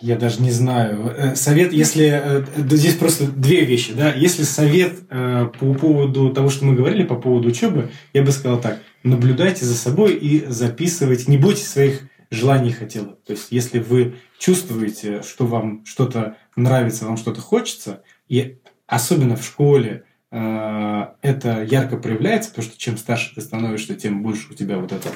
я 0.00 0.16
даже 0.16 0.40
не 0.40 0.50
знаю. 0.50 1.12
Э, 1.14 1.34
совет, 1.36 1.72
если... 1.72 2.06
Э, 2.10 2.44
здесь 2.56 2.94
просто 2.94 3.26
две 3.26 3.64
вещи, 3.64 3.92
да. 3.92 4.12
Если 4.14 4.42
совет 4.42 5.00
э, 5.10 5.50
по 5.60 5.74
поводу 5.74 6.30
того, 6.30 6.48
что 6.48 6.64
мы 6.64 6.74
говорили 6.74 7.04
по 7.04 7.16
поводу 7.16 7.48
учебы, 7.48 7.90
я 8.14 8.22
бы 8.22 8.32
сказал 8.32 8.58
так. 8.58 8.80
Наблюдайте 9.02 9.66
за 9.66 9.74
собой 9.74 10.14
и 10.14 10.46
записывайте. 10.46 11.30
Не 11.30 11.36
бойтесь 11.36 11.68
своих 11.68 12.08
желаний 12.30 12.70
и 12.70 12.72
хотелок. 12.72 13.22
То 13.24 13.34
есть, 13.34 13.48
если 13.50 13.80
вы 13.80 14.16
чувствуете, 14.38 15.22
что 15.22 15.44
вам 15.44 15.84
что-то 15.84 16.36
нравится, 16.56 17.04
вам 17.04 17.18
что-то 17.18 17.42
хочется, 17.42 18.02
и 18.28 18.58
особенно 18.86 19.36
в 19.36 19.44
школе 19.44 20.04
это 20.30 21.62
ярко 21.62 21.96
проявляется, 21.96 22.50
потому 22.50 22.68
что 22.68 22.78
чем 22.78 22.96
старше 22.98 23.34
ты 23.34 23.40
становишься, 23.40 23.94
тем 23.94 24.22
больше 24.22 24.52
у 24.52 24.54
тебя 24.54 24.78
вот 24.78 24.92
это 24.92 25.08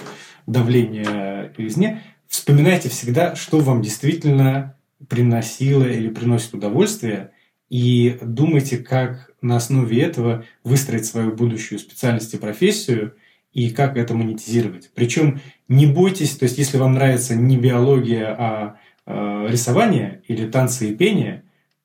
давление 0.47 1.53
извне, 1.59 2.03
вспоминайте 2.29 2.89
всегда, 2.89 3.37
что 3.37 3.59
вам 3.59 3.83
действительно 3.83 4.75
приносило 5.09 5.85
или 5.85 6.09
приносит 6.09 6.55
удовольствие, 6.55 7.33
и 7.69 8.19
думайте, 8.23 8.79
как 8.79 9.31
на 9.41 9.57
основе 9.57 10.03
этого 10.03 10.45
выстроить 10.63 11.07
свою 11.07 11.33
будущую 11.33 11.79
специальность 11.79 12.35
и 12.35 12.39
профессию, 12.39 13.15
и 13.53 13.71
как 13.71 13.97
это 13.97 14.15
монетизировать. 14.15 14.91
Причем 14.95 15.41
не 15.69 15.87
бойтесь, 15.87 16.37
то 16.37 16.45
есть 16.45 16.59
если 16.59 16.79
вам 16.79 16.95
нравится 16.95 17.35
не 17.35 17.57
биология, 17.59 18.35
а 18.39 18.77
э, 19.07 19.47
рисование 19.49 20.23
или 20.29 20.49
танцы 20.49 20.91
и 20.91 20.95
пение, 20.95 21.45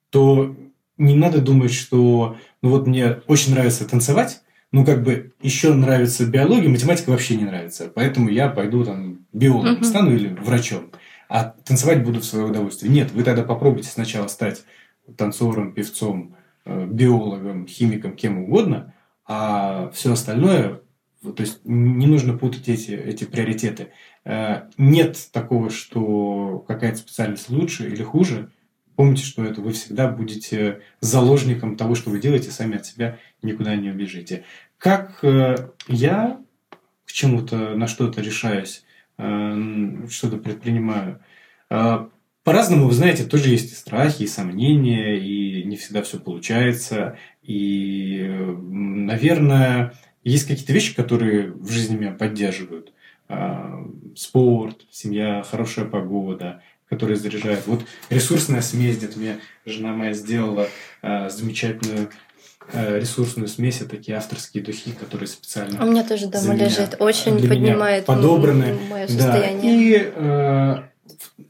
то 0.10 0.56
не 0.98 1.16
надо 1.16 1.42
думать, 1.42 1.74
что 1.74 2.38
ну 2.62 2.70
вот 2.70 2.88
мне 2.88 3.22
очень 3.28 3.54
нравится 3.54 3.88
танцевать, 3.88 4.42
ну 4.72 4.86
как 4.86 5.04
бы 5.04 5.34
еще 5.42 5.74
нравится 5.74 6.26
биология, 6.26 6.70
математика 6.70 7.10
вообще 7.10 7.36
не 7.36 7.46
нравится, 7.46 7.92
поэтому 7.94 8.30
я 8.30 8.50
пойду 8.50 8.84
там 8.84 9.26
биологом 9.34 9.84
стану 9.84 10.14
или 10.14 10.30
врачом, 10.30 10.92
а 11.30 11.44
танцевать 11.44 12.04
буду 12.04 12.20
в 12.20 12.26
свое 12.26 12.46
удовольствие. 12.46 12.92
Нет, 12.92 13.12
вы 13.12 13.24
тогда 13.24 13.44
попробуйте 13.44 13.90
сначала 13.90 14.28
стать 14.28 14.64
танцором, 15.16 15.74
певцом, 15.74 16.36
э, 16.66 16.86
биологом, 16.86 17.68
химиком, 17.68 18.16
кем 18.16 18.40
угодно, 18.40 18.94
а 19.26 19.90
все 19.94 20.14
остальное, 20.14 20.82
то 21.22 21.42
есть 21.42 21.62
не 21.64 22.08
нужно 22.08 22.38
путать 22.38 22.68
эти, 22.68 22.92
эти 22.92 23.24
приоритеты. 23.24 23.90
Э, 24.24 24.70
нет 24.78 25.18
такого, 25.32 25.70
что 25.70 26.64
какая-то 26.68 26.98
специальность 26.98 27.50
лучше 27.50 27.88
или 27.88 28.04
хуже. 28.04 28.52
Помните, 28.98 29.24
что 29.24 29.46
это 29.46 29.62
вы 29.62 29.74
всегда 29.74 30.10
будете 30.10 30.82
заложником 31.02 31.78
того, 31.78 31.94
что 31.94 32.10
вы 32.10 32.20
делаете, 32.20 32.50
сами 32.50 32.78
от 32.78 32.86
себя 32.88 33.20
никуда 33.44 33.76
не 33.76 33.92
убежите. 33.92 34.44
Как 34.80 35.20
э, 35.24 35.70
я 35.88 36.42
к 37.06 37.12
чему-то, 37.12 37.76
на 37.76 37.88
что-то 37.88 38.22
решаюсь, 38.22 38.84
что-то 39.18 40.38
предпринимаю, 40.38 41.22
по-разному, 41.70 42.88
вы 42.88 42.94
знаете, 42.94 43.24
тоже 43.24 43.50
есть 43.50 43.72
и 43.72 43.76
страхи, 43.76 44.24
и 44.24 44.28
сомнения, 44.28 45.18
и 45.18 45.64
не 45.64 45.76
всегда 45.76 46.02
все 46.02 46.20
получается. 46.20 47.18
И, 47.42 48.30
наверное, 48.70 49.94
есть 50.24 50.48
какие-то 50.48 50.74
вещи, 50.74 50.96
которые 50.96 51.52
в 51.52 51.70
жизни 51.70 51.98
меня 51.98 52.12
поддерживают. 52.12 52.94
Спорт, 54.16 54.86
семья, 54.92 55.44
хорошая 55.44 55.86
погода, 55.86 56.62
которые 56.90 57.18
заряжают. 57.18 57.66
Вот 57.68 57.84
ресурсная 58.10 58.62
смесь, 58.62 58.98
где-то 58.98 59.20
мне 59.20 59.40
жена 59.66 59.94
моя 59.94 60.14
сделала 60.14 60.68
а, 61.02 61.30
замечательную 61.30 62.10
а, 62.74 62.98
ресурсную 62.98 63.48
смесь, 63.48 63.82
это 63.82 63.92
такие 63.92 64.18
авторские 64.18 64.64
духи, 64.64 64.92
которые 64.92 65.28
специально. 65.28 65.84
У 65.84 65.90
меня 65.90 66.04
тоже 66.04 66.28
дома 66.28 66.56
лежит, 66.56 66.96
очень 67.00 67.48
поднимает 67.48 68.06
подобраны. 68.06 68.78
мое 68.90 69.08
состояние. 69.08 70.12
Да. 70.16 70.84
И 70.84 71.48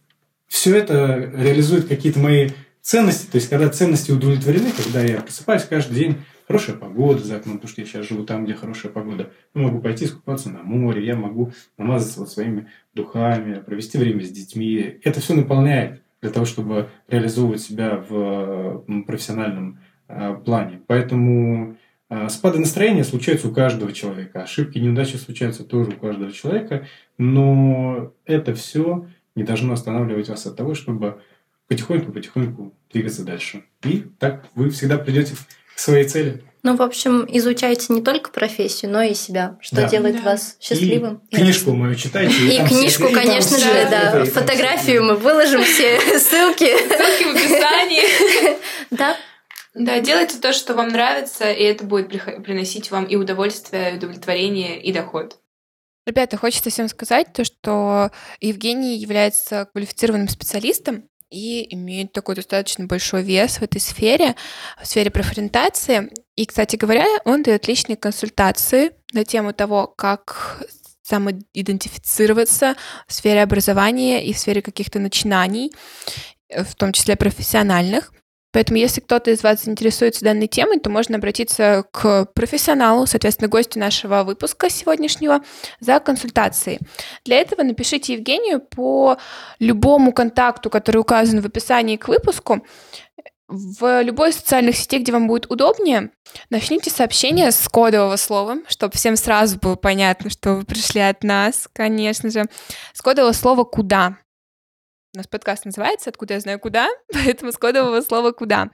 все 0.48 0.76
это 0.76 1.16
реализует 1.36 1.88
какие-то 1.88 2.20
мои 2.20 2.50
ценности. 2.82 3.28
То 3.28 3.36
есть, 3.36 3.50
когда 3.50 3.70
ценности 3.70 4.12
удовлетворены, 4.12 4.72
когда 4.72 5.02
я 5.02 5.22
просыпаюсь 5.22 5.64
каждый 5.64 5.96
день, 5.96 6.24
хорошая 6.48 6.78
погода 6.78 7.20
за 7.20 7.36
окном, 7.36 7.58
потому 7.58 7.70
что 7.70 7.82
я 7.82 7.88
сейчас 7.88 8.08
живу 8.08 8.24
там, 8.24 8.46
где 8.46 8.54
хорошая 8.54 8.92
погода. 8.92 9.32
Я 9.54 9.62
могу 9.62 9.82
пойти 9.82 10.06
искупаться 10.06 10.50
на 10.50 10.64
море, 10.64 11.06
я 11.06 11.16
могу 11.16 11.52
намазаться 11.78 12.22
вот 12.22 12.32
своими 12.32 12.68
духами, 12.94 13.60
провести 13.60 13.98
время 13.98 14.24
с 14.24 14.30
детьми. 14.30 15.00
Это 15.04 15.20
все 15.20 15.34
наполняет 15.34 16.02
для 16.22 16.32
того, 16.32 16.46
чтобы 16.46 16.90
реализовывать 17.08 17.62
себя 17.62 18.04
в 18.10 18.84
профессиональном 19.06 19.80
а, 20.08 20.36
плане. 20.36 20.82
Поэтому 20.88 21.76
а, 22.10 22.30
спады 22.30 22.60
настроения 22.60 23.04
случаются 23.04 23.50
у 23.50 23.54
каждого 23.54 23.92
человека. 23.92 24.44
Ошибки, 24.44 24.80
неудачи 24.80 25.18
случаются 25.18 25.66
тоже 25.66 25.92
у 25.92 26.00
каждого 26.00 26.32
человека. 26.32 26.88
Но 27.18 28.14
это 28.26 28.54
все 28.56 29.06
не 29.36 29.44
должно 29.44 29.74
останавливать 29.74 30.30
вас 30.30 30.46
от 30.46 30.56
того, 30.56 30.76
чтобы 30.76 31.22
потихоньку-потихоньку 31.68 32.74
двигаться 32.92 33.26
дальше. 33.26 33.66
И 33.84 34.06
так 34.18 34.48
вы 34.56 34.70
всегда 34.70 34.98
придете 34.98 35.36
к 35.78 35.80
своей 35.80 36.06
цели. 36.06 36.42
Ну, 36.64 36.76
в 36.76 36.82
общем, 36.82 37.24
изучайте 37.30 37.94
не 37.94 38.02
только 38.02 38.32
профессию, 38.32 38.92
но 38.92 39.04
и 39.04 39.14
себя, 39.14 39.58
что 39.62 39.76
да. 39.76 39.88
делает 39.88 40.18
да. 40.18 40.32
вас 40.32 40.58
счастливым. 40.60 41.22
И, 41.30 41.36
и 41.36 41.40
книжку 41.40 41.72
мою 41.72 41.94
читайте. 41.94 42.34
И, 42.34 42.56
и 42.56 42.68
книжку, 42.68 43.06
все, 43.06 43.14
конечно 43.14 43.56
и 43.56 43.60
же, 43.60 43.66
все, 43.66 43.88
да. 43.90 44.24
Это, 44.24 44.32
Фотографию 44.32 45.04
мы 45.04 45.16
выложим 45.16 45.64
все 45.64 46.00
ссылки. 46.20 46.66
Ссылки 46.66 47.24
в 47.24 47.36
описании. 47.36 48.58
Да. 48.90 49.16
Да, 49.76 50.00
делайте 50.00 50.40
то, 50.40 50.52
что 50.54 50.74
вам 50.74 50.88
нравится, 50.88 51.52
и 51.52 51.62
это 51.62 51.84
будет 51.84 52.10
приносить 52.10 52.90
вам 52.90 53.06
и 53.06 53.16
удовольствие, 53.16 53.94
и 53.94 53.98
удовлетворение, 53.98 54.82
и 54.82 54.92
доход. 54.92 55.38
Ребята, 56.08 56.38
хочется 56.38 56.72
всем 56.72 56.88
сказать 56.88 57.34
то, 57.34 57.44
что 57.44 58.10
Евгений 58.40 58.98
является 58.98 59.68
квалифицированным 59.72 60.30
специалистом 60.30 61.04
и 61.30 61.74
имеет 61.74 62.14
такой 62.14 62.36
достаточно 62.36 62.86
большой 62.86 63.24
вес 63.24 63.58
в 63.58 63.64
этой 63.64 63.82
сфере, 63.82 64.36
в 64.82 64.86
сфере 64.86 65.12
профориентации. 65.12 66.12
И, 66.36 66.46
кстати 66.46 66.76
говоря, 66.76 67.06
он 67.26 67.44
дает 67.44 67.68
личные 67.68 67.98
консультации 67.98 68.92
на 69.14 69.26
тему 69.26 69.54
того, 69.54 69.88
как 69.88 70.64
самоидентифицироваться 71.04 72.76
в 73.08 73.14
сфере 73.14 73.42
образования 73.42 74.26
и 74.26 74.34
в 74.34 74.38
сфере 74.38 74.62
каких-то 74.62 75.00
начинаний, 75.00 75.74
в 76.50 76.76
том 76.76 76.92
числе 76.92 77.16
профессиональных. 77.16 78.14
Поэтому, 78.58 78.80
если 78.80 79.02
кто-то 79.02 79.30
из 79.30 79.44
вас 79.44 79.66
заинтересуется 79.66 80.26
данной 80.26 80.48
темой, 80.48 80.80
то 80.80 80.90
можно 80.90 81.18
обратиться 81.18 81.86
к 81.92 82.26
профессионалу, 82.34 83.06
соответственно, 83.06 83.50
гостю 83.50 83.78
нашего 83.78 84.24
выпуска 84.24 84.68
сегодняшнего, 84.72 85.42
за 85.80 86.00
консультацией. 86.00 86.80
Для 87.24 87.38
этого 87.38 87.62
напишите 87.62 88.14
Евгению 88.14 88.60
по 88.60 89.20
любому 89.60 90.12
контакту, 90.12 90.72
который 90.72 90.98
указан 90.98 91.40
в 91.42 91.46
описании 91.46 91.98
к 91.98 92.08
выпуску, 92.08 92.66
в 93.48 94.02
любой 94.02 94.34
социальной 94.34 94.74
сети, 94.74 94.98
где 94.98 95.12
вам 95.12 95.28
будет 95.28 95.52
удобнее, 95.52 96.10
начните 96.50 96.90
сообщение 96.90 97.52
с 97.52 97.70
кодового 97.70 98.16
слова, 98.16 98.58
чтобы 98.68 98.94
всем 98.98 99.18
сразу 99.18 99.60
было 99.60 99.76
понятно, 99.76 100.32
что 100.32 100.56
вы 100.56 100.64
пришли 100.64 101.02
от 101.02 101.24
нас, 101.24 101.70
конечно 101.74 102.32
же, 102.32 102.46
с 102.96 103.04
кодового 103.04 103.34
слова 103.34 103.66
«Куда?». 103.66 104.18
У 105.18 105.20
нас 105.20 105.26
подкаст 105.26 105.66
называется 105.66 106.12
«Откуда 106.12 106.36
я 106.36 106.40
знаю 106.40 106.60
куда», 106.60 106.90
поэтому 107.12 107.52
с 107.52 107.58
кодового 107.58 108.02
слова 108.02 108.34
«куда». 108.34 108.70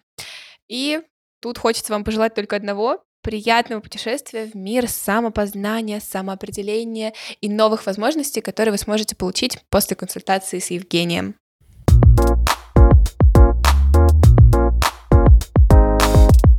И 0.68 1.00
тут 1.40 1.58
хочется 1.58 1.94
вам 1.94 2.04
пожелать 2.04 2.36
только 2.36 2.58
одного— 2.58 3.02
приятного 3.22 3.80
путешествия 3.80 4.48
в 4.48 4.54
мир 4.54 4.90
самопознания, 4.90 6.02
самоопределения 6.02 7.14
и 7.40 7.48
новых 7.48 7.86
возможностей, 7.86 8.42
которые 8.42 8.74
вы 8.74 8.78
сможете 8.78 9.16
получить 9.16 9.58
после 9.70 9.96
консультации 9.96 10.60
с 10.60 10.70
Евгением. 10.70 11.36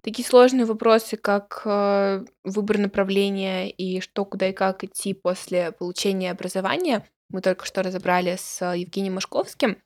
Такие 0.03 0.27
сложные 0.27 0.65
вопросы, 0.65 1.19
как 1.19 1.61
э, 1.67 2.25
выбор 2.43 2.79
направления 2.79 3.69
и 3.69 4.01
что, 4.01 4.25
куда 4.25 4.49
и 4.49 4.53
как 4.55 4.83
идти 4.85 5.13
после 5.13 5.73
получения 5.73 6.31
образования, 6.31 7.07
мы 7.31 7.41
только 7.41 7.65
что 7.65 7.83
разобрали 7.83 8.37
с 8.37 8.63
э, 8.63 8.79
Евгением 8.79 9.15
Машковским. 9.15 9.83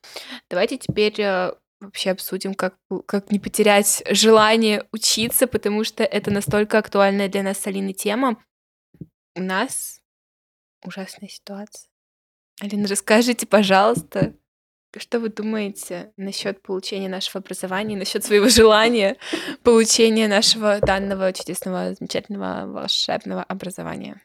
Давайте 0.49 0.77
теперь 0.77 1.19
э, 1.19 1.53
вообще 1.79 2.11
обсудим, 2.11 2.53
как, 2.53 2.75
как 3.05 3.31
не 3.31 3.39
потерять 3.39 4.03
желание 4.09 4.85
учиться, 4.91 5.47
потому 5.47 5.83
что 5.83 6.03
это 6.03 6.31
настолько 6.31 6.77
актуальная 6.77 7.29
для 7.29 7.43
нас 7.43 7.59
с 7.59 7.67
Алиной 7.67 7.93
тема. 7.93 8.43
У 9.35 9.41
нас 9.41 10.01
ужасная 10.83 11.29
ситуация. 11.29 11.89
Алина, 12.61 12.87
расскажите, 12.87 13.47
пожалуйста, 13.47 14.33
что 14.97 15.19
вы 15.19 15.29
думаете 15.29 16.11
насчет 16.17 16.61
получения 16.61 17.07
нашего 17.07 17.39
образования, 17.39 17.95
насчет 17.95 18.23
своего 18.25 18.49
желания 18.49 19.17
получения 19.63 20.27
нашего 20.27 20.79
данного 20.79 21.31
чудесного, 21.31 21.93
замечательного, 21.93 22.65
волшебного 22.71 23.43
образования? 23.43 24.21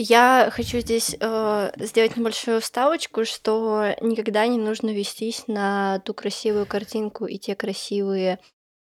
Я 0.00 0.50
хочу 0.52 0.78
здесь 0.78 1.16
э, 1.18 1.72
сделать 1.76 2.16
небольшую 2.16 2.60
вставочку, 2.60 3.24
что 3.24 3.96
никогда 4.00 4.46
не 4.46 4.56
нужно 4.56 4.90
вестись 4.90 5.48
на 5.48 5.98
ту 6.04 6.14
красивую 6.14 6.66
картинку 6.66 7.26
и 7.26 7.36
те 7.36 7.56
красивые 7.56 8.38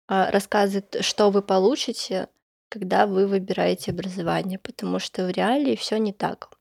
э, 0.09 0.31
рассказы, 0.31 0.85
что 1.01 1.31
вы 1.31 1.43
получите, 1.43 2.29
когда 2.69 3.09
вы 3.09 3.27
выбираете 3.27 3.91
образование, 3.91 4.61
потому 4.61 5.01
что 5.01 5.27
в 5.27 5.31
реалии 5.31 5.75
все 5.75 5.97
не 5.97 6.13
так. 6.13 6.53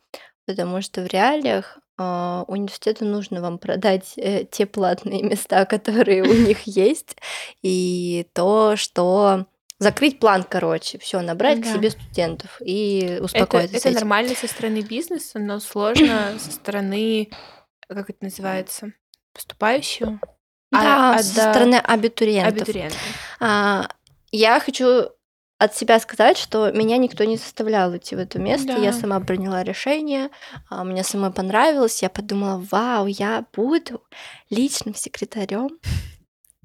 Потому 0.48 0.82
что 0.82 1.04
в 1.04 1.06
реалиях 1.06 1.78
э, 2.00 2.44
университету 2.48 3.06
нужно 3.06 3.42
вам 3.42 3.60
продать 3.60 4.14
э, 4.18 4.46
те 4.46 4.66
платные 4.66 5.22
места, 5.22 5.64
которые 5.68 6.24
у 6.24 6.34
них 6.34 6.64
есть, 6.66 7.18
и 7.62 8.26
то, 8.34 8.78
что 8.78 9.46
закрыть 9.80 10.20
план, 10.20 10.44
короче, 10.44 11.00
все, 11.00 11.22
набрать 11.22 11.62
да. 11.62 11.70
к 11.70 11.74
себе 11.74 11.90
студентов 11.90 12.62
и 12.62 13.20
успокоиться. 13.22 13.78
Это, 13.78 13.90
это 13.90 14.00
нормально 14.00 14.36
со 14.36 14.48
стороны 14.48 14.82
бизнеса, 14.82 15.40
но 15.40 15.60
сложно 15.60 16.34
со 16.40 16.52
стороны, 16.52 17.30
как 17.88 18.10
это 18.10 18.24
называется, 18.26 18.92
поступающего. 19.34 20.20
Да, 20.72 21.16
а, 21.16 21.24
со 21.24 21.50
а, 21.50 21.52
стороны 21.52 21.76
абитуриентов. 21.76 22.62
абитуриентов. 22.62 23.00
А, 23.40 23.90
я 24.32 24.60
хочу 24.60 25.10
от 25.58 25.76
себя 25.76 26.00
сказать, 26.00 26.38
что 26.38 26.72
меня 26.72 26.98
никто 26.98 27.24
не 27.24 27.38
заставлял 27.38 27.96
идти 27.96 28.16
в 28.16 28.20
это 28.20 28.40
место. 28.40 28.68
Да. 28.68 28.78
Я 28.78 28.94
сама 28.94 29.20
приняла 29.20 29.64
решение, 29.64 30.30
а, 30.70 30.84
мне 30.84 31.04
самой 31.04 31.32
понравилось. 31.32 32.02
Я 32.02 32.10
подумала, 32.10 32.64
вау, 32.72 33.08
я 33.08 33.46
буду 33.54 34.04
личным 34.50 34.94
секретарем 34.94 35.80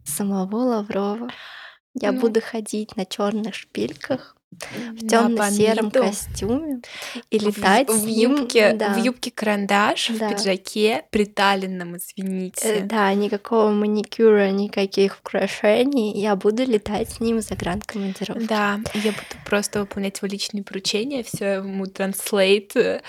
самого 0.04 0.56
Лаврова. 0.56 1.30
Я 1.95 2.12
ну. 2.12 2.20
буду 2.20 2.40
ходить 2.40 2.97
на 2.97 3.05
черных 3.07 3.55
шпильках 3.55 4.36
в 4.70 5.07
темно-сером 5.07 5.90
костюме 5.90 6.80
и 7.30 7.38
В, 7.38 7.42
летать 7.42 7.88
в 7.88 8.07
ним, 8.07 8.36
юбке, 8.36 8.72
да, 8.72 8.95
в 8.95 9.05
юбке 9.05 9.30
карандаш, 9.30 10.11
в 10.11 10.18
да. 10.18 10.30
пиджаке, 10.30 11.05
приталенном, 11.11 11.95
Э, 11.95 11.99
извините. 11.99 12.80
Да, 12.84 13.12
никакого 13.14 13.70
маникюра, 13.70 14.51
никаких 14.51 15.18
украшений. 15.20 16.20
Я 16.20 16.36
буду 16.36 16.64
летать 16.64 17.11
с 17.11 17.20
ним 17.20 17.38
в 17.38 17.40
загранкомандировке. 17.40 18.47
Да, 18.47 18.80
я 18.95 19.11
буду 19.11 19.45
просто 19.47 19.80
выполнять 19.80 20.18
его 20.18 20.28
личные 20.28 20.62
поручения, 20.62 21.22
все 21.22 21.55
ему 21.55 21.86
транслейт 21.86 22.76
э, 22.76 23.03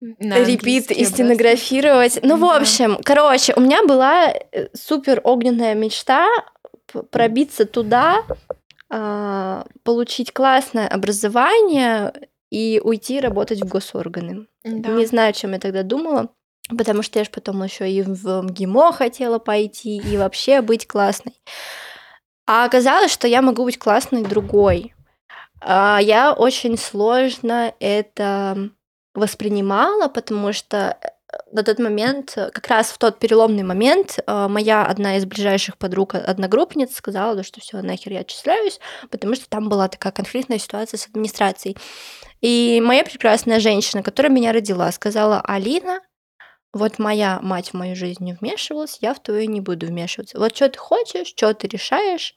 Репит 0.00 0.92
и 0.92 1.04
стенографировать. 1.04 2.20
Ну, 2.22 2.36
в 2.36 2.40
Да. 2.40 2.56
общем, 2.58 2.98
короче, 3.02 3.52
у 3.54 3.60
меня 3.60 3.84
была 3.84 4.32
э, 4.32 4.68
супер 4.72 5.20
огненная 5.24 5.74
мечта 5.74 6.28
пробиться 7.10 7.66
туда, 7.66 8.24
а, 8.90 9.66
получить 9.82 10.32
классное 10.32 10.88
образование 10.88 12.12
и 12.50 12.80
уйти 12.82 13.20
работать 13.20 13.60
в 13.60 13.68
госорганы. 13.68 14.46
Да. 14.64 14.90
Не 14.90 15.06
знаю, 15.06 15.32
чем 15.32 15.52
я 15.52 15.58
тогда 15.58 15.82
думала, 15.82 16.30
потому 16.76 17.02
что 17.02 17.18
я 17.18 17.24
же 17.24 17.30
потом 17.30 17.62
еще 17.62 17.90
и 17.90 18.02
в 18.02 18.42
МГИМО 18.42 18.92
хотела 18.92 19.38
пойти, 19.38 19.98
и 19.98 20.16
вообще 20.16 20.62
быть 20.62 20.86
классной. 20.86 21.34
А 22.46 22.64
оказалось, 22.64 23.12
что 23.12 23.28
я 23.28 23.42
могу 23.42 23.64
быть 23.64 23.78
классной 23.78 24.22
другой. 24.22 24.94
А 25.60 25.98
Я 26.00 26.32
очень 26.32 26.78
сложно 26.78 27.74
это 27.80 28.70
воспринимала, 29.14 30.08
потому 30.08 30.52
что 30.52 30.96
э, 31.02 31.08
на 31.52 31.62
тот 31.62 31.78
момент, 31.78 32.32
э, 32.36 32.50
как 32.50 32.66
раз 32.68 32.90
в 32.90 32.98
тот 32.98 33.18
переломный 33.18 33.62
момент, 33.62 34.18
э, 34.26 34.48
моя 34.48 34.84
одна 34.84 35.16
из 35.16 35.26
ближайших 35.26 35.76
подруг, 35.76 36.14
э, 36.14 36.18
одногруппниц, 36.18 36.94
сказала, 36.94 37.42
что 37.42 37.60
все, 37.60 37.82
нахер 37.82 38.12
я 38.12 38.20
отчисляюсь, 38.20 38.80
потому 39.10 39.34
что 39.34 39.48
там 39.48 39.68
была 39.68 39.88
такая 39.88 40.12
конфликтная 40.12 40.58
ситуация 40.58 40.98
с 40.98 41.06
администрацией. 41.06 41.76
И 42.40 42.80
моя 42.84 43.04
прекрасная 43.04 43.60
женщина, 43.60 44.02
которая 44.02 44.32
меня 44.32 44.52
родила, 44.52 44.90
сказала, 44.92 45.40
Алина, 45.40 46.00
вот 46.72 46.98
моя 46.98 47.40
мать 47.42 47.70
в 47.70 47.74
мою 47.74 47.96
жизнь 47.96 48.24
не 48.24 48.34
вмешивалась, 48.34 48.98
я 49.00 49.12
в 49.14 49.22
твою 49.22 49.48
не 49.48 49.60
буду 49.60 49.86
вмешиваться. 49.86 50.38
Вот 50.38 50.54
что 50.54 50.68
ты 50.68 50.78
хочешь, 50.78 51.28
что 51.28 51.52
ты 51.52 51.66
решаешь, 51.66 52.34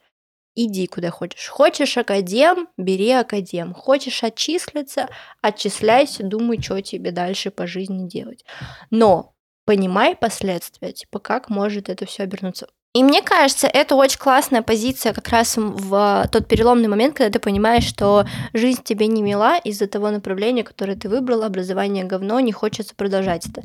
иди 0.54 0.86
куда 0.86 1.10
хочешь. 1.10 1.48
Хочешь 1.48 1.96
академ, 1.96 2.68
бери 2.76 3.10
академ. 3.10 3.74
Хочешь 3.74 4.22
отчислиться, 4.22 5.08
отчисляйся, 5.40 6.22
думай, 6.22 6.60
что 6.60 6.80
тебе 6.80 7.10
дальше 7.10 7.50
по 7.50 7.66
жизни 7.66 8.08
делать. 8.08 8.44
Но 8.90 9.34
понимай 9.64 10.16
последствия, 10.16 10.92
типа 10.92 11.18
как 11.18 11.48
может 11.48 11.88
это 11.88 12.06
все 12.06 12.24
обернуться. 12.24 12.68
И 12.94 13.02
мне 13.02 13.22
кажется, 13.22 13.66
это 13.68 13.94
очень 13.94 14.18
классная 14.18 14.60
позиция 14.60 15.14
как 15.14 15.28
раз 15.28 15.54
в 15.56 16.28
тот 16.30 16.46
переломный 16.46 16.88
момент, 16.88 17.16
когда 17.16 17.30
ты 17.30 17.38
понимаешь, 17.38 17.84
что 17.84 18.26
жизнь 18.52 18.82
тебе 18.84 19.06
не 19.06 19.22
мила 19.22 19.56
из-за 19.56 19.86
того 19.86 20.10
направления, 20.10 20.62
которое 20.62 20.94
ты 20.94 21.08
выбрал, 21.08 21.42
образование 21.42 22.04
говно, 22.04 22.38
не 22.40 22.52
хочется 22.52 22.94
продолжать 22.94 23.46
это. 23.46 23.62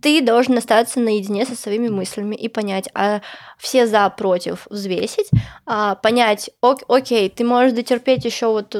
Ты 0.00 0.22
должен 0.22 0.56
остаться 0.56 0.98
наедине 0.98 1.44
со 1.44 1.56
своими 1.56 1.88
мыслями 1.88 2.34
и 2.34 2.48
понять, 2.48 2.88
а 2.94 3.20
все 3.58 3.86
за 3.86 4.08
против 4.08 4.66
взвесить, 4.70 5.28
а, 5.66 5.96
понять, 5.96 6.48
ок- 6.62 6.84
окей, 6.88 7.28
ты 7.28 7.44
можешь 7.44 7.72
дотерпеть 7.72 8.24
еще 8.24 8.46
вот 8.46 8.74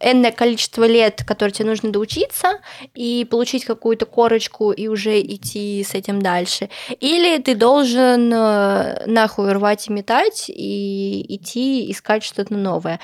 энное 0.00 0.32
количество 0.32 0.84
лет, 0.84 1.22
которые 1.24 1.52
тебе 1.52 1.68
нужно 1.68 1.92
доучиться, 1.92 2.58
и 2.94 3.24
получить 3.30 3.64
какую-то 3.64 4.06
корочку 4.06 4.72
и 4.72 4.88
уже 4.88 5.20
идти 5.20 5.84
с 5.88 5.94
этим 5.94 6.20
дальше. 6.20 6.68
Или 6.98 7.38
ты 7.40 7.54
должен 7.54 8.32
э, 8.34 9.06
нахуй 9.36 9.52
рвать 9.52 9.88
и 9.88 9.92
метать 9.92 10.48
и 10.48 11.36
идти 11.36 11.90
искать 11.90 12.24
что-то 12.24 12.54
новое. 12.54 13.00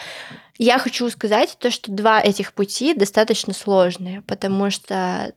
Я 0.59 0.79
хочу 0.79 1.09
сказать 1.11 1.57
то, 1.59 1.71
что 1.71 1.91
два 1.91 2.21
этих 2.21 2.53
пути 2.53 2.95
достаточно 2.95 3.53
сложные, 3.53 4.23
потому 4.23 4.71
что 4.71 5.35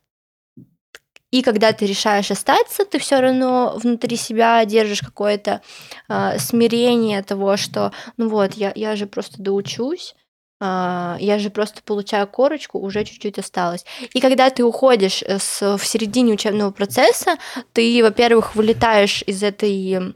и 1.31 1.41
когда 1.41 1.73
ты 1.73 1.85
решаешь 1.85 2.31
остаться, 2.31 2.85
ты 2.85 2.97
все 2.99 3.19
равно 3.19 3.77
внутри 3.77 4.15
себя 4.15 4.63
держишь 4.63 5.01
какое-то 5.01 5.61
а, 6.07 6.37
смирение 6.37 7.23
того, 7.23 7.57
что 7.57 7.91
ну 8.17 8.29
вот, 8.29 8.53
я, 8.53 8.71
я 8.75 8.95
же 8.95 9.05
просто 9.05 9.41
доучусь, 9.41 10.15
а, 10.61 11.17
я 11.19 11.39
же 11.39 11.49
просто 11.49 11.81
получаю 11.83 12.27
корочку, 12.27 12.79
уже 12.79 13.03
чуть-чуть 13.03 13.39
осталось. 13.39 13.85
И 14.13 14.21
когда 14.21 14.49
ты 14.49 14.63
уходишь 14.63 15.23
э, 15.23 15.39
с, 15.39 15.77
в 15.77 15.85
середине 15.85 16.33
учебного 16.33 16.71
процесса, 16.71 17.35
ты, 17.73 18.01
во-первых, 18.01 18.55
вылетаешь 18.55 19.21
из 19.27 19.43
этой 19.43 20.15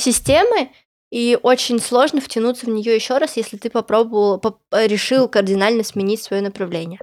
системы, 0.00 0.70
и 1.10 1.36
очень 1.42 1.80
сложно 1.80 2.20
втянуться 2.20 2.66
в 2.66 2.68
нее 2.68 2.94
еще 2.94 3.18
раз, 3.18 3.36
если 3.36 3.56
ты 3.56 3.68
попробовал, 3.68 4.38
поп- 4.38 4.60
решил 4.70 5.28
кардинально 5.28 5.82
сменить 5.82 6.22
свое 6.22 6.40
направление. 6.40 7.00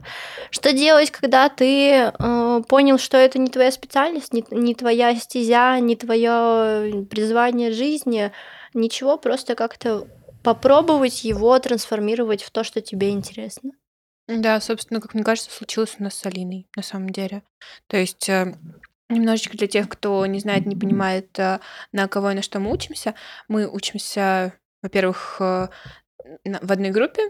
Что 0.50 0.72
делать, 0.72 1.12
когда 1.12 1.50
ты 1.50 1.91
э, 1.91 2.62
понял, 2.70 2.98
что 2.98 3.18
это 3.18 3.38
не 3.38 3.50
твоя 3.50 3.70
специальность, 3.70 4.34
не, 4.34 4.45
не 4.52 4.76
твоя 4.76 5.14
стезя, 5.16 5.78
не 5.80 5.98
твое 5.98 7.06
призвание 7.06 7.74
жизни? 7.74 8.32
Ничего, 8.74 9.18
просто 9.18 9.56
как-то 9.56 10.08
попробовать 10.41 11.26
его 11.26 11.60
трансформировать 11.60 12.43
в 12.43 12.52
то, 12.52 12.64
что 12.64 12.80
тебе 12.80 13.10
интересно. 13.10 13.72
Да, 14.28 14.60
собственно, 14.62 15.02
как 15.02 15.14
мне 15.14 15.24
кажется, 15.24 15.52
случилось 15.52 15.95
у 16.00 16.04
нас 16.04 16.16
с 16.16 16.26
Алиной, 16.26 16.68
на 16.76 16.84
самом 16.84 17.10
деле. 17.10 17.43
То 17.88 17.98
есть 17.98 18.30
э, 18.30 18.58
немножечко 19.10 19.58
для 19.58 19.68
тех, 19.68 19.89
кто 19.89 20.26
не 20.26 20.39
знает, 20.39 20.66
не 20.66 20.76
понимает, 20.76 21.38
э, 21.39 21.60
на 21.91 22.08
кого 22.08 22.32
и 22.32 22.36
на 22.36 22.41
что 22.41 22.60
мы 22.60 22.72
учимся. 22.72 23.16
Мы 23.47 23.68
учимся, 23.68 24.53
во-первых, 24.82 25.38
э, 25.39 25.68
в 26.43 26.72
одной 26.72 26.91
группе. 26.91 27.24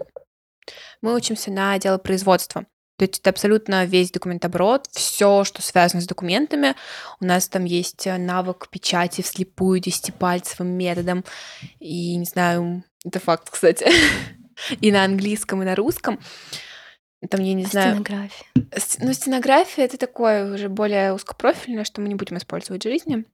Мы 1.01 1.15
учимся 1.15 1.51
на 1.51 1.77
дело 1.77 1.97
производства. 1.97 2.65
То 2.97 3.03
есть 3.03 3.19
это 3.19 3.29
абсолютно 3.29 3.85
весь 3.85 4.09
документооборот, 4.09 4.87
все, 4.91 5.43
что 5.43 5.61
связано 5.61 6.01
с 6.01 6.07
документами. 6.07 6.75
У 7.19 7.25
нас 7.25 7.47
там 7.47 7.65
есть 7.65 8.07
э, 8.07 8.17
навык 8.17 8.69
печати 8.69 9.21
вслепую 9.21 9.79
десятипальцевым 9.79 10.69
методом. 10.69 11.23
И, 11.79 12.15
не 12.15 12.25
знаю, 12.25 12.83
это 13.05 13.19
факт, 13.19 13.49
кстати. 13.51 13.87
И 14.81 14.91
на 14.91 15.03
английском, 15.03 15.61
и 15.61 15.65
на 15.65 15.75
русском. 15.75 16.19
Там, 17.29 17.41
я 17.41 17.53
не 17.53 17.65
знаю... 17.65 17.95
стенография? 17.95 18.47
Ну, 18.99 19.13
стенография 19.13 19.85
это 19.85 19.97
такое 19.97 20.53
уже 20.53 20.69
более 20.69 21.13
узкопрофильное, 21.13 21.83
что 21.83 22.01
мы 22.01 22.09
не 22.09 22.15
будем 22.15 22.37
использовать 22.37 22.85
в 22.85 22.89
жизни. 22.89 23.25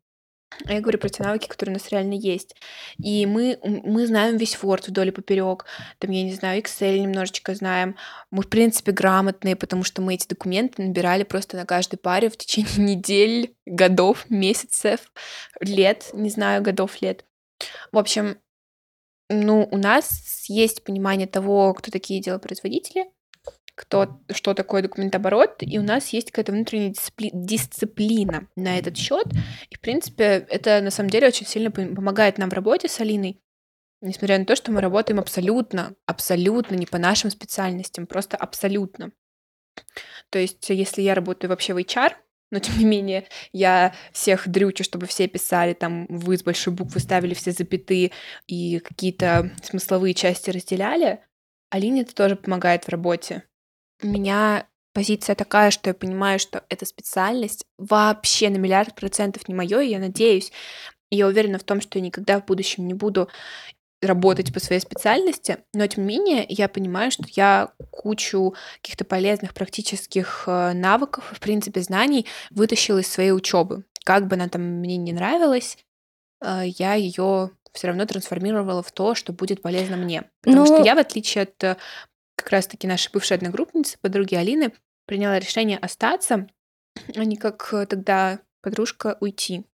Я 0.66 0.82
говорю 0.82 1.00
про 1.00 1.10
те 1.10 1.24
навыки, 1.24 1.48
которые 1.48 1.76
у 1.76 1.80
нас 1.80 1.90
реально 1.90 2.14
есть. 2.14 2.56
И 2.98 3.26
мы, 3.26 3.60
мы 3.64 4.06
знаем 4.08 4.38
весь 4.38 4.56
Word 4.56 4.86
вдоль 4.88 5.10
и 5.10 5.12
поперек. 5.12 5.66
Там, 6.00 6.12
я 6.12 6.24
не 6.24 6.34
знаю, 6.34 6.62
Excel 6.62 7.00
немножечко 7.00 7.56
знаем. 7.56 7.96
Мы, 8.32 8.44
в 8.44 8.50
принципе, 8.50 8.92
грамотные, 8.92 9.56
потому 9.56 9.84
что 9.84 10.02
мы 10.02 10.16
эти 10.16 10.28
документы 10.28 10.84
набирали 10.84 11.24
просто 11.24 11.58
на 11.58 11.66
каждой 11.66 11.98
паре 11.98 12.30
в 12.30 12.38
течение 12.38 12.78
недель, 12.96 13.56
годов, 13.66 14.30
месяцев, 14.30 15.12
лет, 15.60 16.10
не 16.14 16.30
знаю, 16.30 16.62
годов, 16.62 17.02
лет. 17.02 17.26
В 17.92 17.98
общем, 17.98 18.38
ну, 19.30 19.68
у 19.72 19.78
нас 19.78 20.46
есть 20.48 20.84
понимание 20.84 21.28
того, 21.28 21.74
кто 21.74 21.92
такие 21.92 22.22
делопроизводители, 22.22 23.06
кто, 23.76 24.20
что 24.32 24.54
такое 24.54 24.84
документооборот, 24.84 25.58
и 25.62 25.80
у 25.80 25.84
нас 25.84 26.10
есть 26.10 26.32
какая-то 26.32 26.52
внутренняя 26.52 26.92
дисципли- 26.92 27.32
дисциплина 27.34 28.48
на 28.56 28.78
этот 28.78 28.98
счет. 28.98 29.26
И, 29.70 29.76
в 29.76 29.80
принципе, 29.80 30.46
это 30.50 30.82
на 30.82 30.92
самом 30.92 31.10
деле 31.10 31.28
очень 31.28 31.48
сильно 31.48 31.70
пом- 31.70 31.96
помогает 31.96 32.38
нам 32.38 32.50
в 32.50 32.54
работе 32.54 32.88
с 32.88 33.00
Алиной, 33.00 33.42
несмотря 34.02 34.38
на 34.38 34.46
то, 34.46 34.56
что 34.56 34.72
мы 34.72 34.82
работаем 34.82 35.20
абсолютно, 35.20 35.96
абсолютно 36.06 36.76
не 36.76 36.86
по 36.86 36.98
нашим 37.00 37.32
специальностям, 37.32 38.06
просто 38.06 38.38
абсолютно. 38.38 39.12
То 40.30 40.40
есть, 40.40 40.70
если 40.70 41.02
я 41.02 41.16
работаю 41.16 41.50
вообще 41.50 41.74
в 41.74 41.78
HR, 41.78 42.14
но 42.52 42.60
тем 42.60 42.78
не 42.78 42.86
менее 42.86 43.28
я 43.52 43.96
всех 44.12 44.48
дрючу, 44.48 44.84
чтобы 44.84 45.08
все 45.08 45.28
писали 45.28 45.74
там 45.74 46.06
вы 46.08 46.38
с 46.38 46.44
большой 46.44 46.72
буквы 46.74 47.00
ставили 47.00 47.34
все 47.34 47.52
запятые 47.52 48.12
и 48.46 48.80
какие-то 48.80 49.52
смысловые 49.64 50.14
части 50.14 50.52
разделяли, 50.52 51.22
Алине 51.72 52.02
это 52.02 52.14
тоже 52.14 52.36
помогает 52.36 52.84
в 52.84 52.90
работе. 52.90 53.44
У 54.02 54.08
меня 54.08 54.68
позиция 54.94 55.36
такая, 55.36 55.72
что 55.72 55.90
я 55.90 55.94
понимаю, 55.94 56.40
что 56.40 56.64
эта 56.70 56.86
специальность 56.86 57.66
вообще 57.78 58.50
на 58.50 58.58
миллиард 58.58 58.96
процентов 58.96 59.48
не 59.48 59.54
мое, 59.56 59.82
и 59.82 59.90
я 59.90 60.00
надеюсь, 60.00 60.52
и 61.10 61.18
я 61.18 61.28
уверена 61.28 61.60
в 61.60 61.64
том, 61.64 61.82
что 61.82 62.00
я 62.00 62.06
никогда 62.06 62.40
в 62.40 62.46
будущем 62.46 62.88
не 62.88 62.94
буду 62.94 63.30
работать 64.02 64.54
по 64.54 64.60
своей 64.60 64.82
специальности, 64.82 65.60
но 65.74 65.88
тем 65.88 66.06
не 66.06 66.18
менее 66.18 66.46
я 66.50 66.68
понимаю, 66.68 67.10
что 67.10 67.24
я 67.30 67.72
кучу 67.92 68.54
каких-то 68.82 69.06
полезных 69.06 69.54
практических 69.54 70.44
э, 70.46 70.74
навыков, 70.74 71.32
в 71.34 71.40
принципе, 71.40 71.82
знаний 71.82 72.28
вытащила 72.52 73.00
из 73.00 73.08
своей 73.08 73.32
учебы. 73.32 73.86
Как 74.04 74.28
бы 74.28 74.36
она 74.36 74.50
там 74.50 74.62
мне 74.62 74.98
не 74.98 75.14
нравилась, 75.14 75.78
э, 76.44 76.64
я 76.66 76.96
ее 76.96 77.52
все 77.72 77.88
равно 77.88 78.06
трансформировала 78.06 78.84
в 78.84 78.92
то, 78.92 79.16
что 79.16 79.32
будет 79.34 79.62
полезно 79.62 79.96
мне. 79.96 80.26
Потому 80.42 80.66
что 80.66 80.80
Ну- 80.80 80.86
я, 80.86 80.96
в 80.96 81.00
отличие 81.00 81.44
от 81.44 81.64
э, 81.64 81.78
как 82.36 82.50
раз-таки 82.50 82.88
нашей 82.88 83.12
бывшей 83.12 83.38
одногруппницы, 83.38 83.98
подруги 84.02 84.36
Алины, 84.36 84.74
приняла 85.06 85.40
решение 85.40 85.78
остаться, 85.78 86.48
а 87.16 87.26
не 87.26 87.38
как 87.38 87.74
э, 87.74 87.86
тогда 87.86 88.40
подружка 88.62 89.18
уйти. 89.20 89.66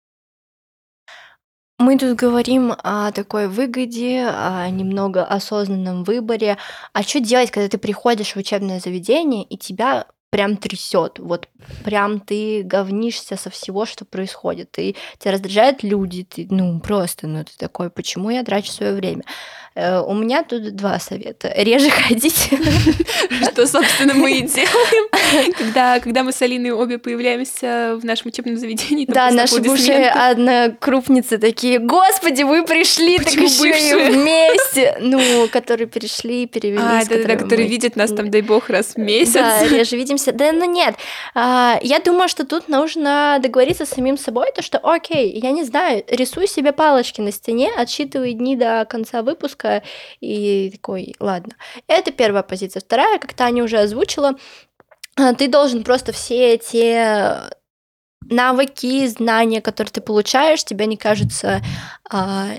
Мы 1.78 1.98
тут 1.98 2.18
говорим 2.18 2.74
о 2.84 3.12
такой 3.14 3.48
выгоде, 3.48 4.26
о 4.28 4.70
немного 4.70 5.24
осознанном 5.24 6.04
выборе. 6.04 6.58
А 6.92 7.04
что 7.04 7.22
делать, 7.22 7.52
когда 7.52 7.70
ты 7.70 7.78
приходишь 7.78 8.34
в 8.34 8.38
учебное 8.38 8.82
заведение 8.82 9.46
и 9.46 9.58
тебя 9.58 10.06
прям 10.30 10.58
трясет. 10.58 11.20
Вот 11.20 11.48
прям 11.84 12.20
ты 12.20 12.64
говнишься 12.64 13.38
со 13.38 13.50
всего, 13.50 13.86
что 13.86 14.06
происходит. 14.06 14.78
И 14.78 14.96
тебя 15.18 15.32
раздражают 15.34 15.82
люди. 15.84 16.24
Ты, 16.24 16.48
ну, 16.50 16.80
просто, 16.80 17.28
ну, 17.28 17.44
ты 17.44 17.52
такой, 17.58 17.90
почему 17.90 18.30
я 18.30 18.44
трачу 18.44 18.72
свое 18.72 18.94
время? 18.94 19.24
Э, 19.80 20.02
у 20.02 20.14
меня 20.14 20.44
тут 20.44 20.76
два 20.76 21.00
совета. 21.00 21.54
Реже 21.56 21.90
ходить. 22.08 22.50
Что, 23.52 23.66
собственно, 23.66 24.14
мы 24.14 24.32
и 24.32 24.42
делаем, 24.42 25.54
когда, 25.58 26.00
когда 26.00 26.24
мы 26.24 26.34
с 26.34 26.42
Алиной 26.42 26.72
обе 26.72 26.98
появляемся 26.98 27.98
в 28.00 28.04
нашем 28.04 28.28
учебном 28.28 28.58
заведении. 28.58 29.06
Да, 29.06 29.32
наши 29.32 29.62
бывшие 29.62 30.10
однокрупницы 30.10 31.38
такие, 31.38 31.80
господи, 31.80 32.44
вы 32.44 32.66
пришли, 32.66 33.20
так 33.20 33.34
еще 33.34 33.70
и 33.70 34.12
вместе. 34.12 34.98
Ну, 35.00 35.48
которые 35.48 35.88
перешли, 35.88 36.46
перевелись. 36.46 36.82
А, 36.84 37.06
да, 37.06 37.24
да, 37.24 37.36
которые 37.38 37.68
видят 37.68 37.96
нас 37.96 38.12
там, 38.12 38.30
дай 38.30 38.42
бог, 38.42 38.70
раз 38.70 38.96
в 38.96 38.98
месяц. 38.98 39.34
Да, 39.34 39.68
реже 39.68 39.96
видимся. 39.96 40.34
Да, 40.34 40.52
ну 40.52 40.66
нет. 40.66 40.96
А, 41.36 41.80
я 41.82 42.00
думаю, 42.00 42.28
что 42.28 42.46
тут 42.46 42.68
нужно 42.68 43.40
договориться 43.42 43.86
с 43.86 43.90
самим 43.90 44.18
собой, 44.18 44.52
то, 44.54 44.62
что, 44.62 44.78
окей, 44.80 45.40
я 45.40 45.52
не 45.52 45.64
знаю, 45.64 46.04
рисуй 46.08 46.48
себе 46.48 46.74
палочки 46.74 47.22
на 47.22 47.32
стене, 47.32 47.72
отсчитывай 47.78 48.34
дни 48.34 48.56
до 48.56 48.86
конца 48.90 49.22
выпуска, 49.22 49.69
жестко, 49.70 49.84
и 50.22 50.72
такой, 50.72 51.16
ладно. 51.20 51.54
Это 51.88 52.12
первая 52.12 52.44
позиция. 52.44 52.82
Вторая, 52.82 53.20
как 53.20 53.34
Таня 53.34 53.64
уже 53.64 53.80
озвучила, 53.80 54.36
а, 55.16 55.34
ты 55.34 55.48
должен 55.48 55.84
просто 55.84 56.12
все 56.12 56.54
эти 56.54 57.50
навыки, 58.22 59.08
знания, 59.08 59.62
которые 59.62 59.92
ты 59.92 60.02
получаешь, 60.02 60.64
тебе 60.64 60.86
не 60.86 60.98
кажутся 60.98 61.62
а, 62.10 62.50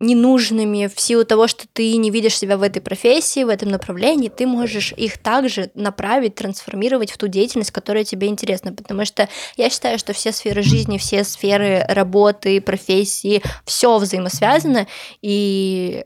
ненужными 0.00 0.90
в 0.92 0.98
силу 0.98 1.24
того, 1.24 1.46
что 1.46 1.66
ты 1.70 1.96
не 1.96 2.10
видишь 2.10 2.38
себя 2.38 2.56
в 2.56 2.62
этой 2.62 2.80
профессии, 2.80 3.44
в 3.44 3.50
этом 3.50 3.68
направлении, 3.68 4.30
ты 4.30 4.46
можешь 4.46 4.92
их 4.92 5.18
также 5.18 5.70
направить, 5.74 6.34
трансформировать 6.34 7.12
в 7.12 7.18
ту 7.18 7.28
деятельность, 7.28 7.70
которая 7.70 8.04
тебе 8.04 8.28
интересна. 8.28 8.72
Потому 8.72 9.04
что 9.04 9.28
я 9.56 9.68
считаю, 9.68 9.98
что 9.98 10.14
все 10.14 10.32
сферы 10.32 10.62
жизни, 10.62 10.96
все 10.96 11.22
сферы 11.22 11.84
работы, 11.86 12.62
профессии, 12.62 13.42
все 13.66 13.98
взаимосвязано, 13.98 14.86
и 15.20 16.02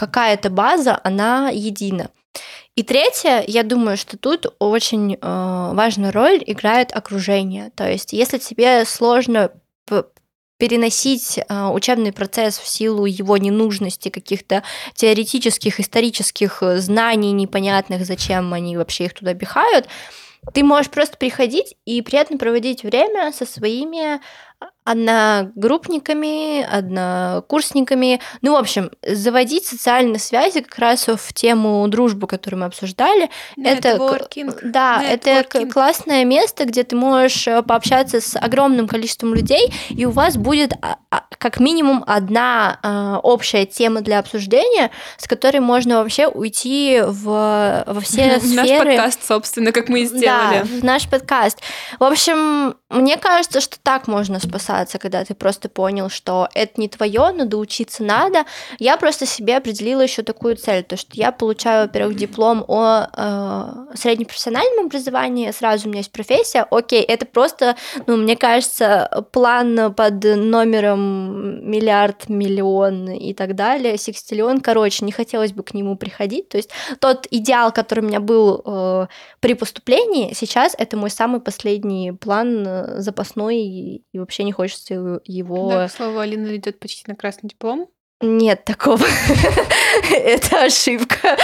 какая-то 0.00 0.48
база, 0.48 0.98
она 1.04 1.50
едина. 1.50 2.08
И 2.74 2.82
третье, 2.82 3.44
я 3.46 3.62
думаю, 3.62 3.98
что 3.98 4.16
тут 4.16 4.46
очень 4.58 5.14
э, 5.14 5.18
важную 5.20 6.10
роль 6.10 6.42
играет 6.46 6.96
окружение. 6.96 7.70
То 7.74 7.86
есть, 7.86 8.14
если 8.14 8.38
тебе 8.38 8.86
сложно 8.86 9.50
переносить 10.56 11.38
э, 11.38 11.66
учебный 11.66 12.12
процесс 12.12 12.58
в 12.58 12.66
силу 12.66 13.04
его 13.04 13.36
ненужности, 13.36 14.08
каких-то 14.08 14.62
теоретических, 14.94 15.80
исторических 15.80 16.62
знаний 16.76 17.32
непонятных, 17.32 18.06
зачем 18.06 18.54
они 18.54 18.78
вообще 18.78 19.04
их 19.04 19.14
туда 19.14 19.34
пихают, 19.34 19.86
ты 20.54 20.64
можешь 20.64 20.90
просто 20.90 21.18
приходить 21.18 21.76
и 21.84 22.00
приятно 22.00 22.38
проводить 22.38 22.84
время 22.84 23.32
со 23.32 23.44
своими 23.44 24.20
одногруппниками, 24.84 26.62
однокурсниками. 26.62 28.20
Ну, 28.42 28.52
в 28.52 28.56
общем, 28.56 28.90
заводить 29.06 29.66
социальные 29.66 30.18
связи 30.18 30.60
как 30.60 30.78
раз 30.78 31.06
в 31.06 31.32
тему 31.34 31.86
дружбы, 31.88 32.26
которую 32.26 32.60
мы 32.60 32.66
обсуждали. 32.66 33.30
Networking. 33.58 34.50
Это, 34.50 34.58
да, 34.64 35.02
Networking. 35.02 35.14
это 35.14 35.66
классное 35.66 36.24
место, 36.24 36.64
где 36.64 36.82
ты 36.84 36.96
можешь 36.96 37.46
э, 37.46 37.62
пообщаться 37.62 38.20
с 38.20 38.36
огромным 38.38 38.88
количеством 38.88 39.34
людей, 39.34 39.72
и 39.90 40.06
у 40.06 40.10
вас 40.10 40.36
будет 40.36 40.72
а, 40.80 40.96
а, 41.10 41.24
как 41.38 41.60
минимум 41.60 42.02
одна 42.06 42.78
а, 42.82 43.18
общая 43.22 43.66
тема 43.66 44.00
для 44.00 44.18
обсуждения, 44.18 44.90
с 45.18 45.26
которой 45.26 45.60
можно 45.60 45.98
вообще 45.98 46.26
уйти 46.26 47.02
в, 47.06 47.84
во 47.86 48.00
все 48.00 48.40
сферы. 48.40 48.54
Наш 48.54 48.78
подкаст, 48.78 49.26
собственно, 49.26 49.72
как 49.72 49.88
мы 49.88 50.00
и 50.00 50.06
сделали. 50.06 50.64
Да, 50.64 50.86
наш 50.86 51.08
подкаст. 51.08 51.60
В 51.98 52.04
общем, 52.04 52.76
мне 52.88 53.16
кажется, 53.16 53.60
что 53.60 53.78
так 53.82 54.08
можно 54.08 54.40
спасаться, 54.70 54.98
когда 54.98 55.24
ты 55.24 55.34
просто 55.34 55.68
понял, 55.68 56.08
что 56.08 56.48
это 56.54 56.80
не 56.80 56.88
твое, 56.88 57.32
но 57.32 57.44
доучиться 57.44 58.02
надо. 58.02 58.44
Я 58.78 58.96
просто 58.96 59.26
себе 59.26 59.56
определила 59.56 60.00
еще 60.00 60.22
такую 60.22 60.56
цель, 60.56 60.84
то 60.84 60.96
что 60.96 61.10
я 61.14 61.32
получаю, 61.32 61.86
во-первых, 61.86 62.16
диплом 62.16 62.64
о 62.68 63.06
э, 63.12 63.96
среднепрофессиональном 63.96 64.86
образовании, 64.86 65.50
сразу 65.50 65.86
у 65.86 65.90
меня 65.90 66.00
есть 66.00 66.12
профессия, 66.12 66.66
окей, 66.70 67.02
это 67.02 67.26
просто, 67.26 67.76
ну, 68.06 68.16
мне 68.16 68.36
кажется, 68.36 69.26
план 69.32 69.92
под 69.94 70.24
номером 70.24 71.68
миллиард, 71.68 72.28
миллион 72.28 73.10
и 73.10 73.34
так 73.34 73.54
далее, 73.54 73.98
секстиллион, 73.98 74.60
короче, 74.60 75.04
не 75.04 75.12
хотелось 75.12 75.52
бы 75.52 75.62
к 75.62 75.74
нему 75.74 75.96
приходить, 75.96 76.48
то 76.48 76.56
есть 76.56 76.70
тот 77.00 77.26
идеал, 77.30 77.72
который 77.72 78.00
у 78.00 78.06
меня 78.06 78.20
был 78.20 78.62
э, 78.64 79.06
при 79.40 79.54
поступлении, 79.54 80.32
сейчас 80.34 80.74
это 80.78 80.96
мой 80.96 81.10
самый 81.10 81.40
последний 81.40 82.12
план 82.12 82.64
э, 82.66 83.00
запасной 83.00 83.58
и, 83.58 84.04
и 84.12 84.18
вообще 84.18 84.44
не 84.44 84.52
хочется 84.60 85.20
его... 85.24 85.70
Да, 85.70 85.88
к 85.88 85.92
слову, 85.92 86.18
Алина 86.18 86.54
идет 86.54 86.78
почти 86.78 87.04
на 87.06 87.16
красный 87.16 87.48
диплом. 87.48 87.88
Нет 88.20 88.64
такого. 88.66 89.02
это 90.10 90.64
ошибка. 90.64 91.38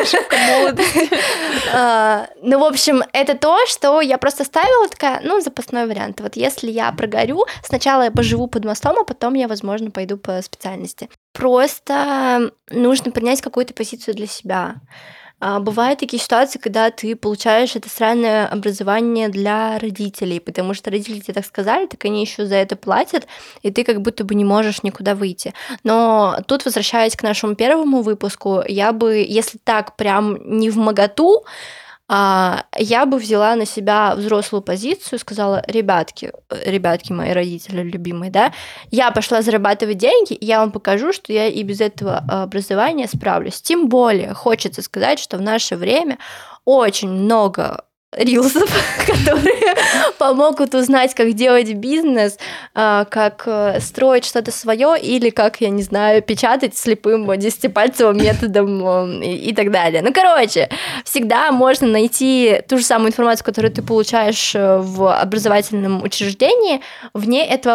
Ошибка 0.00 0.36
молодости. 0.36 1.10
А, 1.72 2.28
ну, 2.42 2.60
в 2.60 2.64
общем, 2.64 3.02
это 3.12 3.36
то, 3.36 3.58
что 3.66 4.00
я 4.00 4.18
просто 4.18 4.44
ставила 4.44 4.88
такая, 4.88 5.20
ну, 5.24 5.40
запасной 5.40 5.86
вариант. 5.86 6.20
Вот 6.20 6.36
если 6.36 6.70
я 6.70 6.92
прогорю, 6.92 7.44
сначала 7.64 8.02
я 8.02 8.10
поживу 8.12 8.46
под 8.46 8.64
мостом, 8.64 8.96
а 9.00 9.04
потом 9.04 9.34
я, 9.34 9.48
возможно, 9.48 9.90
пойду 9.90 10.16
по 10.16 10.40
специальности. 10.42 11.10
Просто 11.32 12.52
нужно 12.70 13.10
принять 13.10 13.40
какую-то 13.40 13.74
позицию 13.74 14.14
для 14.14 14.28
себя. 14.28 14.76
А, 15.38 15.60
бывают 15.60 16.00
такие 16.00 16.22
ситуации, 16.22 16.58
когда 16.58 16.90
ты 16.90 17.14
получаешь 17.14 17.76
это 17.76 17.90
странное 17.90 18.46
образование 18.48 19.28
для 19.28 19.78
родителей, 19.78 20.40
потому 20.40 20.72
что 20.72 20.90
родители 20.90 21.20
тебе 21.20 21.34
так 21.34 21.44
сказали, 21.44 21.86
так 21.86 22.02
они 22.06 22.22
еще 22.22 22.46
за 22.46 22.54
это 22.54 22.74
платят, 22.74 23.26
и 23.62 23.70
ты 23.70 23.84
как 23.84 24.00
будто 24.00 24.24
бы 24.24 24.34
не 24.34 24.44
можешь 24.46 24.82
никуда 24.82 25.14
выйти. 25.14 25.52
Но 25.84 26.38
тут, 26.46 26.64
возвращаясь 26.64 27.16
к 27.16 27.22
нашему 27.22 27.54
первому 27.54 28.00
выпуску, 28.00 28.62
я 28.66 28.92
бы, 28.92 29.16
если 29.28 29.58
так 29.62 29.96
прям 29.96 30.58
не 30.58 30.70
в 30.70 30.78
моготу, 30.78 31.44
я 32.08 33.06
бы 33.06 33.18
взяла 33.18 33.56
на 33.56 33.66
себя 33.66 34.14
взрослую 34.14 34.62
позицию, 34.62 35.18
сказала, 35.18 35.64
ребятки, 35.66 36.32
э, 36.50 36.70
ребятки 36.70 37.12
мои 37.12 37.32
родители 37.32 37.82
любимые, 37.82 38.30
да, 38.30 38.52
я 38.90 39.10
пошла 39.10 39.42
зарабатывать 39.42 39.98
деньги, 39.98 40.38
я 40.40 40.60
вам 40.60 40.70
покажу, 40.70 41.12
что 41.12 41.32
я 41.32 41.48
и 41.48 41.62
без 41.64 41.80
этого 41.80 42.18
образования 42.28 43.08
справлюсь. 43.08 43.60
Тем 43.60 43.88
более 43.88 44.34
хочется 44.34 44.82
сказать, 44.82 45.18
что 45.18 45.36
в 45.36 45.40
наше 45.42 45.74
время 45.76 46.18
очень 46.64 47.08
много 47.08 47.85
рилсов, 48.16 48.70
которые 49.06 49.74
помогут 50.18 50.74
узнать, 50.74 51.14
как 51.14 51.32
делать 51.34 51.72
бизнес, 51.74 52.38
а, 52.74 53.04
как 53.04 53.44
э, 53.46 53.80
строить 53.80 54.24
что-то 54.24 54.50
свое 54.50 54.96
или 55.00 55.30
как, 55.30 55.60
я 55.60 55.68
не 55.68 55.82
знаю, 55.82 56.22
печатать 56.22 56.76
слепым 56.76 57.26
десятипальцевым 57.38 58.16
методом 58.16 59.22
и, 59.22 59.34
и 59.36 59.54
так 59.54 59.70
далее. 59.70 60.02
Ну, 60.02 60.12
короче, 60.12 60.68
всегда 61.04 61.52
можно 61.52 61.86
найти 61.86 62.62
ту 62.68 62.78
же 62.78 62.84
самую 62.84 63.08
информацию, 63.08 63.44
которую 63.44 63.72
ты 63.72 63.82
получаешь 63.82 64.54
э, 64.54 64.78
в 64.78 65.12
образовательном 65.12 66.02
учреждении, 66.02 66.80
вне 67.12 67.46
этого 67.46 67.74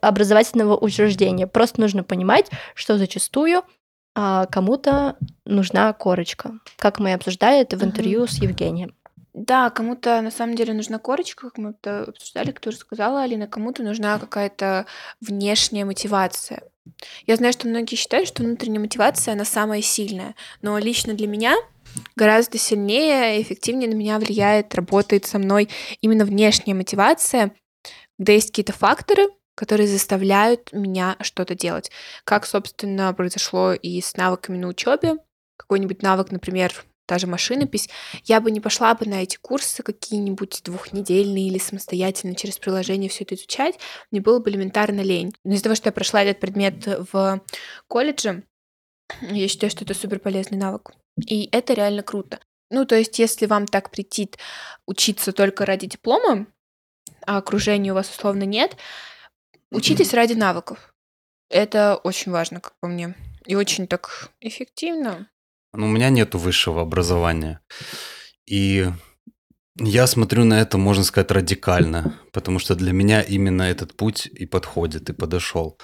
образовательного 0.00 0.76
учреждения. 0.76 1.46
Просто 1.46 1.80
нужно 1.80 2.04
понимать, 2.04 2.50
что 2.74 2.98
зачастую 2.98 3.62
а, 4.14 4.46
кому-то 4.46 5.16
нужна 5.44 5.92
корочка, 5.92 6.52
как 6.76 6.98
мы 6.98 7.12
обсуждали 7.12 7.60
это 7.60 7.76
в 7.76 7.84
интервью 7.84 8.26
с 8.26 8.42
Евгением. 8.42 8.94
Да, 9.32 9.70
кому-то 9.70 10.20
на 10.22 10.30
самом 10.30 10.56
деле 10.56 10.74
нужна 10.74 10.98
корочка, 10.98 11.48
как 11.48 11.58
мы 11.58 11.70
это 11.70 12.02
обсуждали, 12.04 12.50
кто 12.50 12.72
сказала 12.72 13.22
Алина, 13.22 13.46
кому-то 13.46 13.82
нужна 13.82 14.18
какая-то 14.18 14.86
внешняя 15.20 15.84
мотивация. 15.84 16.62
Я 17.26 17.36
знаю, 17.36 17.52
что 17.52 17.68
многие 17.68 17.94
считают, 17.94 18.26
что 18.26 18.42
внутренняя 18.42 18.80
мотивация, 18.80 19.34
она 19.34 19.44
самая 19.44 19.82
сильная, 19.82 20.34
но 20.62 20.78
лично 20.78 21.14
для 21.14 21.28
меня 21.28 21.54
гораздо 22.16 22.58
сильнее 22.58 23.38
и 23.38 23.42
эффективнее 23.42 23.88
на 23.88 23.94
меня 23.94 24.18
влияет, 24.18 24.74
работает 24.74 25.26
со 25.26 25.38
мной 25.38 25.68
именно 26.00 26.24
внешняя 26.24 26.74
мотивация, 26.74 27.52
когда 28.18 28.32
есть 28.32 28.48
какие-то 28.48 28.72
факторы, 28.72 29.28
которые 29.54 29.86
заставляют 29.86 30.72
меня 30.72 31.16
что-то 31.20 31.54
делать. 31.54 31.90
Как, 32.24 32.46
собственно, 32.46 33.12
произошло 33.12 33.74
и 33.74 34.00
с 34.00 34.16
навыками 34.16 34.56
на 34.56 34.68
учебе. 34.68 35.16
Какой-нибудь 35.56 36.02
навык, 36.02 36.30
например, 36.30 36.84
та 37.10 37.18
же 37.18 37.26
машинопись, 37.26 37.88
я 38.24 38.40
бы 38.40 38.52
не 38.52 38.60
пошла 38.60 38.94
бы 38.94 39.04
на 39.04 39.24
эти 39.24 39.36
курсы 39.36 39.82
какие-нибудь 39.82 40.60
двухнедельные 40.62 41.48
или 41.48 41.58
самостоятельно 41.58 42.36
через 42.36 42.56
приложение 42.56 43.10
все 43.10 43.24
это 43.24 43.34
изучать, 43.34 43.80
мне 44.12 44.20
было 44.20 44.38
бы 44.38 44.48
элементарно 44.48 45.00
лень. 45.00 45.34
Но 45.42 45.54
из-за 45.54 45.64
того, 45.64 45.74
что 45.74 45.88
я 45.88 45.92
прошла 45.92 46.22
этот 46.22 46.38
предмет 46.38 46.86
в 47.12 47.40
колледже, 47.88 48.44
я 49.22 49.48
считаю, 49.48 49.72
что 49.72 49.82
это 49.82 49.92
супер 49.92 50.20
полезный 50.20 50.56
навык. 50.56 50.92
И 51.26 51.48
это 51.50 51.74
реально 51.74 52.04
круто. 52.04 52.38
Ну, 52.70 52.84
то 52.84 52.94
есть, 52.94 53.18
если 53.18 53.46
вам 53.46 53.66
так 53.66 53.90
претит 53.90 54.38
учиться 54.86 55.32
только 55.32 55.66
ради 55.66 55.88
диплома, 55.88 56.46
а 57.26 57.38
окружения 57.38 57.90
у 57.90 57.96
вас 57.96 58.08
условно 58.08 58.44
нет, 58.44 58.76
учитесь 59.72 60.14
ради 60.14 60.34
навыков. 60.34 60.94
Это 61.48 61.96
очень 61.96 62.30
важно, 62.30 62.60
как 62.60 62.74
по 62.78 62.86
мне. 62.86 63.16
И 63.46 63.56
очень 63.56 63.88
так 63.88 64.30
эффективно. 64.40 65.28
Ну, 65.72 65.86
у 65.86 65.88
меня 65.88 66.10
нету 66.10 66.38
высшего 66.38 66.82
образования. 66.82 67.60
И 68.46 68.90
я 69.78 70.06
смотрю 70.06 70.44
на 70.44 70.60
это, 70.60 70.78
можно 70.78 71.04
сказать, 71.04 71.30
радикально, 71.30 72.18
потому 72.32 72.58
что 72.58 72.74
для 72.74 72.92
меня 72.92 73.22
именно 73.22 73.62
этот 73.62 73.96
путь 73.96 74.26
и 74.26 74.46
подходит, 74.46 75.10
и 75.10 75.12
подошел. 75.12 75.78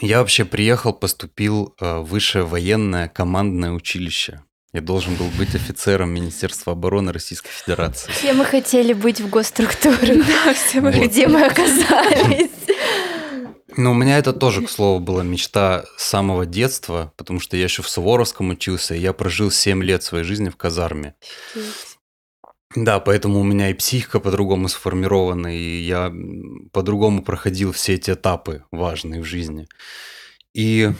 Я 0.00 0.18
вообще 0.18 0.44
приехал, 0.44 0.92
поступил 0.92 1.74
э, 1.80 1.98
в 1.98 2.04
высшее 2.04 2.44
военное 2.44 3.08
командное 3.08 3.72
училище. 3.72 4.42
Я 4.72 4.82
должен 4.82 5.14
был 5.14 5.26
быть 5.38 5.54
офицером 5.54 6.10
Министерства 6.10 6.74
обороны 6.74 7.10
Российской 7.10 7.50
Федерации. 7.50 8.12
Все 8.12 8.34
мы 8.34 8.44
хотели 8.44 8.92
быть 8.92 9.20
в 9.20 9.28
госструктурах. 9.28 10.00
Да, 10.28 10.54
все 10.54 10.80
мы. 10.80 10.92
Где 10.92 11.26
мы 11.26 11.46
оказались? 11.46 12.50
Ну, 13.76 13.92
у 13.92 13.94
меня 13.94 14.18
это 14.18 14.32
тоже, 14.32 14.62
к 14.62 14.70
слову, 14.70 14.98
была 14.98 15.22
мечта 15.22 15.84
с 15.96 16.04
самого 16.04 16.46
детства, 16.46 17.12
потому 17.16 17.38
что 17.38 17.56
я 17.56 17.64
еще 17.64 17.82
в 17.82 17.88
Суворовском 17.88 18.48
учился, 18.50 18.94
и 18.94 19.00
я 19.00 19.12
прожил 19.12 19.50
7 19.50 19.82
лет 19.82 20.02
своей 20.02 20.24
жизни 20.24 20.48
в 20.48 20.56
казарме. 20.56 21.14
Да, 22.74 23.00
поэтому 23.00 23.40
у 23.40 23.44
меня 23.44 23.70
и 23.70 23.74
психика 23.74 24.20
по-другому 24.20 24.68
сформирована, 24.68 25.56
и 25.56 25.80
я 25.80 26.12
по-другому 26.72 27.22
проходил 27.22 27.72
все 27.72 27.94
эти 27.94 28.10
этапы 28.10 28.64
важные 28.70 29.22
в 29.22 29.24
жизни. 29.24 29.68
И 30.54 30.90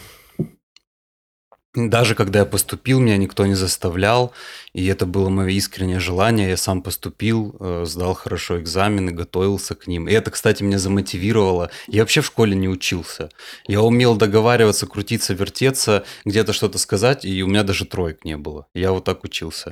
даже 1.75 2.15
когда 2.15 2.39
я 2.39 2.45
поступил, 2.45 2.99
меня 2.99 3.17
никто 3.17 3.45
не 3.45 3.53
заставлял, 3.53 4.33
и 4.73 4.87
это 4.87 5.05
было 5.05 5.29
мое 5.29 5.49
искреннее 5.49 5.99
желание. 5.99 6.49
Я 6.49 6.57
сам 6.57 6.81
поступил, 6.81 7.55
э, 7.59 7.83
сдал 7.85 8.15
хорошо 8.15 8.59
экзамены, 8.59 9.11
готовился 9.11 9.75
к 9.75 9.85
ним. 9.85 10.07
И 10.07 10.11
это, 10.13 10.31
кстати, 10.31 10.63
меня 10.63 10.79
замотивировало. 10.79 11.69
Я 11.87 12.01
вообще 12.01 12.21
в 12.21 12.25
школе 12.25 12.55
не 12.55 12.67
учился. 12.67 13.29
Я 13.67 13.81
умел 13.81 14.15
договариваться, 14.15 14.87
крутиться, 14.87 15.33
вертеться, 15.35 16.05
где-то 16.25 16.53
что-то 16.53 16.79
сказать, 16.79 17.23
и 17.23 17.43
у 17.43 17.47
меня 17.47 17.63
даже 17.63 17.85
троек 17.85 18.25
не 18.25 18.37
было. 18.37 18.65
Я 18.73 18.91
вот 18.91 19.03
так 19.03 19.23
учился. 19.23 19.71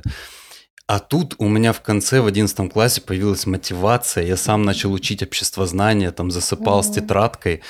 А 0.86 1.00
тут 1.00 1.34
у 1.38 1.48
меня 1.48 1.72
в 1.74 1.82
конце, 1.82 2.20
в 2.22 2.26
11 2.26 2.72
классе 2.72 3.00
появилась 3.02 3.44
мотивация. 3.44 4.24
Я 4.24 4.36
сам 4.38 4.62
начал 4.62 4.92
учить 4.92 5.22
обществознание, 5.22 6.12
там 6.12 6.30
засыпал 6.30 6.82
с 6.82 6.86
Мгм. 6.86 6.94
тетрадкой. 6.94 7.62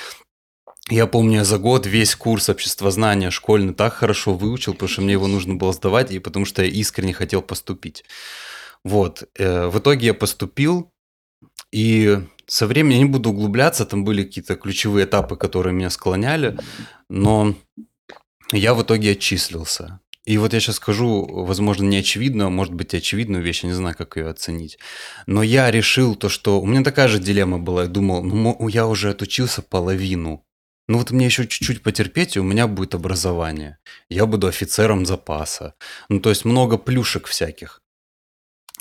Я 0.90 1.06
помню, 1.06 1.44
за 1.44 1.58
год 1.58 1.86
весь 1.86 2.14
курс 2.14 2.48
обществознания 2.48 3.30
школьный 3.30 3.74
так 3.74 3.92
хорошо 3.92 4.34
выучил, 4.34 4.72
потому 4.72 4.88
что 4.88 5.02
мне 5.02 5.12
его 5.12 5.26
нужно 5.26 5.54
было 5.54 5.72
сдавать, 5.72 6.10
и 6.10 6.18
потому 6.18 6.46
что 6.46 6.62
я 6.62 6.68
искренне 6.68 7.12
хотел 7.12 7.42
поступить. 7.42 8.04
Вот. 8.84 9.24
э, 9.36 9.66
В 9.68 9.78
итоге 9.78 10.06
я 10.08 10.14
поступил, 10.14 10.90
и 11.70 12.20
со 12.46 12.66
временем 12.66 12.96
я 12.96 12.98
не 12.98 13.10
буду 13.10 13.30
углубляться, 13.30 13.84
там 13.84 14.04
были 14.04 14.24
какие-то 14.24 14.56
ключевые 14.56 15.04
этапы, 15.04 15.36
которые 15.36 15.74
меня 15.74 15.90
склоняли, 15.90 16.56
но 17.10 17.54
я 18.52 18.72
в 18.72 18.82
итоге 18.82 19.12
отчислился. 19.12 20.00
И 20.24 20.38
вот 20.38 20.52
я 20.52 20.60
сейчас 20.60 20.76
скажу, 20.76 21.26
возможно, 21.26 21.84
не 21.84 21.98
очевидную, 21.98 22.46
а 22.46 22.50
может 22.50 22.74
быть 22.74 22.94
очевидную 22.94 23.42
вещь, 23.42 23.62
я 23.62 23.70
не 23.70 23.74
знаю, 23.74 23.94
как 23.96 24.16
ее 24.16 24.28
оценить. 24.28 24.78
Но 25.26 25.42
я 25.42 25.70
решил 25.70 26.14
то, 26.16 26.28
что... 26.28 26.60
У 26.60 26.66
меня 26.66 26.82
такая 26.82 27.08
же 27.08 27.18
дилемма 27.18 27.58
была. 27.58 27.82
Я 27.82 27.88
думал, 27.88 28.22
ну, 28.22 28.68
я 28.68 28.86
уже 28.86 29.10
отучился 29.10 29.62
половину. 29.62 30.44
Ну 30.88 30.98
вот 30.98 31.10
мне 31.10 31.26
еще 31.26 31.46
чуть-чуть 31.46 31.82
потерпеть, 31.82 32.36
и 32.36 32.40
у 32.40 32.42
меня 32.42 32.66
будет 32.66 32.94
образование. 32.94 33.78
Я 34.08 34.24
буду 34.24 34.46
офицером 34.46 35.04
запаса. 35.04 35.74
Ну 36.08 36.18
то 36.18 36.30
есть 36.30 36.46
много 36.46 36.78
плюшек 36.78 37.26
всяких. 37.26 37.82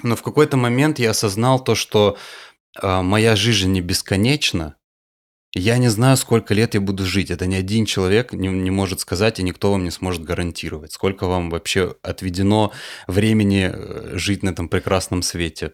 Но 0.04 0.16
в 0.16 0.24
какой-то 0.24 0.58
момент 0.58 1.00
я 1.00 1.12
осознал 1.12 1.62
то, 1.62 1.76
что 1.76 2.18
а, 2.80 3.02
моя 3.02 3.36
жизнь 3.36 3.72
не 3.72 3.82
бесконечна. 3.82 4.76
Я 5.54 5.78
не 5.80 5.90
знаю, 5.90 6.18
сколько 6.18 6.54
лет 6.54 6.76
я 6.76 6.82
буду 6.82 7.06
жить. 7.06 7.32
Это 7.32 7.46
ни 7.46 7.56
один 7.56 7.86
человек 7.86 8.32
не, 8.32 8.48
не 8.48 8.70
может 8.70 9.00
сказать, 9.00 9.40
и 9.40 9.44
никто 9.44 9.72
вам 9.72 9.84
не 9.84 9.92
сможет 9.92 10.24
гарантировать, 10.24 10.94
сколько 10.94 11.26
вам 11.26 11.50
вообще 11.50 11.96
отведено 12.04 12.72
времени 13.08 13.72
э, 13.74 14.18
жить 14.18 14.44
на 14.44 14.50
этом 14.50 14.70
прекрасном 14.70 15.24
свете. 15.24 15.74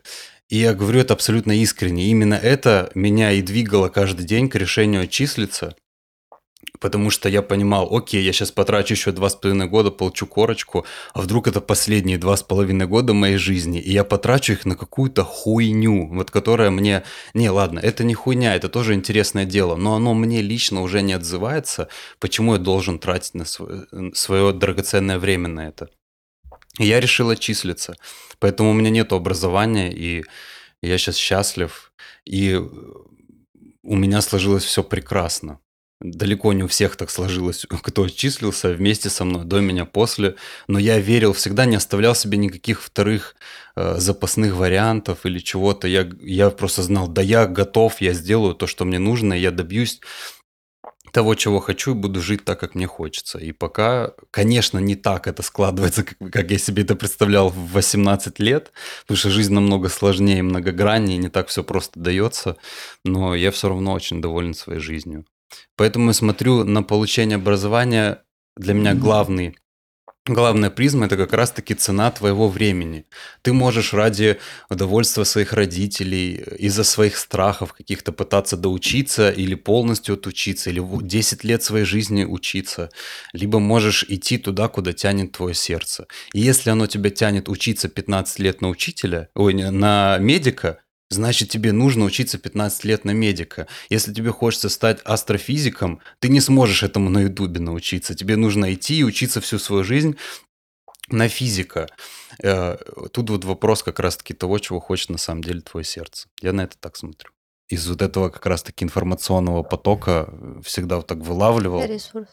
И 0.50 0.58
я 0.58 0.74
говорю 0.74 1.02
это 1.02 1.14
абсолютно 1.14 1.52
искренне. 1.60 2.08
Именно 2.08 2.36
это 2.36 2.92
меня 2.96 3.32
и 3.32 3.42
двигало 3.42 3.90
каждый 3.90 4.26
день 4.26 4.50
к 4.50 4.56
решению 4.56 5.04
отчислиться. 5.04 5.76
Потому 6.80 7.12
что 7.12 7.30
я 7.30 7.42
понимал, 7.42 7.96
окей, 7.96 8.24
я 8.24 8.34
сейчас 8.34 8.52
потрачу 8.52 8.94
еще 8.94 9.12
два 9.12 9.30
с 9.30 9.36
половиной 9.36 9.68
года, 9.68 9.92
получу 9.92 10.26
корочку, 10.26 10.86
а 11.14 11.22
вдруг 11.22 11.48
это 11.48 11.62
последние 11.62 12.18
два 12.18 12.36
с 12.36 12.44
половиной 12.44 12.88
года 12.88 13.14
моей 13.14 13.38
жизни, 13.38 13.80
и 13.80 13.92
я 13.92 14.04
потрачу 14.04 14.54
их 14.54 14.66
на 14.66 14.76
какую-то 14.76 15.24
хуйню, 15.24 16.08
вот 16.14 16.32
которая 16.32 16.72
мне... 16.72 17.04
Не, 17.34 17.50
ладно, 17.50 17.80
это 17.80 18.04
не 18.04 18.16
хуйня, 18.16 18.56
это 18.56 18.70
тоже 18.70 18.96
интересное 18.96 19.46
дело, 19.46 19.76
но 19.76 19.96
оно 19.96 20.14
мне 20.14 20.42
лично 20.42 20.82
уже 20.82 21.02
не 21.02 21.14
отзывается, 21.14 21.90
почему 22.20 22.54
я 22.54 22.60
должен 22.60 23.00
тратить 23.00 23.36
на 23.36 23.46
свое, 23.46 23.86
свое 24.14 24.52
драгоценное 24.52 25.20
время 25.20 25.50
на 25.50 25.68
это. 25.68 25.90
И 26.80 26.86
я 26.86 27.00
решил 27.00 27.30
отчислиться, 27.30 27.96
поэтому 28.40 28.72
у 28.72 28.74
меня 28.74 28.90
нет 28.90 29.14
образования, 29.14 29.94
и 29.94 30.24
я 30.82 30.98
сейчас 30.98 31.18
счастлив, 31.18 31.94
и 32.26 32.56
у 32.56 33.96
меня 33.96 34.22
сложилось 34.22 34.64
все 34.64 34.84
прекрасно 34.84 35.60
далеко 36.04 36.54
не 36.54 36.64
у 36.64 36.68
всех 36.68 36.96
так 36.96 37.10
сложилось, 37.10 37.66
кто 37.82 38.04
отчислился 38.04 38.70
вместе 38.70 39.10
со 39.10 39.26
мной, 39.26 39.46
до 39.46 39.60
меня, 39.60 39.86
после. 39.86 40.36
Но 40.68 40.78
я 40.80 41.00
верил 41.00 41.34
всегда, 41.34 41.66
не 41.66 41.78
оставлял 41.78 42.16
себе 42.16 42.38
никаких 42.38 42.82
вторых 42.82 43.36
э, 43.76 43.96
запасных 43.98 44.56
вариантов 44.56 45.26
или 45.26 45.40
чего-то. 45.40 45.88
Я, 45.88 46.10
я 46.22 46.50
просто 46.50 46.84
знал, 46.84 47.08
да 47.08 47.22
я 47.22 47.48
готов, 47.48 48.02
я 48.02 48.14
сделаю 48.14 48.54
то, 48.54 48.68
что 48.68 48.86
мне 48.86 49.00
нужно, 49.00 49.34
я 49.34 49.52
добьюсь 49.52 50.02
того, 51.14 51.36
чего 51.36 51.60
хочу, 51.60 51.92
и 51.92 51.94
буду 51.94 52.22
жить 52.22 52.44
так, 52.44 52.60
как 52.60 52.74
мне 52.74 52.88
хочется. 52.88 53.38
И 53.38 53.52
пока, 53.52 54.14
конечно, 54.32 54.80
не 54.80 54.96
так 54.96 55.28
это 55.28 55.44
складывается, 55.44 56.04
как 56.32 56.52
я 56.52 56.58
себе 56.58 56.84
это 56.84 56.96
представлял 56.96 57.50
в 57.50 57.72
18 57.74 58.40
лет, 58.40 58.72
потому 59.04 59.18
что 59.18 59.30
жизнь 59.30 59.54
намного 59.54 59.90
сложнее, 59.90 60.42
многограннее, 60.42 61.18
не 61.18 61.30
так 61.30 61.48
все 61.48 61.64
просто 61.64 62.00
дается, 62.00 62.58
но 63.06 63.36
я 63.36 63.52
все 63.52 63.70
равно 63.70 63.94
очень 63.94 64.22
доволен 64.22 64.56
своей 64.56 64.80
жизнью. 64.80 65.26
Поэтому 65.76 66.08
я 66.08 66.14
смотрю 66.14 66.64
на 66.64 66.84
получение 66.84 67.36
образования, 67.36 68.24
для 68.56 68.74
меня 68.74 68.94
главный, 68.94 69.56
главная 70.26 70.70
призма– 70.70 71.06
это 71.08 71.18
как 71.18 71.34
раз-таки 71.34 71.74
цена 71.74 72.12
твоего 72.12 72.48
времени. 72.48 73.06
Ты 73.42 73.52
можешь 73.52 73.94
ради 73.94 74.40
удовольствия 74.70 75.26
своих 75.26 75.54
родителей, 75.54 76.36
из-за 76.60 76.84
своих 76.84 77.18
страхов 77.18 77.74
каких-то 77.74 78.12
пытаться 78.12 78.56
доучиться 78.56 79.32
или 79.32 79.56
полностью 79.56 80.16
отучиться, 80.16 80.70
или 80.70 80.82
10 80.82 81.44
лет 81.44 81.64
своей 81.64 81.86
жизни 81.86 82.24
учиться, 82.24 82.90
либо 83.34 83.60
можешь 83.60 84.06
идти 84.08 84.38
туда, 84.38 84.68
куда 84.68 84.94
тянет 84.94 85.34
твое 85.34 85.54
сердце. 85.54 86.08
И 86.34 86.40
если 86.40 86.70
оно 86.70 86.88
тебя 86.88 87.10
тянет 87.10 87.50
учиться 87.50 87.90
15 87.90 88.40
лет 88.40 88.62
на 88.62 88.70
учителя, 88.70 89.30
ой, 89.36 89.54
на 89.54 90.18
медика, 90.20 90.83
значит 91.10 91.50
тебе 91.50 91.72
нужно 91.72 92.06
учиться 92.06 92.38
15 92.38 92.84
лет 92.86 93.06
на 93.06 93.12
медика. 93.12 93.68
Если 93.90 94.14
тебе 94.14 94.32
хочется 94.32 94.70
стать 94.70 95.00
астрофизиком, 95.06 96.00
ты 96.20 96.30
не 96.30 96.42
сможешь 96.42 96.84
этому 96.84 97.10
на 97.10 97.20
ютубе 97.22 97.60
научиться. 97.60 98.16
Тебе 98.16 98.36
нужно 98.36 98.74
идти 98.74 98.98
и 98.98 99.04
учиться 99.04 99.42
всю 99.42 99.60
свою 99.60 99.84
жизнь 99.84 100.18
на 101.10 101.28
физика. 101.28 101.90
Тут 102.40 103.30
вот 103.30 103.46
вопрос 103.46 103.84
как 103.84 104.00
раз-таки 104.00 104.34
того, 104.34 104.58
чего 104.60 104.80
хочет 104.80 105.10
на 105.10 105.18
самом 105.18 105.44
деле 105.44 105.62
твое 105.62 105.84
сердце. 105.84 106.28
Я 106.42 106.54
на 106.54 106.62
это 106.62 106.78
так 106.80 106.96
смотрю. 106.98 107.32
Из 107.70 107.88
вот 107.88 108.02
этого 108.02 108.30
как 108.30 108.46
раз-таки 108.46 108.84
информационного 108.84 109.64
потока 109.64 110.34
всегда 110.64 110.98
вот 110.98 111.08
так 111.08 111.20
вылавливал. 111.20 111.86
Ресурс. 111.86 112.28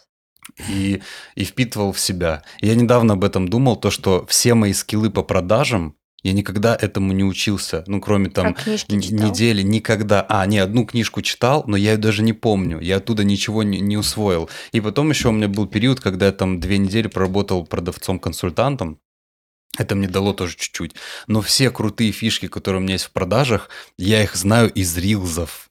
И, 0.68 1.03
и 1.35 1.45
впитывал 1.45 1.93
в 1.93 2.01
себя. 2.01 2.43
Я 2.61 2.75
недавно 2.75 3.14
об 3.14 3.25
этом 3.25 3.49
думал, 3.49 3.77
то, 3.77 3.91
что 3.91 4.27
все 4.27 4.55
мои 4.55 4.73
скиллы 4.73 5.11
по 5.11 5.23
продажам, 5.23 5.97
я 6.23 6.33
никогда 6.33 6.77
этому 6.77 7.12
не 7.12 7.25
учился, 7.25 7.85
ну, 7.87 8.01
кроме 8.01 8.31
там 8.31 8.49
А 8.49 8.55
недели, 8.89 9.62
никогда. 9.62 10.25
А, 10.29 10.45
не, 10.47 10.59
одну 10.59 10.85
книжку 10.85 11.23
читал, 11.23 11.64
но 11.66 11.77
я 11.77 11.93
ее 11.93 11.97
даже 11.97 12.23
не 12.23 12.33
помню, 12.33 12.81
я 12.81 12.97
оттуда 12.97 13.25
ничего 13.25 13.62
не, 13.62 13.81
не 13.81 13.97
усвоил. 13.97 14.51
И 14.73 14.81
потом 14.81 15.11
еще 15.11 15.29
у 15.29 15.33
меня 15.33 15.49
был 15.49 15.66
период, 15.66 16.01
когда 16.01 16.27
я 16.27 16.33
там 16.33 16.61
две 16.61 16.79
недели 16.79 17.09
проработал 17.09 17.64
продавцом-консультантом, 17.66 18.99
это 19.79 19.95
мне 19.95 20.09
дало 20.09 20.33
тоже 20.33 20.57
чуть-чуть. 20.57 20.95
Но 21.27 21.41
все 21.41 21.71
крутые 21.71 22.12
фишки, 22.12 22.49
которые 22.49 22.81
у 22.81 22.83
меня 22.83 22.95
есть 22.95 23.07
в 23.07 23.12
продажах, 23.12 23.71
я 23.97 24.23
их 24.23 24.35
знаю 24.35 24.71
из 24.71 24.97
рилзов. 24.99 25.70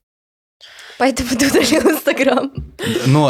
Поэтому 1.00 1.30
ты 1.30 1.48
удалил 1.48 1.90
Инстаграм. 1.92 2.52
Но 3.06 3.28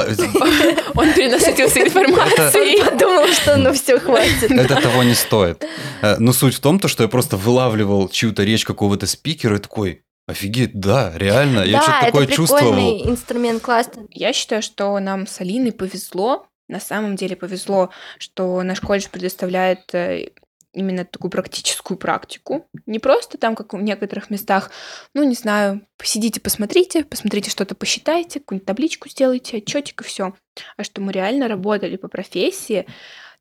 Он 0.95 1.13
перенасытился 1.13 1.81
информацией. 1.81 2.83
Подумал, 2.83 3.27
что 3.27 3.57
ну 3.57 3.71
все, 3.73 3.99
хватит. 3.99 4.49
это 4.51 4.81
того 4.81 5.03
не 5.03 5.13
стоит. 5.13 5.63
Э, 6.01 6.17
Но 6.17 6.33
суть 6.33 6.55
в 6.55 6.59
том, 6.59 6.79
то, 6.79 6.87
что 6.87 7.03
я 7.03 7.09
просто 7.09 7.37
вылавливал 7.37 8.09
чью-то 8.09 8.43
речь 8.43 8.65
какого-то 8.65 9.05
спикера 9.05 9.57
и 9.57 9.59
такой, 9.59 10.01
офигеть, 10.27 10.79
да, 10.79 11.13
реально, 11.15 11.59
я 11.59 11.77
Да, 11.77 11.81
что-то 11.83 11.97
это 11.97 12.05
такое 12.07 12.25
чувствовал. 12.25 12.61
прикольный 12.73 13.07
инструмент, 13.07 13.61
классно. 13.61 14.07
Я 14.09 14.33
считаю, 14.33 14.63
что 14.63 14.97
нам 14.99 15.27
с 15.27 15.39
Алиной 15.39 15.71
повезло, 15.71 16.47
на 16.67 16.79
самом 16.79 17.15
деле 17.15 17.35
повезло, 17.35 17.91
что 18.17 18.63
наш 18.63 18.79
колледж 18.81 19.07
предоставляет 19.11 19.93
э, 19.93 20.29
именно 20.73 21.05
такую 21.05 21.31
практическую 21.31 21.97
практику. 21.97 22.67
Не 22.85 22.99
просто 22.99 23.37
там, 23.37 23.55
как 23.55 23.73
в 23.73 23.81
некоторых 23.81 24.29
местах, 24.29 24.71
ну, 25.13 25.23
не 25.23 25.35
знаю, 25.35 25.87
посидите, 25.97 26.39
посмотрите, 26.39 27.03
посмотрите 27.03 27.49
что-то, 27.49 27.75
посчитайте, 27.75 28.39
какую-нибудь 28.39 28.67
табличку 28.67 29.09
сделайте, 29.09 29.57
отчетик 29.57 30.01
и 30.01 30.03
все. 30.03 30.35
А 30.77 30.83
что 30.83 31.01
мы 31.01 31.11
реально 31.11 31.47
работали 31.47 31.95
по 31.95 32.07
профессии 32.07 32.85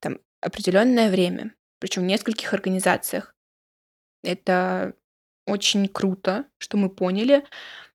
там 0.00 0.18
определенное 0.40 1.10
время, 1.10 1.54
причем 1.80 2.02
в 2.02 2.06
нескольких 2.06 2.52
организациях. 2.54 3.34
Это 4.22 4.94
очень 5.46 5.88
круто, 5.88 6.46
что 6.58 6.76
мы 6.76 6.90
поняли, 6.90 7.44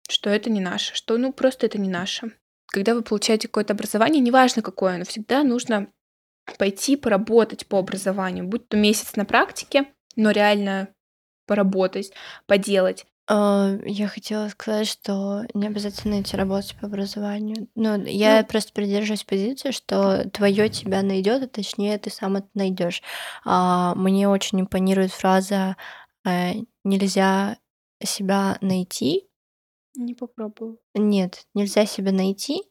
что 0.08 0.30
это 0.30 0.50
не 0.50 0.60
наше, 0.60 0.94
что 0.94 1.18
ну 1.18 1.32
просто 1.32 1.66
это 1.66 1.78
не 1.78 1.88
наше. 1.88 2.32
Когда 2.66 2.94
вы 2.94 3.02
получаете 3.02 3.48
какое-то 3.48 3.72
образование, 3.72 4.20
неважно 4.20 4.62
какое, 4.62 4.98
но 4.98 5.04
всегда 5.04 5.42
нужно 5.42 5.92
пойти 6.58 6.96
поработать 6.96 7.66
по 7.66 7.78
образованию, 7.78 8.46
будь 8.46 8.68
то 8.68 8.76
месяц 8.76 9.16
на 9.16 9.24
практике, 9.24 9.86
но 10.16 10.30
реально 10.30 10.88
поработать, 11.46 12.12
поделать. 12.46 13.06
А, 13.32 13.76
я 13.84 14.08
хотела 14.08 14.48
сказать, 14.48 14.88
что 14.88 15.44
не 15.54 15.68
обязательно 15.68 16.20
идти 16.20 16.36
работать 16.36 16.76
по 16.80 16.86
образованию. 16.86 17.68
Ну, 17.76 18.02
я 18.04 18.40
Ну, 18.40 18.46
просто 18.46 18.72
придерживаюсь 18.72 19.22
позиции, 19.24 19.70
что 19.70 20.28
твое 20.30 20.68
тебя 20.68 21.02
найдет, 21.02 21.42
а 21.44 21.48
точнее 21.48 21.96
ты 21.98 22.10
сам 22.10 22.36
это 22.36 22.48
найдешь. 22.54 23.02
А, 23.44 23.94
мне 23.94 24.28
очень 24.28 24.60
импонирует 24.60 25.12
фраза 25.12 25.76
э, 26.24 26.54
«нельзя 26.82 27.56
себя 28.02 28.58
найти». 28.60 29.28
не 29.94 30.14
попробовала. 30.14 30.76
Нет, 30.94 31.46
нельзя 31.54 31.86
себя 31.86 32.12
найти, 32.12 32.62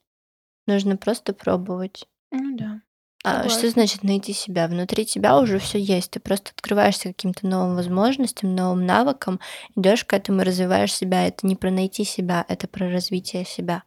нужно 0.67 0.97
просто 0.97 1.33
пробовать. 1.33 2.05
Ну 2.31 2.57
да, 2.57 2.81
А 3.25 3.49
что 3.49 3.69
значит 3.69 4.03
найти 4.03 4.31
себя? 4.31 4.67
Внутри 4.67 5.05
тебя 5.05 5.37
уже 5.37 5.59
все 5.59 5.77
есть. 5.77 6.11
Ты 6.11 6.21
просто 6.21 6.51
открываешься 6.55 7.09
каким-то 7.09 7.47
новым 7.47 7.75
возможностям, 7.75 8.55
новым 8.55 8.85
навыкам, 8.85 9.41
идешь 9.75 10.05
к 10.05 10.13
этому 10.13 10.41
и 10.41 10.45
развиваешь 10.45 10.93
себя. 10.93 11.27
Это 11.27 11.45
не 11.45 11.57
про 11.57 11.69
найти 11.69 12.05
себя, 12.05 12.45
это 12.47 12.67
про 12.67 12.89
развитие 12.89 13.43
себя. 13.43 13.83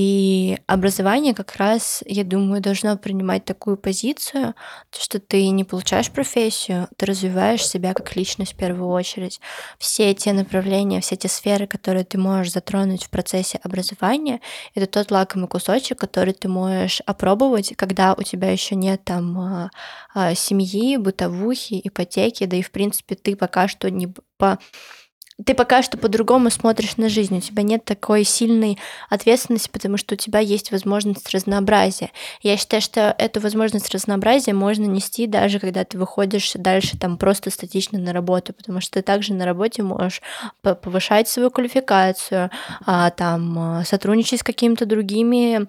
И 0.00 0.56
образование 0.68 1.34
как 1.34 1.56
раз, 1.56 2.04
я 2.06 2.22
думаю, 2.22 2.60
должно 2.60 2.96
принимать 2.96 3.44
такую 3.44 3.76
позицию, 3.76 4.54
то, 4.90 5.00
что 5.00 5.18
ты 5.18 5.48
не 5.48 5.64
получаешь 5.64 6.08
профессию, 6.08 6.86
ты 6.96 7.06
развиваешь 7.06 7.66
себя 7.66 7.94
как 7.94 8.14
личность 8.14 8.52
в 8.52 8.56
первую 8.56 8.90
очередь. 8.90 9.40
Все 9.80 10.14
те 10.14 10.32
направления, 10.32 11.00
все 11.00 11.16
те 11.16 11.26
сферы, 11.26 11.66
которые 11.66 12.04
ты 12.04 12.16
можешь 12.16 12.52
затронуть 12.52 13.06
в 13.06 13.10
процессе 13.10 13.58
образования, 13.64 14.40
это 14.76 14.86
тот 14.86 15.10
лакомый 15.10 15.48
кусочек, 15.48 15.98
который 15.98 16.32
ты 16.32 16.46
можешь 16.46 17.00
опробовать, 17.04 17.74
когда 17.74 18.14
у 18.14 18.22
тебя 18.22 18.52
еще 18.52 18.76
нет 18.76 19.02
там 19.02 19.36
а, 19.36 19.70
а, 20.14 20.36
семьи, 20.36 20.96
бытовухи, 20.96 21.80
ипотеки, 21.82 22.44
да 22.44 22.56
и 22.56 22.62
в 22.62 22.70
принципе 22.70 23.16
ты 23.16 23.34
пока 23.34 23.66
что 23.66 23.90
не 23.90 24.14
по 24.36 24.60
ты 25.44 25.54
пока 25.54 25.82
что 25.82 25.96
по-другому 25.96 26.50
смотришь 26.50 26.96
на 26.96 27.08
жизнь, 27.08 27.36
у 27.36 27.40
тебя 27.40 27.62
нет 27.62 27.84
такой 27.84 28.24
сильной 28.24 28.78
ответственности, 29.08 29.68
потому 29.72 29.96
что 29.96 30.14
у 30.14 30.18
тебя 30.18 30.40
есть 30.40 30.72
возможность 30.72 31.30
разнообразия. 31.30 32.10
Я 32.42 32.56
считаю, 32.56 32.82
что 32.82 33.14
эту 33.16 33.40
возможность 33.40 33.88
разнообразия 33.94 34.52
можно 34.52 34.84
нести 34.84 35.26
даже 35.26 35.60
когда 35.60 35.84
ты 35.84 35.96
выходишь 35.96 36.52
дальше 36.54 36.98
там 36.98 37.16
просто 37.18 37.50
статично 37.50 37.98
на 37.98 38.12
работу, 38.12 38.52
потому 38.52 38.80
что 38.80 38.94
ты 38.94 39.02
также 39.02 39.32
на 39.32 39.44
работе 39.44 39.82
можешь 39.82 40.22
повышать 40.62 41.28
свою 41.28 41.50
квалификацию, 41.50 42.50
а, 42.84 43.10
там 43.10 43.58
а, 43.58 43.84
сотрудничать 43.84 44.40
с 44.40 44.44
какими-то 44.44 44.86
другими 44.86 45.68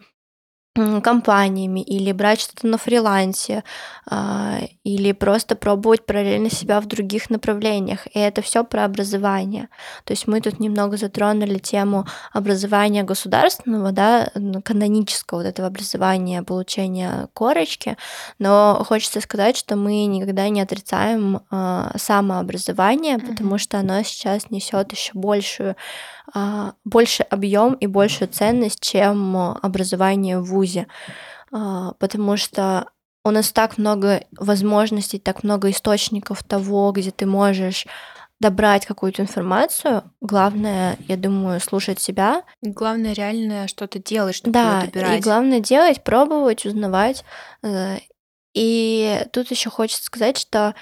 м, 0.76 1.01
компаниями 1.01 1.82
или 1.82 2.11
брать 2.11 2.41
что-то 2.41 2.67
на 2.67 2.78
фрилансе, 2.78 3.63
а, 4.09 4.59
или 4.84 5.11
просто 5.11 5.55
пробовать 5.55 6.05
параллельно 6.05 6.49
себя 6.49 6.80
в 6.80 6.86
других 6.86 7.30
направлениях. 7.30 8.07
И 8.13 8.20
это 8.20 8.41
все 8.41 8.63
про 8.63 8.86
образование. 8.86 9.70
То 10.05 10.13
есть 10.13 10.28
мы 10.28 10.41
тут 10.41 10.59
немного 10.59 10.97
затронули 10.97 11.57
тему 11.59 12.05
образования 12.34 13.03
государственного, 13.03 13.91
да, 13.91 14.30
канонического 14.63 15.39
вот 15.39 15.47
этого 15.47 15.67
образования, 15.67 16.43
получения 16.43 17.28
корочки, 17.34 17.97
но 18.39 18.84
хочется 18.88 19.22
сказать, 19.22 19.57
что 19.57 19.76
мы 19.76 20.05
никогда 20.05 20.49
не 20.49 20.61
отрицаем 20.61 21.41
а, 21.51 21.91
самообразование, 21.97 23.17
потому 23.20 23.57
что 23.57 23.80
оно 23.80 24.01
сейчас 24.03 24.49
несет 24.51 24.91
еще 24.91 25.11
большую 25.13 25.76
больше 26.86 27.24
объем 27.24 27.74
и 27.74 27.88
большую 27.88 28.28
ценность, 28.30 28.80
чем 28.82 29.36
а, 29.38 29.60
образование 29.62 30.40
в 30.40 30.46
ВУЗе. 30.46 30.88
А, 31.52 31.94
Потому 32.00 32.38
что 32.38 32.88
у 33.26 33.32
нас 33.32 33.52
так 33.52 33.78
много 33.78 34.24
возможностей, 34.38 35.20
так 35.20 35.44
много 35.44 35.70
источников 35.72 36.44
того, 36.44 36.92
где 36.92 37.12
ты 37.12 37.26
можешь 37.26 37.86
добрать 38.40 38.86
какую-то 38.86 39.22
информацию. 39.22 40.04
Главное, 40.22 40.96
я 41.08 41.18
думаю, 41.18 41.60
слушать 41.60 42.00
себя. 42.00 42.44
И 42.62 42.70
Главное 42.70 43.12
реально 43.14 43.68
что-то 43.68 44.00
делать, 44.00 44.36
чтобы 44.36 44.54
Да, 44.54 44.84
и 44.84 44.86
добирать. 44.88 45.22
главное 45.24 45.60
делать, 45.60 46.04
пробовать, 46.04 46.66
узнавать. 46.66 47.26
Э, 47.64 47.98
И 48.54 49.26
тут 49.34 49.52
еще 49.52 49.70
хочется 49.70 50.06
сказать, 50.06 50.38
что 50.38 50.74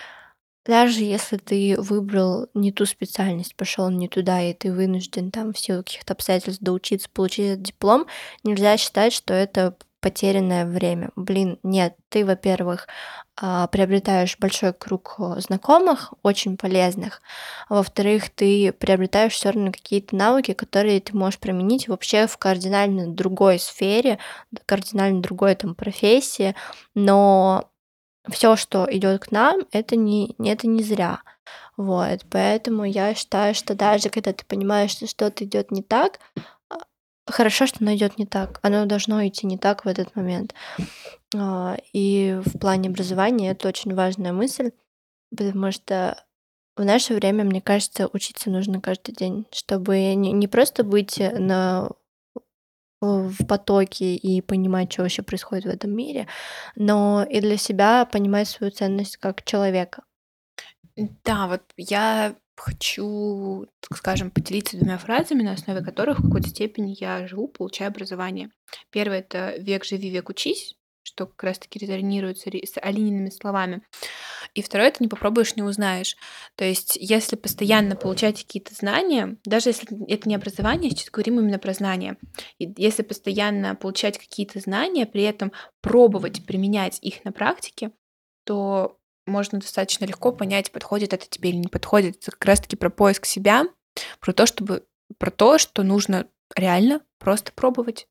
даже 0.68 1.04
если 1.04 1.38
ты 1.38 1.76
выбрал 1.80 2.48
не 2.54 2.72
ту 2.72 2.86
специальность, 2.86 3.56
пошел 3.56 3.90
не 3.90 4.10
туда, 4.10 4.42
и 4.42 4.54
ты 4.54 4.74
вынужден 4.74 5.32
там 5.32 5.54
в 5.54 5.60
силу 5.60 5.82
каких-то 5.82 6.14
обстоятельств 6.14 6.62
доучиться, 6.62 7.10
получить 7.12 7.54
этот 7.54 7.64
диплом, 7.64 8.06
нельзя 8.44 8.78
считать, 8.78 9.14
что 9.14 9.34
это 9.34 9.78
потерянное 10.02 10.66
время. 10.66 11.10
Блин, 11.16 11.58
нет, 11.64 11.96
ты, 12.10 12.26
во-первых, 12.26 12.88
а, 13.36 13.68
приобретаешь 13.68 14.38
большой 14.38 14.74
круг 14.74 15.16
а, 15.18 15.40
знакомых, 15.40 16.14
очень 16.22 16.58
полезных, 16.58 17.22
а 17.70 17.76
во-вторых, 17.76 18.30
ты 18.30 18.74
приобретаешь 18.74 19.34
все 19.34 19.52
равно 19.52 19.72
какие-то 19.72 20.16
навыки, 20.16 20.54
которые 20.54 21.00
ты 21.00 21.16
можешь 21.16 21.40
применить 21.40 21.88
вообще 21.88 22.28
в 22.28 22.38
кардинально 22.38 23.08
другой 23.08 23.58
сфере, 23.60 24.20
кардинально 24.66 25.22
другой 25.22 25.56
там 25.56 25.76
профессии, 25.76 26.56
но 26.94 27.70
все, 28.30 28.56
что 28.56 28.88
идет 28.90 29.26
к 29.26 29.32
нам, 29.32 29.62
это 29.72 29.96
не, 29.96 30.36
это 30.40 30.68
не 30.68 30.84
зря. 30.84 31.22
Вот, 31.78 32.26
поэтому 32.30 32.84
я 32.86 33.14
считаю, 33.14 33.54
что 33.54 33.76
даже 33.76 34.10
когда 34.10 34.34
ты 34.34 34.44
понимаешь, 34.46 34.92
что 34.92 35.08
что-то 35.08 35.44
идет 35.44 35.72
не 35.72 35.84
так, 35.84 36.20
а, 36.70 36.80
хорошо, 37.28 37.68
что 37.68 37.78
оно 37.82 37.94
идет 37.94 38.18
не 38.18 38.26
так. 38.26 38.60
Оно 38.64 38.86
должно 38.86 39.26
идти 39.28 39.46
не 39.46 39.58
так 39.58 39.86
в 39.86 39.88
этот 39.88 40.16
момент. 40.16 40.56
А, 41.36 41.78
И 41.94 42.40
в 42.46 42.58
плане 42.58 42.90
образования 42.90 43.52
это 43.52 43.68
очень 43.68 43.94
важная 43.94 44.34
мысль, 44.34 44.72
потому 45.30 45.72
что 45.72 46.24
в 46.76 46.86
наше 46.86 47.14
время, 47.14 47.44
мне 47.44 47.62
кажется, 47.62 48.10
учиться 48.12 48.50
нужно 48.50 48.82
каждый 48.82 49.14
день, 49.14 49.46
чтобы 49.52 50.14
не, 50.16 50.32
не 50.32 50.48
просто 50.48 50.84
быть 50.84 51.20
на 51.20 51.90
в 53.02 53.46
потоке 53.48 54.16
и 54.16 54.42
понимать, 54.42 54.92
что 54.92 55.04
вообще 55.04 55.22
происходит 55.22 55.66
в 55.66 55.70
этом 55.70 55.92
мире, 55.92 56.28
но 56.76 57.26
и 57.30 57.40
для 57.40 57.58
себя 57.58 58.06
понимать 58.06 58.48
свою 58.48 58.72
ценность 58.72 59.18
как 59.18 59.44
человека. 59.44 60.04
Да, 60.96 61.48
вот 61.48 61.62
я 61.78 62.36
хочу, 62.56 63.68
скажем, 63.94 64.32
поделиться 64.32 64.78
двумя 64.78 64.98
фразами, 64.98 65.44
на 65.44 65.54
основе 65.54 65.84
которых 65.84 66.20
в 66.20 66.24
какой-то 66.24 66.50
степени 66.50 66.96
я 67.00 67.28
живу, 67.28 67.48
получаю 67.48 67.90
образование. 67.90 68.50
Первое 68.90 69.20
это 69.20 69.56
век 69.58 69.86
живи, 69.86 70.10
век 70.10 70.30
учись, 70.30 70.76
что 71.04 71.28
как 71.28 71.44
раз-таки 71.44 71.80
резонируется 71.80 72.50
ре- 72.50 72.66
с 72.66 72.80
Алиниными 72.82 73.30
словами. 73.30 73.84
И 74.58 74.64
второе 74.64 74.88
это 74.88 75.04
не 75.04 75.08
попробуешь, 75.08 75.56
не 75.56 75.62
узнаешь. 75.62 76.18
То 76.56 76.66
есть, 76.66 76.98
если 77.00 77.36
постоянно 77.36 77.96
получать 77.96 78.44
какие-то 78.44 78.74
знания, 78.74 79.38
даже 79.46 79.70
если 79.70 79.88
это 80.12 80.28
не 80.28 80.34
образование, 80.34 80.90
сейчас 80.90 81.12
говорим 81.12 81.40
именно 81.40 81.60
про 81.60 81.74
знания, 81.74 82.18
и 82.58 82.74
если 82.76 83.04
постоянно 83.04 83.76
получать 83.76 84.18
какие-то 84.18 84.60
знания, 84.60 85.06
при 85.06 85.22
этом 85.22 85.52
пробовать 85.82 86.44
применять 86.48 86.98
их 87.04 87.24
на 87.24 87.32
практике, 87.32 87.92
то 88.46 88.98
можно 89.28 89.60
достаточно 89.60 90.06
легко 90.06 90.32
понять, 90.32 90.72
подходит 90.72 91.14
это 91.14 91.28
тебе 91.30 91.52
или 91.52 91.58
не 91.58 91.68
подходит. 91.68 92.18
Это 92.18 92.32
как 92.32 92.46
раз-таки 92.46 92.76
про 92.76 92.90
поиск 92.90 93.28
себя, 93.28 93.66
про 94.20 94.34
то, 94.34 94.48
чтобы 94.48 94.88
про 95.20 95.30
то, 95.30 95.60
что 95.60 95.84
нужно 95.84 96.30
реально 96.56 97.02
просто 97.20 97.52
пробовать. 97.52 98.08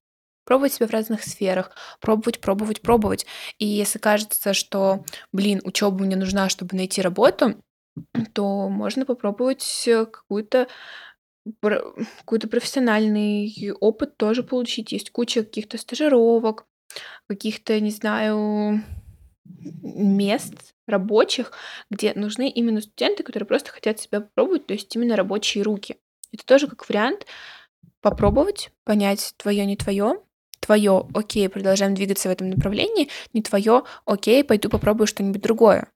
Пробовать 0.47 0.73
себя 0.73 0.87
в 0.87 0.93
разных 0.93 1.23
сферах, 1.23 1.73
пробовать, 2.01 2.41
пробовать, 2.41 2.81
пробовать. 2.81 3.27
И 3.59 3.67
если 3.67 3.99
кажется, 3.99 4.55
что, 4.55 5.05
блин, 5.33 5.61
учеба 5.65 6.03
мне 6.03 6.17
нужна, 6.17 6.49
чтобы 6.49 6.77
найти 6.77 7.03
работу, 7.03 7.57
то 8.33 8.71
можно 8.71 9.05
попробовать 9.05 9.85
э, 9.87 10.07
какую-то 10.07 10.69
какой-то 11.61 12.49
профессиональный 12.49 13.73
опыт 13.81 14.17
тоже 14.17 14.43
получить. 14.43 14.93
Есть 14.93 15.11
куча 15.11 15.45
каких-то 15.45 15.79
стажировок, 15.79 16.67
каких-то, 17.29 17.79
не 17.81 17.91
знаю, 17.91 18.83
мест 19.45 20.75
рабочих, 20.87 21.53
где 21.91 22.15
нужны 22.15 22.49
именно 22.49 22.81
студенты, 22.81 23.23
которые 23.23 23.47
просто 23.47 23.71
хотят 23.71 24.01
себя 24.01 24.21
попробовать, 24.23 24.67
то 24.67 24.75
есть 24.75 24.95
именно 24.97 25.17
рабочие 25.17 25.63
руки. 25.63 25.97
Это 26.33 26.45
тоже 26.45 26.67
как 26.69 26.89
вариант 26.89 27.27
попробовать, 28.01 28.71
понять 28.85 29.35
твое, 29.37 29.67
не 29.67 29.77
твое. 29.77 30.21
Твое, 30.67 31.05
окей, 31.15 31.49
продолжаем 31.49 31.95
двигаться 31.95 32.29
в 32.29 32.33
этом 32.33 32.51
направлении, 32.51 33.09
не 33.33 33.41
твое, 33.41 33.83
окей, 34.05 34.43
пойду 34.43 34.69
попробую 34.69 35.07
что-нибудь 35.07 35.41
другое. 35.41 35.87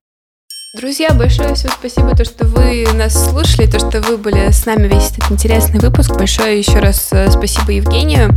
Друзья, 0.77 1.13
большое 1.13 1.57
всем 1.57 1.73
спасибо, 1.73 2.15
то, 2.15 2.25
что 2.25 2.45
вы 2.47 2.87
нас 2.95 3.31
слушали, 3.31 3.69
то, 3.69 3.81
что 3.81 4.01
вы 4.01 4.17
были 4.17 4.53
с 4.53 4.65
нами 4.67 4.87
весь 4.87 5.11
этот 5.11 5.33
интересный 5.33 5.81
выпуск. 5.81 6.15
Большое 6.15 6.57
еще 6.57 6.79
раз 6.79 7.09
э, 7.11 7.33
спасибо 7.33 7.73
Евгению. 7.73 8.31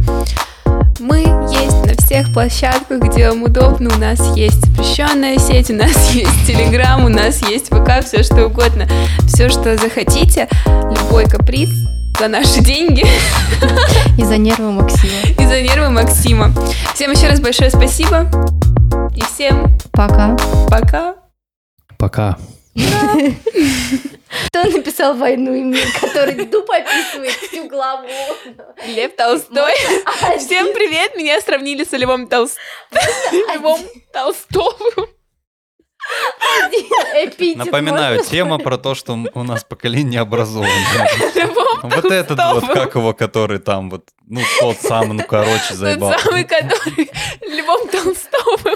Мы 1.00 1.20
есть 1.20 1.86
на 1.86 1.96
всех 2.04 2.34
площадках, 2.34 3.00
где 3.04 3.30
вам 3.30 3.44
удобно. 3.44 3.94
У 3.96 4.00
нас 4.00 4.36
есть 4.36 4.66
запрещенная 4.66 5.38
сеть, 5.38 5.70
у 5.70 5.76
нас 5.76 6.12
есть 6.16 6.48
Телеграм, 6.48 7.06
у 7.06 7.10
нас 7.10 7.48
есть 7.48 7.68
ВК, 7.68 8.04
все 8.04 8.24
что 8.24 8.48
угодно. 8.48 8.88
Все, 9.28 9.50
что 9.50 9.78
захотите, 9.78 10.50
любой 10.66 11.26
каприз 11.26 11.70
за 12.20 12.28
наши 12.28 12.62
деньги. 12.62 13.06
И 14.18 14.24
за 14.24 14.38
нервы 14.38 14.72
Максима. 14.72 15.22
И 15.40 15.46
за 15.46 15.62
нервы 15.62 15.90
Максима. 15.90 16.52
Всем 16.94 17.12
еще 17.12 17.28
раз 17.28 17.40
большое 17.40 17.70
спасибо. 17.70 18.30
И 19.16 19.22
всем 19.22 19.78
Пока. 19.92 20.36
пока. 20.70 21.16
Пока. 21.98 22.38
Кто 24.48 24.64
написал 24.64 25.16
«Войну 25.16 25.54
и 25.54 25.62
мир», 25.62 25.86
который 26.02 26.46
дуб 26.46 26.70
описывает 26.70 27.34
всю 27.34 27.68
главу? 27.70 28.08
Лев 28.88 29.16
Толстой. 29.16 29.74
Всем 30.40 30.74
привет, 30.74 31.16
меня 31.16 31.40
сравнили 31.42 31.84
с 31.84 31.92
Львом 31.92 32.28
Толстым. 32.28 32.64
Львом 33.56 33.80
Толстовым. 34.12 35.08
Эпитет 37.16 37.58
Напоминаю, 37.58 38.18
можно 38.18 38.32
тема 38.32 38.58
про 38.58 38.78
то, 38.78 38.96
что 38.96 39.18
у 39.34 39.44
нас 39.44 39.64
поколение 39.64 40.22
образованное. 40.22 41.08
Вот 41.84 42.06
этот 42.06 42.40
вот, 42.40 42.68
как 42.68 42.96
его, 42.96 43.14
который 43.14 43.60
там 43.60 43.90
вот, 43.90 44.10
ну, 44.28 44.42
тот 44.60 44.78
самый, 44.80 45.14
ну, 45.18 45.24
короче, 45.28 45.70
Тот 45.70 45.78
заебал. 45.78 46.18
самый, 46.20 46.46
который 46.46 47.12
Львом 47.42 47.88
Толстовым. 47.90 48.76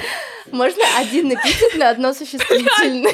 Можно 0.52 0.84
один 0.98 1.34
эпитет 1.34 1.76
на 1.76 1.90
одно 1.90 2.14
существительное. 2.14 3.14